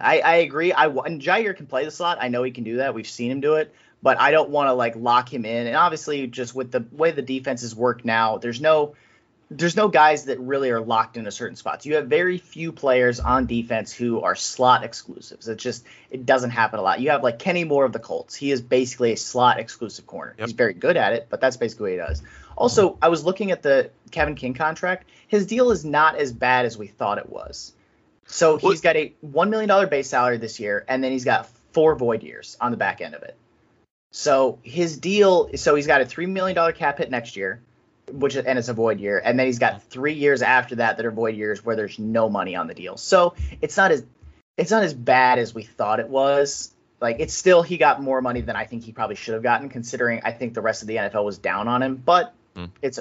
I 0.00 0.20
I 0.24 0.34
agree. 0.36 0.72
I 0.72 0.86
and 0.86 1.20
Jaire 1.20 1.56
can 1.56 1.66
play 1.66 1.84
the 1.84 1.90
slot. 1.90 2.18
I 2.20 2.28
know 2.28 2.42
he 2.42 2.50
can 2.50 2.64
do 2.64 2.76
that. 2.78 2.94
We've 2.94 3.08
seen 3.08 3.30
him 3.30 3.40
do 3.40 3.54
it, 3.54 3.74
but 4.02 4.20
I 4.20 4.30
don't 4.30 4.50
want 4.50 4.68
to 4.68 4.74
like 4.74 4.94
lock 4.96 5.32
him 5.32 5.44
in. 5.44 5.66
And 5.66 5.76
obviously, 5.76 6.26
just 6.26 6.54
with 6.54 6.70
the 6.70 6.84
way 6.92 7.10
the 7.10 7.22
defenses 7.22 7.74
work 7.74 8.04
now, 8.04 8.38
there's 8.38 8.60
no 8.60 8.94
there's 9.56 9.76
no 9.76 9.88
guys 9.88 10.24
that 10.24 10.40
really 10.40 10.70
are 10.70 10.80
locked 10.80 11.16
into 11.16 11.30
certain 11.30 11.56
spots. 11.56 11.86
You 11.86 11.96
have 11.96 12.06
very 12.08 12.38
few 12.38 12.72
players 12.72 13.20
on 13.20 13.46
defense 13.46 13.92
who 13.92 14.20
are 14.20 14.34
slot 14.34 14.84
exclusives. 14.84 15.48
It 15.48 15.58
just 15.58 15.84
it 16.10 16.26
doesn't 16.26 16.50
happen 16.50 16.78
a 16.78 16.82
lot. 16.82 17.00
You 17.00 17.10
have 17.10 17.22
like 17.22 17.38
Kenny 17.38 17.64
Moore 17.64 17.84
of 17.84 17.92
the 17.92 17.98
Colts. 17.98 18.34
He 18.34 18.50
is 18.50 18.60
basically 18.60 19.12
a 19.12 19.16
slot 19.16 19.58
exclusive 19.58 20.06
corner. 20.06 20.34
Yep. 20.38 20.48
He's 20.48 20.54
very 20.54 20.74
good 20.74 20.96
at 20.96 21.12
it, 21.12 21.28
but 21.30 21.40
that's 21.40 21.56
basically 21.56 21.96
what 21.96 22.06
he 22.06 22.08
does. 22.08 22.22
Also, 22.56 22.98
I 23.00 23.08
was 23.08 23.24
looking 23.24 23.50
at 23.50 23.62
the 23.62 23.90
Kevin 24.10 24.34
King 24.34 24.54
contract. 24.54 25.08
His 25.28 25.46
deal 25.46 25.70
is 25.70 25.84
not 25.84 26.16
as 26.16 26.32
bad 26.32 26.66
as 26.66 26.76
we 26.76 26.86
thought 26.86 27.18
it 27.18 27.28
was. 27.28 27.72
So 28.26 28.56
he's 28.56 28.80
got 28.80 28.96
a 28.96 29.12
one 29.20 29.50
million 29.50 29.68
dollar 29.68 29.86
base 29.86 30.08
salary 30.08 30.38
this 30.38 30.58
year, 30.60 30.84
and 30.88 31.02
then 31.02 31.12
he's 31.12 31.24
got 31.24 31.48
four 31.72 31.94
void 31.96 32.22
years 32.22 32.56
on 32.60 32.70
the 32.70 32.76
back 32.76 33.00
end 33.00 33.14
of 33.14 33.22
it. 33.22 33.36
So 34.10 34.58
his 34.62 34.98
deal, 34.98 35.50
so 35.56 35.74
he's 35.74 35.86
got 35.86 36.00
a 36.00 36.06
three 36.06 36.26
million 36.26 36.54
dollar 36.54 36.72
cap 36.72 36.98
hit 36.98 37.10
next 37.10 37.36
year, 37.36 37.60
which 38.10 38.36
and 38.36 38.58
it's 38.58 38.68
a 38.68 38.74
void 38.74 39.00
year, 39.00 39.20
and 39.24 39.38
then 39.38 39.46
he's 39.46 39.58
got 39.58 39.82
three 39.84 40.14
years 40.14 40.42
after 40.42 40.76
that 40.76 40.96
that 40.96 41.06
are 41.06 41.12
void 41.12 41.36
years 41.36 41.64
where 41.64 41.76
there's 41.76 41.98
no 41.98 42.28
money 42.28 42.56
on 42.56 42.66
the 42.66 42.74
deal. 42.74 42.96
So 42.96 43.34
it's 43.60 43.76
not 43.76 43.90
as 43.90 44.04
it's 44.56 44.70
not 44.70 44.82
as 44.82 44.94
bad 44.94 45.38
as 45.38 45.54
we 45.54 45.62
thought 45.62 46.00
it 46.00 46.08
was. 46.08 46.72
Like 47.00 47.16
it's 47.18 47.34
still 47.34 47.62
he 47.62 47.76
got 47.76 48.02
more 48.02 48.22
money 48.22 48.40
than 48.40 48.56
I 48.56 48.64
think 48.64 48.84
he 48.84 48.92
probably 48.92 49.16
should 49.16 49.34
have 49.34 49.42
gotten, 49.42 49.68
considering 49.68 50.20
I 50.24 50.32
think 50.32 50.54
the 50.54 50.62
rest 50.62 50.82
of 50.82 50.88
the 50.88 50.96
NFL 50.96 51.24
was 51.24 51.38
down 51.38 51.68
on 51.68 51.82
him. 51.82 51.96
But 51.96 52.34
Mm. 52.56 52.70
It's 52.82 53.00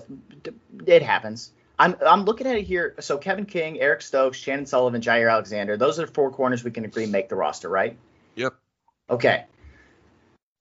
it 0.86 1.04
happens. 1.04 1.52
I'm 1.78 1.96
I'm 2.06 2.26
looking 2.26 2.48
at 2.48 2.56
it 2.56 2.64
here. 2.64 2.96
So 3.00 3.18
Kevin 3.18 3.46
King, 3.46 3.80
Eric 3.80 4.02
Stokes, 4.02 4.40
Chandon 4.40 4.66
Sullivan, 4.66 5.02
Jaire 5.02 5.32
Alexander. 5.32 5.78
Those 5.78 6.00
are 6.00 6.08
four 6.08 6.32
corners 6.32 6.64
we 6.64 6.72
can 6.72 6.86
agree 6.86 7.06
make 7.06 7.30
the 7.30 7.36
roster, 7.36 7.70
right? 7.70 7.98
Yep. 8.36 8.54
Okay. 9.10 9.46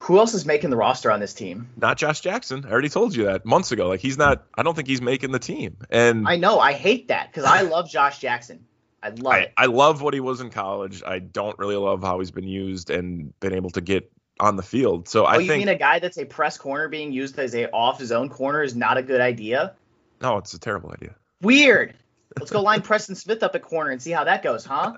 Who 0.03 0.19
else 0.19 0.33
is 0.33 0.45
making 0.45 0.69
the 0.69 0.75
roster 0.75 1.09
on 1.11 1.21
this 1.21 1.33
team? 1.33 1.69
Not 1.77 1.97
Josh 1.97 2.19
Jackson. 2.19 2.65
I 2.65 2.71
already 2.71 2.89
told 2.89 3.15
you 3.15 3.23
that 3.25 3.45
months 3.45 3.71
ago. 3.71 3.87
Like 3.87 4.01
he's 4.01 4.17
not. 4.17 4.43
I 4.53 4.61
don't 4.61 4.75
think 4.75 4.89
he's 4.89 5.01
making 5.01 5.31
the 5.31 5.39
team. 5.39 5.77
And 5.89 6.27
I 6.27 6.35
know. 6.35 6.59
I 6.59 6.73
hate 6.73 7.07
that 7.07 7.31
because 7.31 7.45
I 7.45 7.61
love 7.61 7.89
Josh 7.89 8.19
Jackson. 8.19 8.65
I 9.01 9.09
love 9.09 9.33
I, 9.33 9.39
it. 9.39 9.53
I 9.55 9.65
love 9.67 10.01
what 10.01 10.13
he 10.13 10.19
was 10.19 10.41
in 10.41 10.49
college. 10.49 11.03
I 11.05 11.19
don't 11.19 11.57
really 11.57 11.77
love 11.77 12.03
how 12.03 12.19
he's 12.19 12.31
been 12.31 12.47
used 12.47 12.89
and 12.89 13.37
been 13.39 13.53
able 13.53 13.69
to 13.71 13.81
get 13.81 14.11
on 14.41 14.57
the 14.57 14.63
field. 14.63 15.07
So 15.07 15.23
oh, 15.23 15.25
I 15.25 15.37
you 15.37 15.47
think, 15.47 15.61
mean 15.61 15.69
a 15.69 15.77
guy 15.77 15.99
that's 15.99 16.17
a 16.17 16.25
press 16.25 16.57
corner 16.57 16.89
being 16.89 17.13
used 17.13 17.39
as 17.39 17.55
a 17.55 17.71
off 17.71 18.01
zone 18.01 18.27
corner 18.27 18.61
is 18.61 18.75
not 18.75 18.97
a 18.97 19.03
good 19.03 19.21
idea? 19.21 19.73
No, 20.21 20.37
it's 20.37 20.53
a 20.53 20.59
terrible 20.59 20.91
idea. 20.91 21.15
Weird. 21.41 21.93
Let's 22.37 22.51
go 22.51 22.61
line 22.61 22.81
Preston 22.83 23.15
Smith 23.15 23.41
up 23.41 23.55
at 23.55 23.61
corner 23.61 23.91
and 23.91 24.01
see 24.01 24.11
how 24.11 24.25
that 24.25 24.43
goes, 24.43 24.65
huh? 24.65 24.97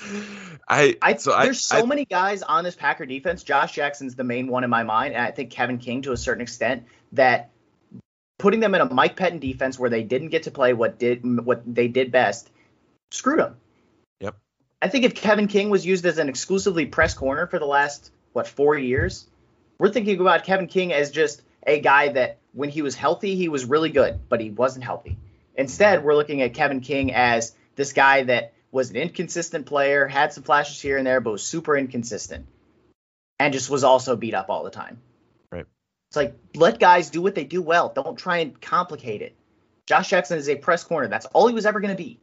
I, 0.68 0.96
I 1.00 1.16
so 1.16 1.30
there's 1.30 1.70
I, 1.70 1.78
so 1.78 1.84
I, 1.84 1.86
many 1.86 2.04
guys 2.04 2.42
on 2.42 2.64
this 2.64 2.76
Packer 2.76 3.06
defense. 3.06 3.42
Josh 3.42 3.72
Jackson's 3.72 4.14
the 4.14 4.24
main 4.24 4.48
one 4.48 4.64
in 4.64 4.70
my 4.70 4.82
mind, 4.82 5.14
and 5.14 5.22
I 5.22 5.30
think 5.30 5.50
Kevin 5.50 5.78
King 5.78 6.02
to 6.02 6.12
a 6.12 6.16
certain 6.16 6.42
extent 6.42 6.84
that 7.12 7.50
putting 8.38 8.60
them 8.60 8.74
in 8.74 8.80
a 8.80 8.92
Mike 8.92 9.16
Pettine 9.16 9.40
defense 9.40 9.78
where 9.78 9.90
they 9.90 10.02
didn't 10.02 10.28
get 10.28 10.44
to 10.44 10.50
play 10.50 10.72
what 10.72 10.98
did 10.98 11.24
what 11.44 11.62
they 11.66 11.88
did 11.88 12.12
best 12.12 12.50
screwed 13.10 13.38
them. 13.38 13.56
Yep. 14.20 14.36
I 14.82 14.88
think 14.88 15.04
if 15.04 15.14
Kevin 15.14 15.48
King 15.48 15.70
was 15.70 15.86
used 15.86 16.04
as 16.04 16.18
an 16.18 16.28
exclusively 16.28 16.86
press 16.86 17.14
corner 17.14 17.46
for 17.46 17.58
the 17.58 17.66
last 17.66 18.10
what 18.36 18.46
four 18.46 18.76
years. 18.76 19.26
We're 19.78 19.90
thinking 19.90 20.20
about 20.20 20.44
Kevin 20.44 20.66
King 20.66 20.92
as 20.92 21.10
just 21.10 21.42
a 21.66 21.80
guy 21.80 22.08
that 22.10 22.38
when 22.52 22.68
he 22.68 22.82
was 22.82 22.94
healthy, 22.94 23.34
he 23.34 23.48
was 23.48 23.64
really 23.64 23.88
good, 23.88 24.20
but 24.28 24.40
he 24.40 24.50
wasn't 24.50 24.84
healthy. 24.84 25.16
Instead, 25.54 26.04
we're 26.04 26.14
looking 26.14 26.42
at 26.42 26.52
Kevin 26.52 26.80
King 26.80 27.14
as 27.14 27.54
this 27.76 27.94
guy 27.94 28.24
that 28.24 28.52
was 28.76 28.90
an 28.90 28.96
inconsistent 28.96 29.64
player, 29.64 30.06
had 30.06 30.34
some 30.34 30.42
flashes 30.42 30.80
here 30.80 30.98
and 30.98 31.06
there, 31.06 31.20
but 31.20 31.32
was 31.32 31.42
super 31.42 31.76
inconsistent, 31.76 32.46
and 33.40 33.54
just 33.54 33.70
was 33.70 33.84
also 33.84 34.16
beat 34.16 34.34
up 34.34 34.50
all 34.50 34.64
the 34.64 34.70
time. 34.70 35.00
Right. 35.50 35.64
It's 36.10 36.16
like 36.16 36.36
let 36.54 36.78
guys 36.78 37.08
do 37.08 37.22
what 37.22 37.34
they 37.34 37.44
do 37.44 37.62
well. 37.62 37.88
Don't 37.88 38.18
try 38.18 38.38
and 38.38 38.60
complicate 38.60 39.22
it. 39.22 39.34
Josh 39.86 40.10
Jackson 40.10 40.36
is 40.36 40.50
a 40.50 40.56
press 40.56 40.84
corner. 40.84 41.08
That's 41.08 41.24
all 41.26 41.48
he 41.48 41.54
was 41.54 41.64
ever 41.64 41.80
going 41.80 41.96
to 41.96 42.02
be. 42.02 42.20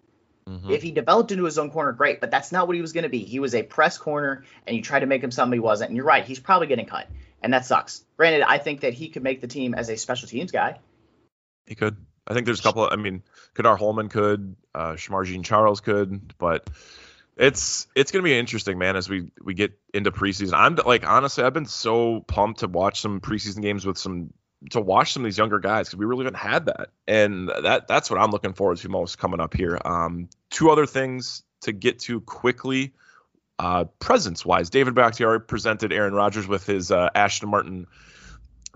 Mm-hmm. 0.48 0.70
If 0.70 0.84
he 0.84 0.92
developed 0.92 1.32
into 1.32 1.46
his 1.46 1.58
own 1.58 1.72
corner, 1.72 1.92
great, 1.92 2.22
but 2.22 2.30
that's 2.30 2.52
not 2.52 2.68
what 2.68 2.76
he 2.76 2.82
was 2.82 2.94
going 2.94 3.06
to 3.06 3.10
be. 3.10 3.24
He 3.24 3.40
was 3.40 3.56
a 3.56 3.64
press 3.64 3.98
corner, 3.98 4.44
and 4.68 4.76
you 4.76 4.84
tried 4.84 5.00
to 5.00 5.06
make 5.08 5.24
him 5.24 5.32
something 5.32 5.56
he 5.56 5.60
wasn't. 5.60 5.90
And 5.90 5.98
you're 5.98 6.06
right, 6.06 6.24
he's 6.24 6.40
probably 6.40 6.68
getting 6.68 6.86
cut. 6.86 7.08
and 7.42 7.54
that 7.54 7.66
sucks. 7.66 8.04
Granted, 8.18 8.44
I 8.44 8.58
think 8.58 8.82
that 8.82 8.94
he 8.94 9.10
could 9.10 9.24
make 9.24 9.42
the 9.42 9.48
team 9.48 9.74
as 9.74 9.90
a 9.90 9.98
special 9.98 10.28
teams 10.28 10.52
guy. 10.52 10.80
He 11.66 11.76
could. 11.76 11.98
I 12.28 12.34
think 12.34 12.46
there's 12.46 12.60
a 12.60 12.64
couple. 12.64 12.86
Of, 12.86 12.94
I 12.94 12.96
mean, 12.96 13.24
Kadar 13.56 13.78
Hollman 13.78 14.10
could, 14.10 14.56
uh, 14.74 14.94
Shemar 14.94 15.26
Jean 15.26 15.44
Charles 15.44 15.82
could, 15.82 16.34
but 16.38 16.70
it's 17.36 17.88
it's 17.96 18.12
gonna 18.12 18.24
be 18.24 18.38
interesting, 18.38 18.78
man, 18.78 18.96
as 18.96 19.10
we 19.10 19.32
we 19.42 19.54
get 19.54 19.78
into 19.94 20.12
preseason. 20.12 20.54
I'm 20.54 20.76
like 20.76 21.06
honestly, 21.06 21.44
I've 21.44 21.54
been 21.54 21.66
so 21.66 22.22
pumped 22.22 22.62
to 22.62 22.68
watch 22.68 23.02
some 23.02 23.20
preseason 23.22 23.62
games 23.62 23.86
with 23.86 23.98
some 23.98 24.34
to 24.70 24.80
watch 24.80 25.14
some 25.14 25.24
of 25.24 25.26
these 25.26 25.38
younger 25.38 25.60
guys 25.60 25.88
because 25.88 25.98
we 25.98 26.06
really 26.06 26.26
haven't 26.26 26.40
had 26.40 26.66
that, 26.68 26.90
and 27.08 27.50
that 27.50 27.88
that's 27.88 28.10
what 28.10 28.20
I'm 28.20 28.32
looking 28.32 28.54
forward 28.54 28.78
to 28.78 28.90
most 28.90 29.18
coming 29.18 29.40
up 29.40 29.54
here. 29.54 29.80
Um, 29.84 30.30
two 30.50 30.70
other 30.70 30.86
things 30.86 31.44
to 31.62 31.72
get 31.72 32.00
to 32.00 32.22
quickly. 32.22 32.94
Uh, 33.60 33.86
presence 34.00 34.46
wise, 34.46 34.70
David 34.70 34.96
Bakhtiari 34.96 35.40
presented 35.40 35.94
Aaron 35.94 36.14
Rodgers 36.14 36.48
with 36.48 36.66
his 36.66 36.92
uh, 36.92 37.10
Aston 37.14 37.50
Martin 37.50 37.88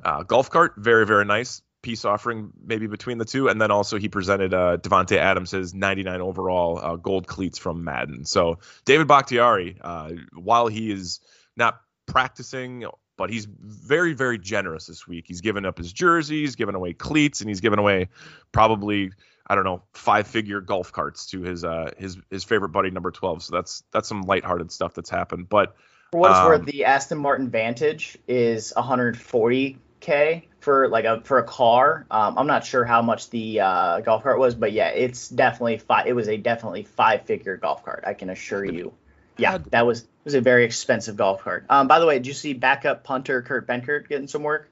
uh, 0.03 0.23
golf 0.23 0.49
cart. 0.49 0.75
Very, 0.77 1.05
very 1.05 1.25
nice 1.25 1.61
peace 1.87 2.03
offering, 2.03 2.51
maybe 2.61 2.85
between 2.85 3.17
the 3.17 3.23
two. 3.23 3.47
And 3.47 3.61
then 3.61 3.71
also 3.71 3.97
he 3.97 4.09
presented 4.09 4.53
uh, 4.53 4.75
Davante 4.75 5.15
Adams 5.15 5.51
his 5.51 5.73
99 5.73 6.19
overall 6.19 6.77
uh, 6.77 6.95
gold 6.97 7.27
cleats 7.27 7.57
from 7.57 7.85
Madden. 7.85 8.25
So 8.25 8.59
David 8.83 9.07
Bakhtiari, 9.07 9.77
uh, 9.79 10.11
while 10.33 10.67
he 10.67 10.91
is 10.91 11.21
not 11.55 11.79
practicing, 12.05 12.83
but 13.15 13.29
he's 13.29 13.45
very, 13.45 14.11
very 14.11 14.37
generous 14.37 14.87
this 14.87 15.07
week. 15.07 15.25
He's 15.29 15.39
given 15.39 15.65
up 15.65 15.77
his 15.77 15.93
jerseys, 15.93 16.57
given 16.57 16.75
away 16.75 16.91
cleats, 16.91 17.39
and 17.39 17.49
he's 17.49 17.61
given 17.61 17.79
away 17.79 18.09
probably 18.51 19.11
I 19.49 19.55
don't 19.55 19.63
know, 19.63 19.83
five 19.93 20.27
figure 20.27 20.59
golf 20.59 20.91
carts 20.91 21.27
to 21.27 21.41
his 21.41 21.63
uh 21.63 21.91
his 21.97 22.17
his 22.29 22.43
favorite 22.43 22.69
buddy 22.69 22.91
number 22.91 23.11
12. 23.11 23.43
So 23.43 23.55
that's 23.55 23.81
that's 23.93 24.09
some 24.09 24.23
lighthearted 24.23 24.73
stuff 24.73 24.93
that's 24.93 25.09
happened. 25.09 25.47
But 25.47 25.77
For 26.11 26.19
what 26.19 26.31
it's 26.31 26.39
Um, 26.41 26.47
worth, 26.47 26.65
the 26.65 26.83
Aston 26.83 27.17
Martin 27.17 27.49
Vantage 27.49 28.17
is 28.27 28.73
140k 28.75 30.43
for 30.59 30.87
like 30.89 31.05
a 31.05 31.21
for 31.21 31.39
a 31.39 31.43
car. 31.43 32.05
Um, 32.11 32.37
I'm 32.37 32.47
not 32.47 32.65
sure 32.65 32.83
how 32.83 33.01
much 33.01 33.29
the 33.29 33.61
uh, 33.61 33.99
golf 34.01 34.23
cart 34.23 34.39
was, 34.39 34.55
but 34.55 34.71
yeah, 34.71 34.89
it's 34.89 35.29
definitely 35.29 35.77
five. 35.77 36.07
It 36.07 36.13
was 36.13 36.27
a 36.27 36.37
definitely 36.37 36.83
five 36.83 37.23
figure 37.23 37.57
golf 37.57 37.83
cart. 37.85 38.03
I 38.07 38.13
can 38.13 38.29
assure 38.29 38.65
you. 38.65 38.93
Yeah, 39.37 39.59
that 39.71 39.85
was 39.85 40.07
was 40.23 40.33
a 40.33 40.41
very 40.41 40.65
expensive 40.65 41.15
golf 41.15 41.41
cart. 41.41 41.65
Um, 41.69 41.87
by 41.87 41.99
the 41.99 42.05
way, 42.05 42.15
did 42.15 42.27
you 42.27 42.33
see 42.33 42.53
backup 42.53 43.03
punter 43.03 43.41
Kurt 43.41 43.67
Benkert 43.67 44.09
getting 44.09 44.27
some 44.27 44.43
work? 44.43 44.69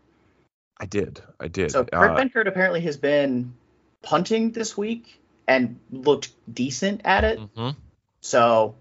I 0.77 0.85
did. 0.85 1.21
I 1.39 1.47
did. 1.47 1.71
So 1.71 1.85
Kurt 1.85 2.11
Uh, 2.11 2.15
Benkert 2.15 2.47
apparently 2.47 2.81
has 2.81 2.97
been 2.97 3.53
punting 4.01 4.51
this 4.51 4.75
week 4.75 5.21
and 5.47 5.79
looked 5.91 6.31
decent 6.51 7.01
at 7.05 7.23
it. 7.23 7.39
mhm. 7.39 7.75
So 8.21 8.75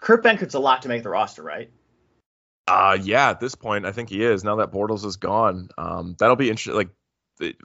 Kurt 0.00 0.22
Benkert's 0.24 0.54
a 0.54 0.60
lot 0.60 0.82
to 0.82 0.88
make 0.88 1.02
the 1.02 1.08
roster, 1.10 1.42
right? 1.42 1.68
Uh, 2.68 2.98
yeah, 3.00 3.30
at 3.30 3.40
this 3.40 3.54
point, 3.54 3.86
I 3.86 3.92
think 3.92 4.08
he 4.08 4.24
is. 4.24 4.42
Now 4.42 4.56
that 4.56 4.72
Bortles 4.72 5.04
is 5.04 5.16
gone, 5.16 5.68
um, 5.78 6.16
that'll 6.18 6.36
be 6.36 6.50
interesting. 6.50 6.74
Like, 6.74 6.88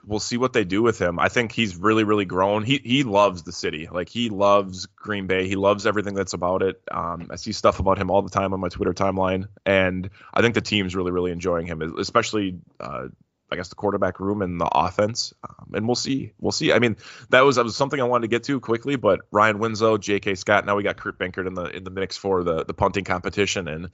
we'll 0.04 0.20
see 0.20 0.36
what 0.36 0.52
they 0.52 0.64
do 0.64 0.82
with 0.82 1.00
him. 1.00 1.18
I 1.18 1.28
think 1.28 1.50
he's 1.50 1.76
really, 1.76 2.04
really 2.04 2.24
grown. 2.24 2.62
He 2.62 2.80
he 2.84 3.02
loves 3.02 3.42
the 3.42 3.52
city. 3.52 3.88
Like, 3.90 4.08
he 4.08 4.28
loves 4.28 4.86
Green 4.86 5.26
Bay. 5.26 5.48
He 5.48 5.56
loves 5.56 5.86
everything 5.86 6.14
that's 6.14 6.34
about 6.34 6.62
it. 6.62 6.80
Um, 6.90 7.28
I 7.30 7.36
see 7.36 7.52
stuff 7.52 7.80
about 7.80 7.98
him 7.98 8.10
all 8.10 8.22
the 8.22 8.30
time 8.30 8.52
on 8.52 8.60
my 8.60 8.68
Twitter 8.68 8.92
timeline, 8.92 9.46
and 9.66 10.08
I 10.32 10.40
think 10.40 10.54
the 10.54 10.60
team's 10.60 10.94
really, 10.94 11.10
really 11.10 11.32
enjoying 11.32 11.66
him, 11.66 11.82
especially. 11.98 12.60
Uh, 12.78 13.08
I 13.50 13.56
guess 13.56 13.68
the 13.68 13.74
quarterback 13.74 14.18
room 14.18 14.40
and 14.40 14.58
the 14.58 14.64
offense, 14.72 15.34
um, 15.46 15.72
and 15.74 15.86
we'll 15.86 15.94
see. 15.94 16.32
We'll 16.40 16.52
see. 16.52 16.72
I 16.72 16.78
mean, 16.78 16.96
that 17.28 17.42
was 17.42 17.56
that 17.56 17.64
was 17.64 17.76
something 17.76 18.00
I 18.00 18.04
wanted 18.04 18.22
to 18.22 18.28
get 18.28 18.44
to 18.44 18.58
quickly, 18.60 18.96
but 18.96 19.20
Ryan 19.30 19.58
Winslow, 19.58 19.98
J.K. 19.98 20.36
Scott, 20.36 20.64
now 20.64 20.74
we 20.74 20.82
got 20.82 20.96
Kurt 20.96 21.18
Benkert 21.18 21.46
in 21.46 21.52
the 21.52 21.64
in 21.64 21.84
the 21.84 21.90
mix 21.90 22.16
for 22.16 22.42
the 22.42 22.64
the 22.64 22.72
punting 22.72 23.04
competition, 23.04 23.68
and 23.68 23.90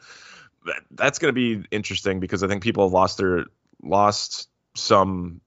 that, 0.68 0.82
that's 0.90 1.18
going 1.18 1.34
to 1.34 1.60
be 1.60 1.66
interesting 1.70 2.20
because 2.20 2.42
I 2.42 2.48
think 2.48 2.62
people 2.62 2.84
have 2.84 2.92
lost 2.92 3.18
their 3.18 3.46
lost 3.82 4.48
some 4.74 5.40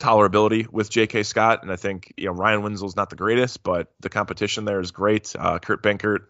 tolerability 0.00 0.70
with 0.70 0.90
J.K. 0.90 1.22
Scott, 1.22 1.62
and 1.62 1.72
I 1.72 1.76
think 1.76 2.12
you 2.16 2.26
know 2.26 2.32
Ryan 2.32 2.62
Winslow's 2.62 2.96
not 2.96 3.10
the 3.10 3.16
greatest, 3.16 3.62
but 3.62 3.92
the 4.00 4.08
competition 4.08 4.64
there 4.64 4.80
is 4.80 4.90
great. 4.90 5.34
Uh, 5.38 5.58
Kurt 5.58 5.82
Benkert, 5.82 6.26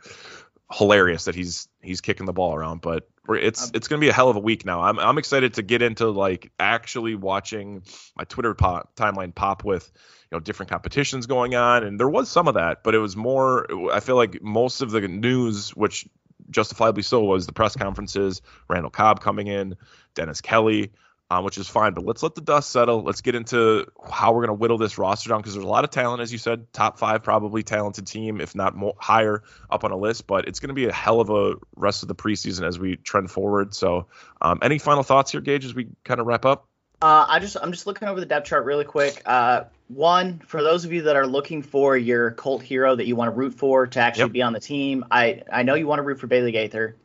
hilarious 0.73 1.25
that 1.25 1.35
he's 1.35 1.69
he's 1.83 2.01
kicking 2.01 2.27
the 2.27 2.33
ball 2.33 2.55
around, 2.55 2.81
but 2.81 3.09
it's 3.29 3.65
Um, 3.65 3.71
it's 3.75 3.89
going 3.89 4.01
to 4.01 4.05
be 4.05 4.11
a 4.11 4.13
hell 4.13 4.29
of 4.29 4.37
a 4.37 4.41
week 4.41 4.65
now. 4.65 4.83
I'm 4.83 4.99
I'm 4.99 5.19
excited 5.19 5.55
to 5.55 5.63
get 5.63 5.83
into 5.83 6.11
like 6.11 6.53
actually 6.59 7.15
watching 7.15 7.83
my 8.17 8.25
Twitter 8.25 8.55
pop, 8.55 8.95
timeline 8.97 9.35
pop 9.35 9.65
with 9.65 9.91
you 10.31 10.37
know 10.37 10.41
different 10.41 10.71
competitions 10.71 11.27
going 11.27 11.55
on, 11.55 11.85
and 11.85 11.99
there 11.99 12.09
was 12.09 12.29
some 12.29 12.49
of 12.49 12.55
that, 12.55 12.83
but 12.85 12.95
it 12.95 12.99
was 12.99 13.17
more. 13.17 13.67
I 13.93 14.01
feel 14.01 14.17
like 14.17 14.43
most 14.43 14.83
of 14.83 14.91
the 14.91 15.01
news, 15.01 15.71
which 15.71 16.07
justifiably 16.51 17.03
so, 17.03 17.23
was 17.25 17.47
the 17.47 17.53
press 17.53 17.77
conferences, 17.77 18.43
Randall 18.69 18.91
Cobb 18.91 19.21
coming 19.21 19.47
in, 19.47 19.77
Dennis 20.15 20.41
Kelly, 20.41 20.93
um, 21.31 21.45
which 21.45 21.59
is 21.59 21.69
fine. 21.69 21.95
But 21.95 22.05
let's 22.05 22.23
let 22.23 22.35
the 22.35 22.41
dust 22.41 22.71
settle. 22.71 23.03
Let's 23.03 23.21
get 23.21 23.35
into 23.35 23.87
how 24.11 24.33
we're 24.33 24.47
going 24.47 24.57
to 24.57 24.61
whittle 24.61 24.79
this 24.79 24.99
roster 24.99 25.31
down 25.31 25.41
because 25.41 25.55
there's 25.55 25.65
a 25.65 25.69
lot 25.69 25.85
of 25.85 25.91
talent, 25.91 26.23
as 26.23 26.33
you 26.33 26.39
said, 26.39 26.73
top 26.73 26.99
five 26.99 27.23
probably 27.23 27.63
talented 27.63 28.07
team, 28.07 28.41
if 28.41 28.55
not 28.55 28.75
more 28.77 28.95
higher 28.99 29.43
up 29.71 29.85
on 29.85 29.91
a 29.91 29.97
list. 29.97 30.27
But 30.27 30.49
it's 30.49 30.61
going 30.61 30.69
to 30.69 30.75
be 30.75 30.87
a 30.87 30.93
hell 30.93 31.21
of 31.21 31.31
a 31.31 31.55
rest 31.77 32.03
of 32.03 32.09
the 32.09 32.15
preseason 32.15 32.67
as 32.67 32.79
we 32.79 32.97
trend 32.97 33.31
forward. 33.31 33.75
So, 33.75 34.07
um, 34.41 34.59
any 34.63 34.79
final 34.79 35.03
thoughts 35.03 35.33
here, 35.33 35.41
Gage, 35.41 35.65
as 35.65 35.75
we 35.75 35.89
kind 36.05 36.21
of 36.21 36.27
wrap 36.27 36.45
up? 36.45 36.69
Uh, 37.03 37.27
I 37.29 37.39
just 37.39 37.57
I'm 37.61 37.73
just 37.73 37.87
looking 37.87 38.09
over 38.09 38.21
the 38.21 38.27
depth 38.27 38.47
chart 38.47 38.65
really 38.65 38.85
quick. 38.85 39.21
Uh, 39.27 39.65
one 39.89 40.39
for 40.41 40.63
those 40.63 40.85
of 40.85 40.93
you 40.93 41.03
that 41.03 41.17
are 41.17 41.27
looking 41.27 41.63
for 41.63 41.97
your 41.97 42.31
cult 42.33 42.63
hero 42.63 42.95
that 42.97 43.07
you 43.07 43.17
want 43.17 43.29
to 43.31 43.37
root 43.37 43.55
for 43.55 43.87
to 43.87 44.01
actually 44.01 44.25
Yep. 44.25 44.33
be 44.33 44.43
on 44.43 44.53
the 44.53 44.61
team. 44.61 45.05
I 45.11 45.43
I 45.53 45.63
know 45.63 45.75
you 45.75 45.87
want 45.87 45.99
to 45.99 46.03
root 46.03 46.19
for 46.21 46.27
Bailey 46.27 46.53
Gaither. 46.53 46.97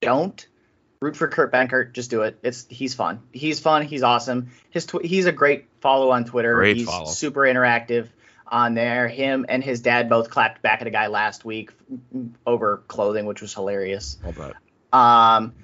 Don't 0.00 0.46
root 1.00 1.16
for 1.16 1.28
Kurt 1.28 1.52
Benkert. 1.52 1.92
Just 1.92 2.10
do 2.10 2.22
it. 2.22 2.38
It's 2.42 2.66
he's 2.68 2.94
fun. 2.94 3.20
He's 3.32 3.60
fun. 3.60 3.82
He's 3.82 4.02
awesome. 4.02 4.48
His 4.70 4.86
tw- 4.86 5.04
he's 5.04 5.26
a 5.26 5.32
great 5.32 5.66
follow 5.80 6.10
on 6.10 6.24
Twitter. 6.24 6.54
Great 6.54 6.76
he's 6.76 6.86
follow. 6.86 7.06
super 7.06 7.40
interactive 7.40 8.08
on 8.46 8.74
there. 8.74 9.08
Him 9.08 9.46
and 9.48 9.62
his 9.62 9.80
dad 9.80 10.08
both 10.08 10.30
clapped 10.30 10.62
back 10.62 10.80
at 10.80 10.86
a 10.86 10.90
guy 10.90 11.06
last 11.08 11.44
week 11.44 11.70
over 12.46 12.78
clothing, 12.88 13.26
which 13.26 13.40
was 13.42 13.54
hilarious. 13.54 14.18
All 14.24 14.32
that. 14.32 14.54
Um, 14.96 15.54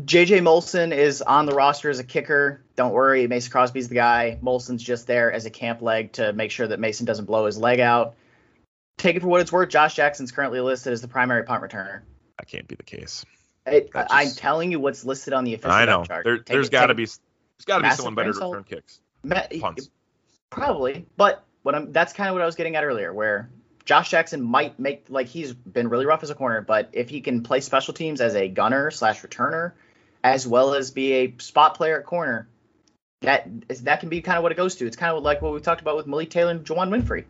JJ 0.00 0.40
Molson 0.40 0.92
is 0.96 1.20
on 1.22 1.46
the 1.46 1.52
roster 1.54 1.90
as 1.90 1.98
a 1.98 2.04
kicker. 2.04 2.61
Don't 2.76 2.92
worry, 2.92 3.26
Mason 3.26 3.50
Crosby's 3.52 3.88
the 3.88 3.94
guy. 3.94 4.38
Molson's 4.42 4.82
just 4.82 5.06
there 5.06 5.30
as 5.32 5.44
a 5.44 5.50
camp 5.50 5.82
leg 5.82 6.12
to 6.12 6.32
make 6.32 6.50
sure 6.50 6.66
that 6.66 6.80
Mason 6.80 7.04
doesn't 7.04 7.26
blow 7.26 7.46
his 7.46 7.58
leg 7.58 7.80
out. 7.80 8.14
Take 8.98 9.16
it 9.16 9.20
for 9.20 9.28
what 9.28 9.40
it's 9.40 9.52
worth. 9.52 9.68
Josh 9.68 9.94
Jackson's 9.94 10.32
currently 10.32 10.60
listed 10.60 10.92
as 10.92 11.00
the 11.02 11.08
primary 11.08 11.44
punt 11.44 11.62
returner. 11.62 12.00
That 12.38 12.46
can't 12.46 12.66
be 12.66 12.74
the 12.74 12.82
case. 12.82 13.24
It, 13.66 13.92
That 13.92 14.08
I'm 14.10 14.30
telling 14.30 14.72
you 14.72 14.80
what's 14.80 15.04
listed 15.04 15.32
on 15.32 15.44
the 15.44 15.54
official 15.54 15.72
I 15.72 15.84
know. 15.84 16.04
chart. 16.04 16.24
There, 16.24 16.38
Take 16.38 16.46
there's 16.46 16.70
got 16.70 16.86
to 16.86 16.94
be 16.94 17.04
there's 17.04 17.64
got 17.66 17.78
to 17.78 17.84
be 17.84 17.90
someone 17.94 18.14
better 18.14 18.32
to 18.32 18.40
return 18.40 18.64
kicks. 18.64 19.00
Ma- 19.22 19.42
Punts. 19.60 19.90
Probably, 20.50 21.06
but 21.16 21.44
what 21.62 21.74
I'm 21.74 21.92
that's 21.92 22.12
kind 22.12 22.28
of 22.28 22.34
what 22.34 22.42
I 22.42 22.46
was 22.46 22.56
getting 22.56 22.76
at 22.76 22.84
earlier, 22.84 23.12
where 23.12 23.50
Josh 23.84 24.10
Jackson 24.10 24.42
might 24.42 24.78
make 24.78 25.06
like 25.08 25.28
he's 25.28 25.52
been 25.52 25.88
really 25.88 26.06
rough 26.06 26.22
as 26.22 26.30
a 26.30 26.34
corner, 26.34 26.60
but 26.60 26.90
if 26.92 27.08
he 27.08 27.20
can 27.20 27.42
play 27.42 27.60
special 27.60 27.94
teams 27.94 28.20
as 28.20 28.34
a 28.34 28.48
gunner 28.48 28.90
slash 28.90 29.22
returner, 29.22 29.72
as 30.22 30.46
well 30.46 30.74
as 30.74 30.90
be 30.90 31.12
a 31.12 31.34
spot 31.38 31.76
player 31.76 31.98
at 31.98 32.04
corner, 32.06 32.48
that 33.22 33.48
is 33.68 33.82
that 33.82 34.00
can 34.00 34.08
be 34.08 34.20
kind 34.20 34.36
of 34.36 34.42
what 34.42 34.52
it 34.52 34.56
goes 34.56 34.76
to. 34.76 34.86
It's 34.86 34.96
kind 34.96 35.16
of 35.16 35.22
like 35.22 35.42
what 35.42 35.52
we 35.52 35.60
talked 35.60 35.80
about 35.80 35.96
with 35.96 36.06
Malik 36.06 36.30
Taylor 36.30 36.50
and 36.50 36.64
Juwann 36.64 36.90
Winfree. 36.90 37.24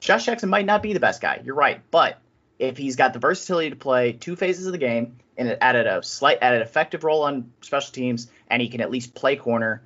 Josh 0.00 0.26
Jackson 0.26 0.48
might 0.48 0.66
not 0.66 0.82
be 0.82 0.92
the 0.92 1.00
best 1.00 1.20
guy. 1.20 1.40
You're 1.44 1.54
right, 1.54 1.80
but 1.90 2.18
if 2.58 2.76
he's 2.76 2.96
got 2.96 3.12
the 3.12 3.18
versatility 3.18 3.70
to 3.70 3.76
play 3.76 4.12
two 4.12 4.36
phases 4.36 4.66
of 4.66 4.72
the 4.72 4.78
game 4.78 5.16
and 5.36 5.56
added 5.60 5.86
a 5.86 6.02
slight 6.02 6.38
added 6.42 6.62
effective 6.62 7.04
role 7.04 7.22
on 7.22 7.52
special 7.60 7.92
teams, 7.92 8.28
and 8.48 8.60
he 8.60 8.68
can 8.68 8.80
at 8.80 8.90
least 8.90 9.14
play 9.14 9.36
corner, 9.36 9.82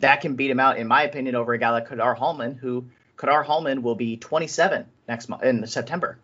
that 0.00 0.20
can 0.20 0.36
beat 0.36 0.50
him 0.50 0.60
out, 0.60 0.78
in 0.78 0.86
my 0.86 1.02
opinion, 1.02 1.34
over 1.34 1.52
a 1.52 1.58
guy 1.58 1.70
like 1.70 1.88
Kadar 1.88 2.16
Hollman, 2.16 2.56
who 2.58 2.86
Kadar 3.16 3.44
Hollman 3.44 3.82
will 3.82 3.96
be 3.96 4.16
27 4.16 4.86
next 5.08 5.28
month 5.28 5.42
in 5.42 5.66
September. 5.66 6.18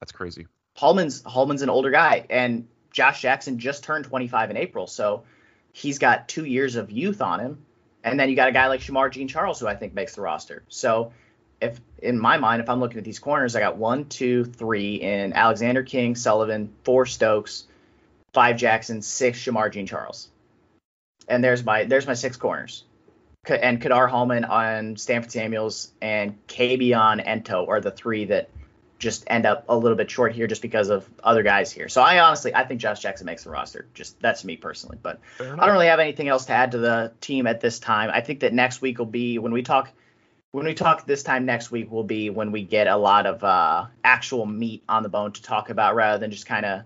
That's 0.00 0.12
crazy. 0.12 0.46
Hollman's 0.76 1.22
Hollman's 1.22 1.62
an 1.62 1.70
older 1.70 1.90
guy, 1.90 2.26
and 2.30 2.68
Josh 2.90 3.22
Jackson 3.22 3.58
just 3.58 3.84
turned 3.84 4.04
25 4.04 4.50
in 4.50 4.56
April, 4.56 4.86
so 4.86 5.24
he's 5.72 5.98
got 5.98 6.28
two 6.28 6.44
years 6.44 6.76
of 6.76 6.90
youth 6.90 7.20
on 7.20 7.40
him. 7.40 7.64
And 8.04 8.20
then 8.20 8.28
you 8.28 8.36
got 8.36 8.48
a 8.48 8.52
guy 8.52 8.68
like 8.68 8.80
Shemar 8.80 9.10
Jean 9.10 9.26
Charles, 9.26 9.58
who 9.58 9.66
I 9.66 9.74
think 9.74 9.94
makes 9.94 10.14
the 10.14 10.20
roster. 10.20 10.62
So, 10.68 11.12
if 11.60 11.80
in 12.02 12.18
my 12.18 12.36
mind, 12.36 12.60
if 12.60 12.68
I'm 12.68 12.78
looking 12.78 12.98
at 12.98 13.04
these 13.04 13.18
corners, 13.18 13.56
I 13.56 13.60
got 13.60 13.78
one, 13.78 14.04
two, 14.04 14.44
three 14.44 14.96
in 14.96 15.32
Alexander 15.32 15.82
King, 15.82 16.14
Sullivan, 16.14 16.72
four 16.84 17.06
Stokes, 17.06 17.64
five 18.34 18.58
Jackson, 18.58 19.00
six 19.00 19.38
Shemar 19.38 19.72
Jean 19.72 19.86
Charles. 19.86 20.28
And 21.26 21.42
there's 21.42 21.64
my 21.64 21.84
there's 21.84 22.06
my 22.06 22.14
six 22.14 22.36
corners. 22.36 22.84
And 23.48 23.80
Kadar 23.80 24.08
Hollman 24.08 24.44
on 24.44 24.96
Stanford 24.96 25.32
Samuels 25.32 25.92
and 26.00 26.38
Kabion 26.46 27.24
Ento 27.26 27.68
are 27.68 27.80
the 27.80 27.90
three 27.90 28.26
that 28.26 28.48
just 29.04 29.24
end 29.28 29.46
up 29.46 29.66
a 29.68 29.76
little 29.76 29.96
bit 29.96 30.10
short 30.10 30.32
here 30.32 30.48
just 30.48 30.62
because 30.62 30.88
of 30.88 31.08
other 31.22 31.44
guys 31.44 31.70
here. 31.70 31.88
So 31.88 32.02
I 32.02 32.18
honestly 32.18 32.52
I 32.54 32.64
think 32.64 32.80
Josh 32.80 33.00
Jackson 33.00 33.26
makes 33.26 33.44
the 33.44 33.50
roster. 33.50 33.86
Just 33.94 34.18
that's 34.20 34.44
me 34.44 34.56
personally, 34.56 34.98
but 35.00 35.20
I 35.38 35.44
don't 35.44 35.72
really 35.72 35.86
have 35.86 36.00
anything 36.00 36.28
else 36.28 36.46
to 36.46 36.52
add 36.52 36.72
to 36.72 36.78
the 36.78 37.12
team 37.20 37.46
at 37.46 37.60
this 37.60 37.78
time. 37.78 38.10
I 38.12 38.20
think 38.22 38.40
that 38.40 38.52
next 38.52 38.82
week 38.82 38.98
will 38.98 39.06
be 39.06 39.38
when 39.38 39.52
we 39.52 39.62
talk 39.62 39.92
when 40.50 40.66
we 40.66 40.74
talk 40.74 41.04
this 41.04 41.22
time 41.22 41.46
next 41.46 41.70
week 41.70 41.90
will 41.90 42.04
be 42.04 42.30
when 42.30 42.52
we 42.52 42.62
get 42.62 42.86
a 42.86 42.96
lot 42.96 43.26
of 43.26 43.42
uh, 43.42 43.86
actual 44.02 44.46
meat 44.46 44.84
on 44.88 45.02
the 45.02 45.08
bone 45.08 45.32
to 45.32 45.42
talk 45.42 45.68
about 45.68 45.94
rather 45.96 46.18
than 46.18 46.30
just 46.30 46.46
kind 46.46 46.64
of 46.64 46.82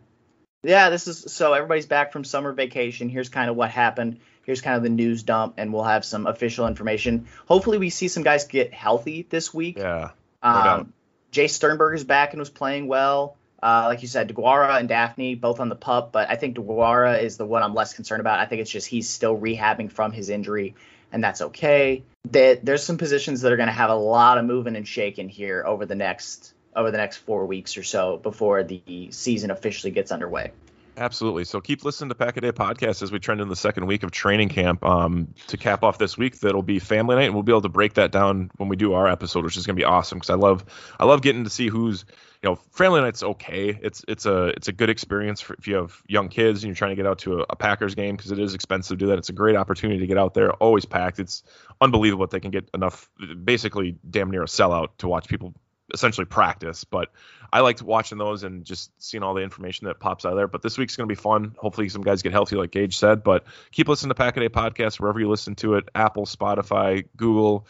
Yeah, 0.63 0.91
this 0.91 1.07
is 1.07 1.33
so 1.33 1.53
everybody's 1.53 1.87
back 1.87 2.13
from 2.13 2.25
summer 2.25 2.53
vacation. 2.53 3.09
Here's 3.09 3.29
kind 3.29 3.49
of 3.49 3.57
what 3.57 3.71
happened. 3.71 4.21
Here's 4.45 4.63
kind 4.63 4.77
of 4.77 4.83
the 4.83 4.89
news 4.89 5.23
dump, 5.23 5.55
and 5.59 5.73
we'll 5.73 5.85
have 5.85 6.05
some 6.05 6.27
official 6.27 6.67
information. 6.67 7.29
Hopefully, 7.47 7.77
we 7.77 7.91
see 7.91 8.09
some 8.09 8.23
guys 8.23 8.47
get 8.47 8.73
healthy 8.73 9.27
this 9.29 9.53
week. 9.53 9.77
Yeah. 9.77 10.11
No 10.43 10.51
um, 10.51 10.95
Jace 11.33 11.51
Sternberger 11.51 11.95
is 11.95 12.05
back 12.05 12.33
and 12.33 12.41
was 12.41 12.51
playing 12.51 12.87
well. 12.87 13.37
Uh, 13.61 13.85
like 13.87 14.03
you 14.03 14.09
said, 14.09 14.29
DeGuara 14.29 14.79
and 14.79 14.89
Dafney 14.89 15.39
both 15.39 15.59
on 15.59 15.69
the 15.69 15.75
pup, 15.75 16.13
but 16.13 16.31
I 16.31 16.37
think 16.37 16.57
DeGuara 16.57 17.21
is 17.23 17.37
the 17.37 17.45
one 17.45 17.63
I'm 17.63 17.75
less 17.75 17.93
concerned 17.93 18.21
about. 18.21 18.39
I 18.39 18.47
think 18.47 18.61
it's 18.61 18.71
just 18.71 18.87
he's 18.87 19.09
still 19.09 19.37
rehabbing 19.37 19.91
from 19.91 20.13
his 20.13 20.29
injury, 20.29 20.77
and 21.11 21.23
that's 21.23 21.43
okay. 21.43 22.05
That 22.31 22.65
there's 22.65 22.85
some 22.85 22.99
positions 22.99 23.41
that 23.41 23.53
are 23.53 23.57
going 23.57 23.69
to 23.69 23.73
have 23.73 23.91
a 23.91 23.97
lot 23.97 24.39
of 24.39 24.45
moving 24.45 24.77
and 24.77 24.87
shaking 24.87 25.29
here 25.29 25.65
over 25.67 25.87
the 25.87 25.97
next 25.97 26.55
over 26.77 26.93
the 26.93 26.99
next 26.99 27.17
four 27.17 27.47
weeks 27.47 27.77
or 27.77 27.83
so 27.83 28.19
before 28.19 28.63
the 28.63 29.09
season 29.11 29.51
officially 29.51 29.91
gets 29.91 30.13
underway. 30.13 30.53
Absolutely. 30.99 31.45
So 31.45 31.61
keep 31.61 31.85
listening 31.85 32.09
to 32.09 32.17
Pack 32.17 32.37
a 32.37 32.41
Day 32.41 32.51
podcast 32.51 33.03
as 33.03 33.13
we 33.13 33.21
trend 33.21 33.41
in 33.41 33.49
the 33.49 33.57
second 33.57 33.87
week 33.87 34.03
of 34.03 34.11
training 34.11 34.49
camp. 34.49 34.85
Um, 34.85 35.33
to 35.47 35.57
cap 35.57 35.85
off 35.85 35.97
this 35.97 36.19
week, 36.19 36.41
that'll 36.41 36.63
be 36.63 36.81
family 36.81 37.15
night, 37.15 37.27
and 37.27 37.35
we'll 37.35 37.45
be 37.45 37.53
able 37.53 37.63
to 37.63 37.69
break 37.69 37.95
that 37.95 38.11
down 38.11 38.51
when 38.57 38.69
we 38.69 38.75
do 38.75 38.95
our 38.95 39.07
episode, 39.07 39.45
which 39.45 39.57
is 39.57 39.65
going 39.65 39.77
to 39.77 39.81
be 39.81 39.85
awesome 39.85 40.19
because 40.19 40.31
I 40.31 40.35
love 40.35 40.65
I 40.99 41.05
love 41.05 41.23
getting 41.23 41.45
to 41.45 41.51
see 41.51 41.69
who's 41.69 42.05
you 42.43 42.51
know 42.51 42.57
family 42.73 43.01
night's 43.01 43.23
okay. 43.23 43.79
It's 43.81 44.05
it's 44.09 44.27
a 44.27 44.47
it's 44.49 44.67
a 44.67 44.73
good 44.73 44.91
experience 44.91 45.41
for, 45.41 45.55
if 45.55 45.69
you 45.69 45.77
have 45.77 46.03
young 46.09 46.29
kids 46.29 46.65
and 46.65 46.69
you're 46.69 46.77
trying 46.77 46.91
to 46.91 46.97
get 46.97 47.07
out 47.07 47.21
to 47.21 47.41
a, 47.41 47.47
a 47.51 47.57
Packers 47.57 47.95
game 47.95 48.17
because 48.17 48.33
it 48.33 48.41
is 48.41 48.55
expensive 48.55 48.99
to 48.99 49.05
do 49.05 49.09
that. 49.11 49.19
It's 49.19 49.29
a 49.29 49.35
great 49.35 49.55
opportunity 49.55 50.01
to 50.01 50.07
get 50.09 50.19
out 50.19 50.35
there. 50.35 50.53
Always 50.55 50.85
packed. 50.85 51.21
It's 51.21 51.45
unbelievable 51.81 52.21
what 52.21 52.31
they 52.31 52.41
can 52.41 52.51
get 52.51 52.69
enough, 52.75 53.09
basically 53.45 53.97
damn 54.11 54.33
near 54.33 54.43
a 54.43 54.47
sellout 54.47 54.89
to 54.99 55.07
watch 55.07 55.29
people 55.29 55.55
essentially 55.93 56.25
practice. 56.25 56.85
But 56.85 57.11
I 57.53 57.61
liked 57.61 57.83
watching 57.83 58.19
those 58.19 58.43
and 58.43 58.65
just 58.65 58.91
seeing 59.03 59.23
all 59.23 59.35
the 59.35 59.43
information 59.43 59.87
that 59.87 59.99
pops 60.01 60.25
out 60.25 60.33
of 60.33 60.37
there. 60.37 60.49
But 60.49 60.63
this 60.63 60.77
week's 60.77 60.97
going 60.97 61.09
to 61.09 61.15
be 61.15 61.21
fun. 61.21 61.55
Hopefully, 61.59 61.89
some 61.89 62.03
guys 62.03 62.23
get 62.23 62.33
healthy, 62.33 62.57
like 62.57 62.71
Gage 62.71 62.97
said. 62.97 63.23
But 63.23 63.45
keep 63.73 63.89
listening 63.89 64.11
to 64.11 64.15
Pack 64.15 64.37
a 64.37 64.41
Day 64.41 64.49
podcast 64.49 65.01
wherever 65.01 65.19
you 65.19 65.29
listen 65.29 65.55
to 65.57 65.75
it 65.75 65.89
Apple, 65.95 66.27
Spotify, 66.27 67.07
Google, 67.17 67.67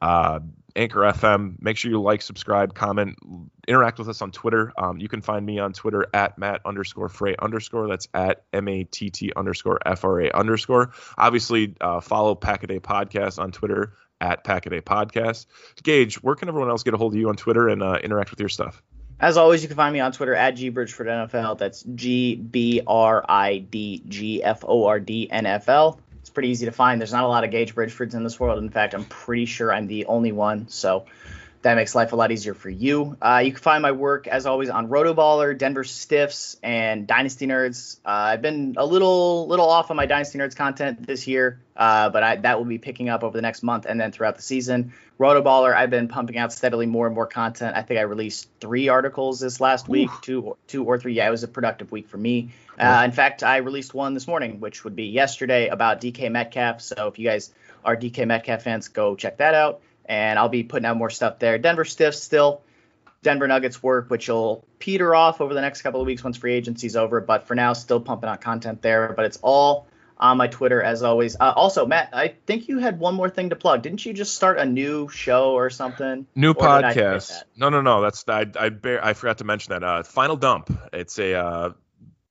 uh, 0.00 0.40
Anchor 0.76 1.00
FM. 1.00 1.56
Make 1.60 1.76
sure 1.76 1.90
you 1.90 2.00
like, 2.00 2.22
subscribe, 2.22 2.74
comment, 2.74 3.18
interact 3.66 3.98
with 3.98 4.08
us 4.08 4.22
on 4.22 4.32
Twitter. 4.32 4.72
Um, 4.76 4.98
you 4.98 5.08
can 5.08 5.22
find 5.22 5.44
me 5.44 5.58
on 5.58 5.72
Twitter 5.72 6.06
at 6.12 6.38
Matt 6.38 6.60
underscore 6.64 7.08
Frey 7.08 7.34
underscore. 7.38 7.88
That's 7.88 8.08
at 8.14 8.44
M 8.52 8.68
A 8.68 8.84
T 8.84 9.10
T 9.10 9.32
underscore 9.34 9.78
F 9.84 10.04
R 10.04 10.22
A 10.22 10.30
underscore. 10.30 10.92
Obviously, 11.16 11.74
uh, 11.80 12.00
follow 12.00 12.34
Pack 12.34 12.64
a 12.64 12.66
Day 12.66 12.80
podcast 12.80 13.38
on 13.38 13.52
Twitter 13.52 13.94
at 14.22 14.44
Pack 14.44 14.66
a 14.66 14.70
Podcast. 14.70 15.46
Gage, 15.82 16.22
where 16.22 16.34
can 16.34 16.48
everyone 16.48 16.70
else 16.70 16.82
get 16.84 16.94
a 16.94 16.96
hold 16.96 17.12
of 17.12 17.20
you 17.20 17.28
on 17.28 17.36
Twitter 17.36 17.68
and 17.68 17.82
uh, 17.82 17.98
interact 18.02 18.30
with 18.30 18.40
your 18.40 18.48
stuff? 18.48 18.82
As 19.20 19.36
always, 19.36 19.62
you 19.62 19.68
can 19.68 19.76
find 19.76 19.92
me 19.92 20.00
on 20.00 20.12
Twitter 20.12 20.34
at 20.34 20.56
GBridgeFordNFL. 20.56 21.58
That's 21.58 21.82
G 21.94 22.36
B 22.36 22.80
R 22.86 23.24
I 23.28 23.58
D 23.58 24.02
G 24.08 24.42
F 24.42 24.64
O 24.66 24.86
R 24.86 24.98
D 24.98 25.28
N 25.30 25.46
F 25.46 25.68
L. 25.68 26.00
It's 26.20 26.30
pretty 26.30 26.48
easy 26.48 26.66
to 26.66 26.72
find. 26.72 27.00
There's 27.00 27.12
not 27.12 27.24
a 27.24 27.28
lot 27.28 27.44
of 27.44 27.50
Gage 27.50 27.74
Bridgefords 27.74 28.14
in 28.14 28.22
this 28.22 28.38
world. 28.38 28.58
In 28.58 28.70
fact, 28.70 28.94
I'm 28.94 29.04
pretty 29.04 29.46
sure 29.46 29.72
I'm 29.72 29.88
the 29.88 30.06
only 30.06 30.32
one. 30.32 30.68
So 30.68 31.06
that 31.62 31.76
makes 31.76 31.94
life 31.94 32.12
a 32.12 32.16
lot 32.16 32.32
easier 32.32 32.54
for 32.54 32.68
you. 32.68 33.16
Uh, 33.22 33.40
you 33.44 33.52
can 33.52 33.60
find 33.60 33.82
my 33.82 33.92
work, 33.92 34.26
as 34.26 34.46
always, 34.46 34.68
on 34.68 34.88
Rotoballer, 34.88 35.56
Denver 35.56 35.84
Stiffs, 35.84 36.56
and 36.62 37.06
Dynasty 37.06 37.46
Nerds. 37.46 37.98
Uh, 38.04 38.08
I've 38.08 38.42
been 38.42 38.74
a 38.76 38.84
little 38.84 39.46
little 39.46 39.68
off 39.68 39.90
on 39.90 39.96
my 39.96 40.06
Dynasty 40.06 40.38
Nerds 40.38 40.56
content 40.56 41.06
this 41.06 41.28
year, 41.28 41.60
uh, 41.76 42.10
but 42.10 42.22
I, 42.24 42.36
that 42.36 42.58
will 42.58 42.64
be 42.64 42.78
picking 42.78 43.08
up 43.08 43.22
over 43.22 43.36
the 43.36 43.42
next 43.42 43.62
month 43.62 43.86
and 43.86 44.00
then 44.00 44.10
throughout 44.10 44.36
the 44.36 44.42
season. 44.42 44.92
Rotoballer, 45.20 45.72
I've 45.72 45.90
been 45.90 46.08
pumping 46.08 46.36
out 46.36 46.52
steadily 46.52 46.86
more 46.86 47.06
and 47.06 47.14
more 47.14 47.28
content. 47.28 47.76
I 47.76 47.82
think 47.82 48.00
I 48.00 48.02
released 48.02 48.48
three 48.60 48.88
articles 48.88 49.38
this 49.38 49.60
last 49.60 49.88
week, 49.88 50.10
two, 50.20 50.56
two 50.66 50.84
or 50.84 50.98
three. 50.98 51.14
Yeah, 51.14 51.28
it 51.28 51.30
was 51.30 51.44
a 51.44 51.48
productive 51.48 51.92
week 51.92 52.08
for 52.08 52.18
me. 52.18 52.50
Uh, 52.76 53.02
in 53.04 53.12
fact, 53.12 53.44
I 53.44 53.58
released 53.58 53.94
one 53.94 54.14
this 54.14 54.26
morning, 54.26 54.58
which 54.58 54.82
would 54.82 54.96
be 54.96 55.04
yesterday 55.04 55.68
about 55.68 56.00
DK 56.00 56.32
Metcalf. 56.32 56.80
So 56.80 57.06
if 57.06 57.20
you 57.20 57.28
guys 57.28 57.52
are 57.84 57.96
DK 57.96 58.26
Metcalf 58.26 58.62
fans, 58.62 58.88
go 58.88 59.14
check 59.14 59.36
that 59.36 59.54
out 59.54 59.82
and 60.06 60.38
I'll 60.38 60.48
be 60.48 60.62
putting 60.62 60.86
out 60.86 60.96
more 60.96 61.10
stuff 61.10 61.38
there. 61.38 61.58
Denver 61.58 61.84
Stiffs 61.84 62.22
still. 62.22 62.62
Denver 63.22 63.46
Nuggets 63.46 63.82
work, 63.82 64.10
which 64.10 64.28
will 64.28 64.64
peter 64.80 65.14
off 65.14 65.40
over 65.40 65.54
the 65.54 65.60
next 65.60 65.82
couple 65.82 66.00
of 66.00 66.06
weeks 66.06 66.24
once 66.24 66.36
free 66.36 66.54
agency's 66.54 66.96
over. 66.96 67.20
But 67.20 67.46
for 67.46 67.54
now, 67.54 67.72
still 67.72 68.00
pumping 68.00 68.28
out 68.28 68.40
content 68.40 68.82
there. 68.82 69.12
But 69.14 69.26
it's 69.26 69.38
all 69.42 69.86
on 70.18 70.36
my 70.36 70.48
Twitter 70.48 70.82
as 70.82 71.02
always. 71.02 71.36
Uh, 71.38 71.52
also, 71.54 71.86
Matt, 71.86 72.10
I 72.12 72.34
think 72.46 72.68
you 72.68 72.78
had 72.78 72.98
one 72.98 73.14
more 73.14 73.30
thing 73.30 73.50
to 73.50 73.56
plug. 73.56 73.82
Didn't 73.82 74.04
you 74.04 74.12
just 74.12 74.34
start 74.34 74.58
a 74.58 74.64
new 74.64 75.08
show 75.08 75.52
or 75.52 75.70
something? 75.70 76.26
New 76.34 76.50
or 76.50 76.54
podcast. 76.54 77.42
No, 77.56 77.68
no, 77.68 77.80
no. 77.80 78.02
That's 78.02 78.24
I 78.28 78.46
I, 78.58 78.68
bear, 78.70 79.04
I 79.04 79.14
forgot 79.14 79.38
to 79.38 79.44
mention 79.44 79.72
that. 79.72 79.84
Uh, 79.84 80.02
Final 80.02 80.36
Dump. 80.36 80.76
It's 80.92 81.18
a 81.18 81.34
uh, 81.34 81.70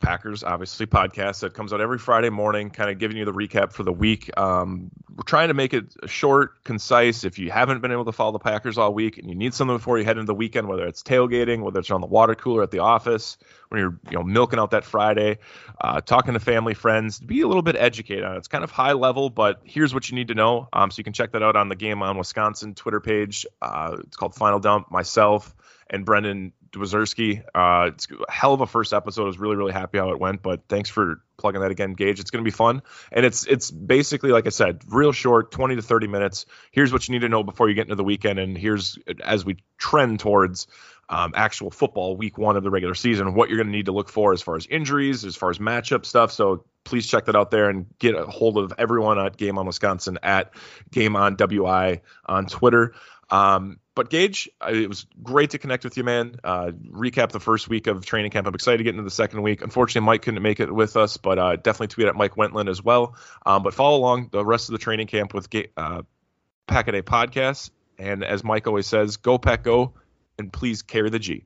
Packers, 0.01 0.43
obviously, 0.43 0.85
podcast 0.85 1.41
that 1.41 1.53
comes 1.53 1.71
out 1.71 1.79
every 1.79 1.97
Friday 1.97 2.29
morning, 2.29 2.69
kind 2.69 2.89
of 2.89 2.97
giving 2.97 3.17
you 3.17 3.25
the 3.25 3.31
recap 3.33 3.71
for 3.71 3.83
the 3.83 3.93
week. 3.93 4.29
Um, 4.37 4.91
we're 5.15 5.23
trying 5.23 5.49
to 5.49 5.53
make 5.53 5.73
it 5.73 5.93
short, 6.07 6.63
concise. 6.63 7.23
If 7.23 7.39
you 7.39 7.51
haven't 7.51 7.81
been 7.81 7.91
able 7.91 8.05
to 8.05 8.11
follow 8.11 8.31
the 8.31 8.39
Packers 8.39 8.77
all 8.77 8.93
week 8.93 9.17
and 9.17 9.29
you 9.29 9.35
need 9.35 9.53
something 9.53 9.77
before 9.77 9.97
you 9.99 10.05
head 10.05 10.17
into 10.17 10.27
the 10.27 10.35
weekend, 10.35 10.67
whether 10.67 10.85
it's 10.87 11.03
tailgating, 11.03 11.61
whether 11.61 11.79
it's 11.79 11.91
on 11.91 12.01
the 12.01 12.07
water 12.07 12.35
cooler 12.35 12.63
at 12.63 12.71
the 12.71 12.79
office, 12.79 13.37
when 13.69 13.79
you're 13.79 13.99
you 14.09 14.17
know 14.17 14.23
milking 14.23 14.59
out 14.59 14.71
that 14.71 14.83
Friday, 14.83 15.37
uh, 15.79 16.01
talking 16.01 16.33
to 16.33 16.39
family, 16.39 16.73
friends, 16.73 17.19
be 17.19 17.41
a 17.41 17.47
little 17.47 17.61
bit 17.61 17.75
educated 17.75 18.23
on 18.23 18.35
it. 18.35 18.39
It's 18.39 18.47
kind 18.47 18.63
of 18.63 18.71
high 18.71 18.93
level, 18.93 19.29
but 19.29 19.61
here's 19.63 19.93
what 19.93 20.09
you 20.09 20.15
need 20.15 20.29
to 20.29 20.35
know. 20.35 20.67
Um, 20.73 20.91
so 20.91 20.99
you 20.99 21.03
can 21.03 21.13
check 21.13 21.31
that 21.31 21.43
out 21.43 21.55
on 21.55 21.69
the 21.69 21.75
Game 21.75 22.01
on 22.01 22.17
Wisconsin 22.17 22.75
Twitter 22.75 22.99
page. 22.99 23.45
Uh, 23.61 23.97
it's 23.99 24.17
called 24.17 24.35
Final 24.35 24.59
Dump. 24.59 24.91
Myself 24.91 25.55
and 25.89 26.05
Brendan 26.05 26.53
Dwazerski. 26.71 27.43
Uh, 27.53 27.91
it's 27.93 28.07
a 28.09 28.31
hell 28.31 28.53
of 28.53 28.61
a 28.61 28.67
first 28.67 28.93
episode. 28.93 29.23
I 29.23 29.25
was 29.25 29.39
really, 29.39 29.55
really 29.55 29.73
happy 29.73 29.97
how 29.97 30.11
it 30.11 30.19
went. 30.19 30.41
But 30.41 30.61
thanks 30.69 30.89
for 30.89 31.21
plugging 31.37 31.61
that 31.61 31.71
again, 31.71 31.93
Gage. 31.93 32.19
It's 32.19 32.31
going 32.31 32.43
to 32.43 32.47
be 32.49 32.55
fun, 32.55 32.81
and 33.11 33.25
it's 33.25 33.45
it's 33.45 33.71
basically 33.71 34.31
like 34.31 34.45
I 34.45 34.49
said, 34.49 34.81
real 34.87 35.11
short, 35.11 35.51
20 35.51 35.75
to 35.75 35.81
30 35.81 36.07
minutes. 36.07 36.45
Here's 36.71 36.93
what 36.93 37.07
you 37.07 37.13
need 37.13 37.21
to 37.21 37.29
know 37.29 37.43
before 37.43 37.69
you 37.69 37.75
get 37.75 37.83
into 37.83 37.95
the 37.95 38.03
weekend, 38.03 38.39
and 38.39 38.57
here's 38.57 38.97
as 39.23 39.45
we 39.45 39.57
trend 39.77 40.19
towards. 40.19 40.67
Um, 41.09 41.33
actual 41.35 41.71
football 41.71 42.15
week 42.15 42.37
one 42.37 42.55
of 42.55 42.63
the 42.63 42.69
regular 42.69 42.95
season, 42.95 43.33
what 43.33 43.49
you're 43.49 43.57
going 43.57 43.67
to 43.67 43.73
need 43.73 43.87
to 43.87 43.91
look 43.91 44.07
for 44.07 44.31
as 44.31 44.41
far 44.41 44.55
as 44.55 44.65
injuries, 44.67 45.25
as 45.25 45.35
far 45.35 45.49
as 45.49 45.57
matchup 45.57 46.05
stuff. 46.05 46.31
So 46.31 46.63
please 46.85 47.05
check 47.05 47.25
that 47.25 47.35
out 47.35 47.51
there 47.51 47.69
and 47.69 47.85
get 47.99 48.15
a 48.15 48.25
hold 48.25 48.57
of 48.57 48.71
everyone 48.77 49.19
at 49.19 49.35
Game 49.35 49.57
on 49.57 49.65
Wisconsin 49.65 50.19
at 50.23 50.53
Game 50.89 51.17
on 51.17 51.35
WI 51.35 51.99
on 52.25 52.45
Twitter. 52.45 52.93
Um, 53.31 53.79
but 53.95 54.09
Gage, 54.09 54.49
it 54.69 54.87
was 54.87 55.05
great 55.21 55.51
to 55.51 55.57
connect 55.57 55.83
with 55.83 55.97
you, 55.97 56.03
man. 56.03 56.35
Uh, 56.43 56.71
recap 56.89 57.31
the 57.31 57.39
first 57.39 57.67
week 57.67 57.87
of 57.87 58.05
training 58.05 58.31
camp. 58.31 58.47
I'm 58.47 58.53
excited 58.53 58.77
to 58.77 58.83
get 58.83 58.91
into 58.91 59.03
the 59.03 59.09
second 59.09 59.41
week. 59.41 59.61
Unfortunately, 59.61 60.05
Mike 60.05 60.21
couldn't 60.21 60.41
make 60.41 60.59
it 60.59 60.73
with 60.73 60.95
us, 60.95 61.17
but 61.17 61.39
uh, 61.39 61.55
definitely 61.55 61.87
tweet 61.87 62.07
at 62.07 62.15
Mike 62.15 62.37
Wentland 62.37 62.69
as 62.69 62.83
well. 62.83 63.15
Um, 63.45 63.63
but 63.63 63.73
follow 63.73 63.97
along 63.97 64.29
the 64.31 64.45
rest 64.45 64.69
of 64.69 64.73
the 64.73 64.79
training 64.79 65.07
camp 65.07 65.33
with 65.33 65.47
uh, 65.77 66.03
Pack 66.67 66.87
a 66.87 67.01
podcast. 67.01 67.71
And 67.97 68.23
as 68.23 68.43
Mike 68.43 68.67
always 68.67 68.87
says, 68.87 69.17
go 69.17 69.37
Pack 69.37 69.63
Go, 69.63 69.93
and 70.39 70.51
please 70.51 70.81
carry 70.81 71.09
the 71.09 71.19
G. 71.19 71.45